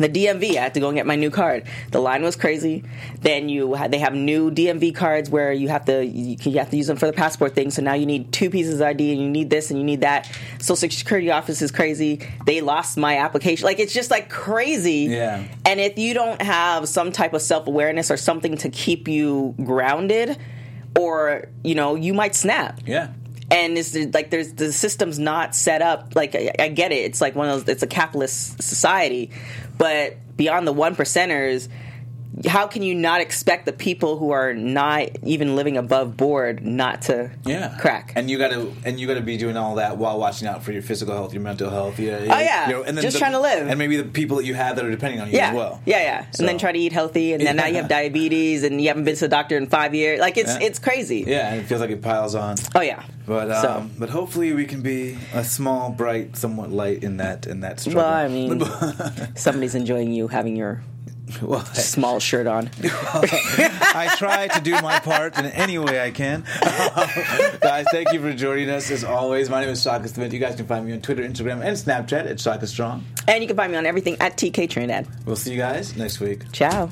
the 0.00 0.08
DMV. 0.08 0.56
I 0.56 0.60
had 0.62 0.74
to 0.74 0.80
go 0.80 0.88
and 0.88 0.96
get 0.96 1.06
my 1.06 1.16
new 1.16 1.30
card. 1.30 1.64
The 1.90 2.00
line 2.00 2.22
was 2.22 2.36
crazy. 2.36 2.84
Then 3.20 3.48
you 3.48 3.76
they 3.88 3.98
have 3.98 4.14
new 4.14 4.50
DMV 4.50 4.94
cards 4.94 5.30
where 5.30 5.52
you 5.52 5.68
have 5.68 5.84
to 5.86 6.04
you, 6.04 6.36
you 6.40 6.58
have 6.58 6.70
to 6.70 6.76
use 6.76 6.86
them 6.86 6.96
for 6.96 7.06
the 7.06 7.12
passport 7.12 7.54
thing. 7.54 7.70
So 7.70 7.82
now 7.82 7.94
you 7.94 8.06
need 8.06 8.32
two 8.32 8.50
pieces 8.50 8.80
of 8.80 8.82
ID 8.86 9.12
and 9.12 9.20
you 9.22 9.28
need 9.28 9.50
this 9.50 9.70
and 9.70 9.78
you 9.78 9.84
need 9.84 10.00
that. 10.02 10.30
Social 10.58 10.88
Security 10.90 11.30
office 11.30 11.62
is 11.62 11.70
crazy. 11.70 12.20
They 12.46 12.60
lost 12.60 12.96
my 12.96 13.18
application. 13.18 13.64
Like 13.64 13.78
it's 13.78 13.92
just 13.92 14.10
like 14.10 14.28
crazy. 14.30 15.06
Yeah. 15.10 15.44
And 15.64 15.80
if 15.80 15.98
you 15.98 16.14
don't 16.14 16.40
have 16.42 16.88
some 16.88 17.12
type 17.12 17.34
of 17.34 17.42
self 17.42 17.66
awareness 17.66 18.10
or 18.10 18.16
something 18.16 18.56
to 18.58 18.68
keep 18.70 19.08
you 19.08 19.54
grounded, 19.64 20.36
or 20.98 21.46
you 21.62 21.74
know, 21.74 21.94
you 21.94 22.14
might 22.14 22.34
snap 22.34 22.80
Yeah. 22.86 23.08
and 23.50 23.78
it's 23.78 23.94
like 24.14 24.30
there's 24.30 24.52
the 24.54 24.72
system's 24.72 25.18
not 25.18 25.54
set 25.54 25.82
up 25.82 26.14
like 26.16 26.34
I, 26.34 26.50
I 26.58 26.68
get 26.68 26.90
it 26.92 26.96
it's 27.04 27.20
like 27.20 27.34
one 27.36 27.48
of 27.48 27.64
those 27.64 27.68
it's 27.74 27.82
a 27.82 27.86
capitalist 27.86 28.62
society 28.62 29.30
but 29.80 30.36
beyond 30.36 30.68
the 30.68 30.74
one 30.74 30.94
percenters 30.94 31.68
how 32.48 32.66
can 32.66 32.82
you 32.82 32.94
not 32.94 33.20
expect 33.20 33.66
the 33.66 33.72
people 33.72 34.16
who 34.16 34.30
are 34.30 34.54
not 34.54 35.08
even 35.24 35.56
living 35.56 35.76
above 35.76 36.16
board 36.16 36.64
not 36.64 37.02
to 37.02 37.30
yeah. 37.44 37.76
crack? 37.80 38.12
And 38.16 38.30
you 38.30 38.38
got 38.38 38.50
to 38.52 38.72
and 38.84 38.98
you 38.98 39.06
got 39.06 39.14
to 39.14 39.20
be 39.20 39.36
doing 39.36 39.56
all 39.56 39.74
that 39.76 39.98
while 39.98 40.18
watching 40.18 40.48
out 40.48 40.62
for 40.62 40.72
your 40.72 40.82
physical 40.82 41.14
health, 41.14 41.32
your 41.34 41.42
mental 41.42 41.70
health. 41.70 41.98
Yeah. 41.98 42.18
Oh, 42.20 42.38
yeah. 42.38 42.66
You 42.68 42.72
know, 42.74 42.82
and 42.84 42.98
Just 43.00 43.14
the- 43.14 43.18
trying 43.18 43.32
to 43.32 43.40
live. 43.40 43.66
and 43.68 43.78
maybe 43.78 43.96
the 43.96 44.04
people 44.04 44.36
that 44.38 44.44
you 44.44 44.54
have 44.54 44.76
that 44.76 44.84
are 44.84 44.90
depending 44.90 45.20
on 45.20 45.28
you 45.28 45.36
yeah, 45.36 45.48
as 45.50 45.54
well. 45.56 45.82
yeah, 45.86 45.98
yeah, 46.02 46.30
So- 46.30 46.40
and 46.42 46.48
then 46.48 46.58
try 46.58 46.72
to 46.72 46.78
eat 46.78 46.92
healthy, 46.92 47.32
and 47.32 47.44
then 47.44 47.56
now 47.56 47.66
you 47.66 47.76
have 47.76 47.88
diabetes, 47.88 48.62
and 48.62 48.80
you 48.80 48.88
haven't 48.88 49.04
been 49.04 49.14
to 49.16 49.20
the 49.20 49.28
doctor 49.28 49.56
in 49.56 49.66
five 49.66 49.94
years. 49.94 50.20
Like 50.20 50.36
it's 50.38 50.52
Yeah. 50.54 50.66
it's 50.66 50.78
crazy. 50.78 51.24
Yeah, 51.26 51.52
and 51.52 51.60
it 51.60 51.64
feels 51.64 51.80
like 51.80 51.90
it 51.90 52.00
piles 52.02 52.34
on. 52.34 52.56
Oh 52.74 52.80
yeah. 52.80 53.02
But 53.26 53.50
um, 53.50 53.62
So- 53.62 53.90
but 53.98 54.08
hopefully 54.10 54.52
we 54.52 54.64
can 54.66 54.82
be 54.82 55.18
a 55.34 55.44
small, 55.44 55.90
bright, 55.90 56.36
somewhat 56.36 56.70
light 56.70 57.02
in 57.04 57.18
that 57.18 57.46
in 57.46 57.60
that 57.60 57.80
struggle. 57.80 58.02
Well, 58.02 58.12
I 58.12 58.28
mean, 58.28 58.62
somebody's 59.34 59.74
enjoying 59.74 60.12
you 60.12 60.28
having 60.28 60.56
your 60.56 60.82
well, 61.42 61.64
small 61.74 62.20
shirt 62.20 62.46
on. 62.46 62.70
I 62.82 64.14
try 64.18 64.48
to 64.48 64.60
do 64.60 64.72
my 64.80 64.98
part 65.00 65.38
in 65.38 65.46
any 65.46 65.78
way 65.78 66.00
I 66.00 66.10
can. 66.10 66.44
guys, 67.60 67.86
thank 67.90 68.12
you 68.12 68.20
for 68.20 68.32
joining 68.32 68.70
us 68.70 68.90
as 68.90 69.04
always. 69.04 69.50
My 69.50 69.60
name 69.60 69.70
is 69.70 69.82
Shaka 69.82 70.08
Smith. 70.08 70.32
You 70.32 70.38
guys 70.38 70.56
can 70.56 70.66
find 70.66 70.86
me 70.86 70.92
on 70.92 71.00
Twitter, 71.00 71.22
Instagram, 71.22 71.64
and 71.64 71.76
Snapchat 71.76 72.30
at 72.30 72.40
Shaka 72.40 72.66
Strong. 72.66 73.04
And 73.28 73.42
you 73.42 73.46
can 73.46 73.56
find 73.56 73.72
me 73.72 73.78
on 73.78 73.86
everything 73.86 74.16
at 74.20 74.36
TK 74.36 74.68
Trinidad. 74.70 75.06
We'll 75.26 75.36
see 75.36 75.52
you 75.52 75.58
guys 75.58 75.96
next 75.96 76.20
week. 76.20 76.50
Ciao. 76.52 76.90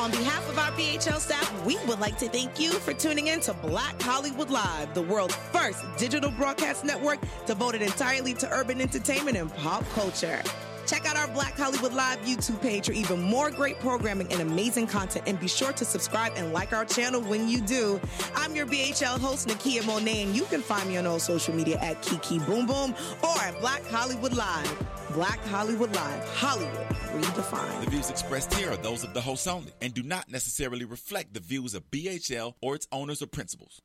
On 0.00 0.10
behalf 0.10 0.48
of 0.48 0.58
our 0.58 0.70
BHL 0.70 1.18
staff, 1.18 1.66
we 1.66 1.76
would 1.84 2.00
like 2.00 2.16
to 2.20 2.28
thank 2.30 2.58
you 2.58 2.72
for 2.72 2.94
tuning 2.94 3.26
in 3.26 3.38
to 3.40 3.52
Black 3.52 4.00
Hollywood 4.00 4.48
Live, 4.48 4.94
the 4.94 5.02
world's 5.02 5.34
first 5.52 5.84
digital 5.98 6.30
broadcast 6.30 6.86
network 6.86 7.18
devoted 7.44 7.82
entirely 7.82 8.32
to 8.32 8.50
urban 8.50 8.80
entertainment 8.80 9.36
and 9.36 9.54
pop 9.56 9.84
culture. 9.90 10.42
Check 10.90 11.06
out 11.06 11.16
our 11.16 11.28
Black 11.28 11.56
Hollywood 11.56 11.92
Live 11.92 12.18
YouTube 12.22 12.60
page 12.60 12.86
for 12.86 12.92
even 12.92 13.22
more 13.22 13.48
great 13.48 13.78
programming 13.78 14.26
and 14.32 14.40
amazing 14.40 14.88
content. 14.88 15.24
And 15.28 15.38
be 15.38 15.46
sure 15.46 15.72
to 15.72 15.84
subscribe 15.84 16.32
and 16.34 16.52
like 16.52 16.72
our 16.72 16.84
channel 16.84 17.20
when 17.20 17.48
you 17.48 17.60
do. 17.60 18.00
I'm 18.34 18.56
your 18.56 18.66
BHL 18.66 19.20
host, 19.20 19.46
Nakia 19.46 19.86
Monet, 19.86 20.24
and 20.24 20.34
you 20.34 20.46
can 20.46 20.60
find 20.60 20.88
me 20.88 20.96
on 20.96 21.06
all 21.06 21.20
social 21.20 21.54
media 21.54 21.78
at 21.80 22.02
Kiki 22.02 22.40
Boom 22.40 22.66
Boom 22.66 22.92
or 23.22 23.38
at 23.38 23.56
Black 23.60 23.86
Hollywood 23.86 24.32
Live. 24.32 24.76
Black 25.12 25.38
Hollywood 25.44 25.94
Live, 25.94 26.28
Hollywood 26.34 26.88
redefined. 27.14 27.84
The 27.84 27.90
views 27.90 28.10
expressed 28.10 28.52
here 28.54 28.72
are 28.72 28.76
those 28.76 29.04
of 29.04 29.14
the 29.14 29.20
hosts 29.20 29.46
only 29.46 29.72
and 29.80 29.94
do 29.94 30.02
not 30.02 30.28
necessarily 30.28 30.84
reflect 30.84 31.34
the 31.34 31.40
views 31.40 31.74
of 31.74 31.88
BHL 31.92 32.54
or 32.60 32.74
its 32.74 32.88
owners 32.90 33.22
or 33.22 33.28
principals. 33.28 33.80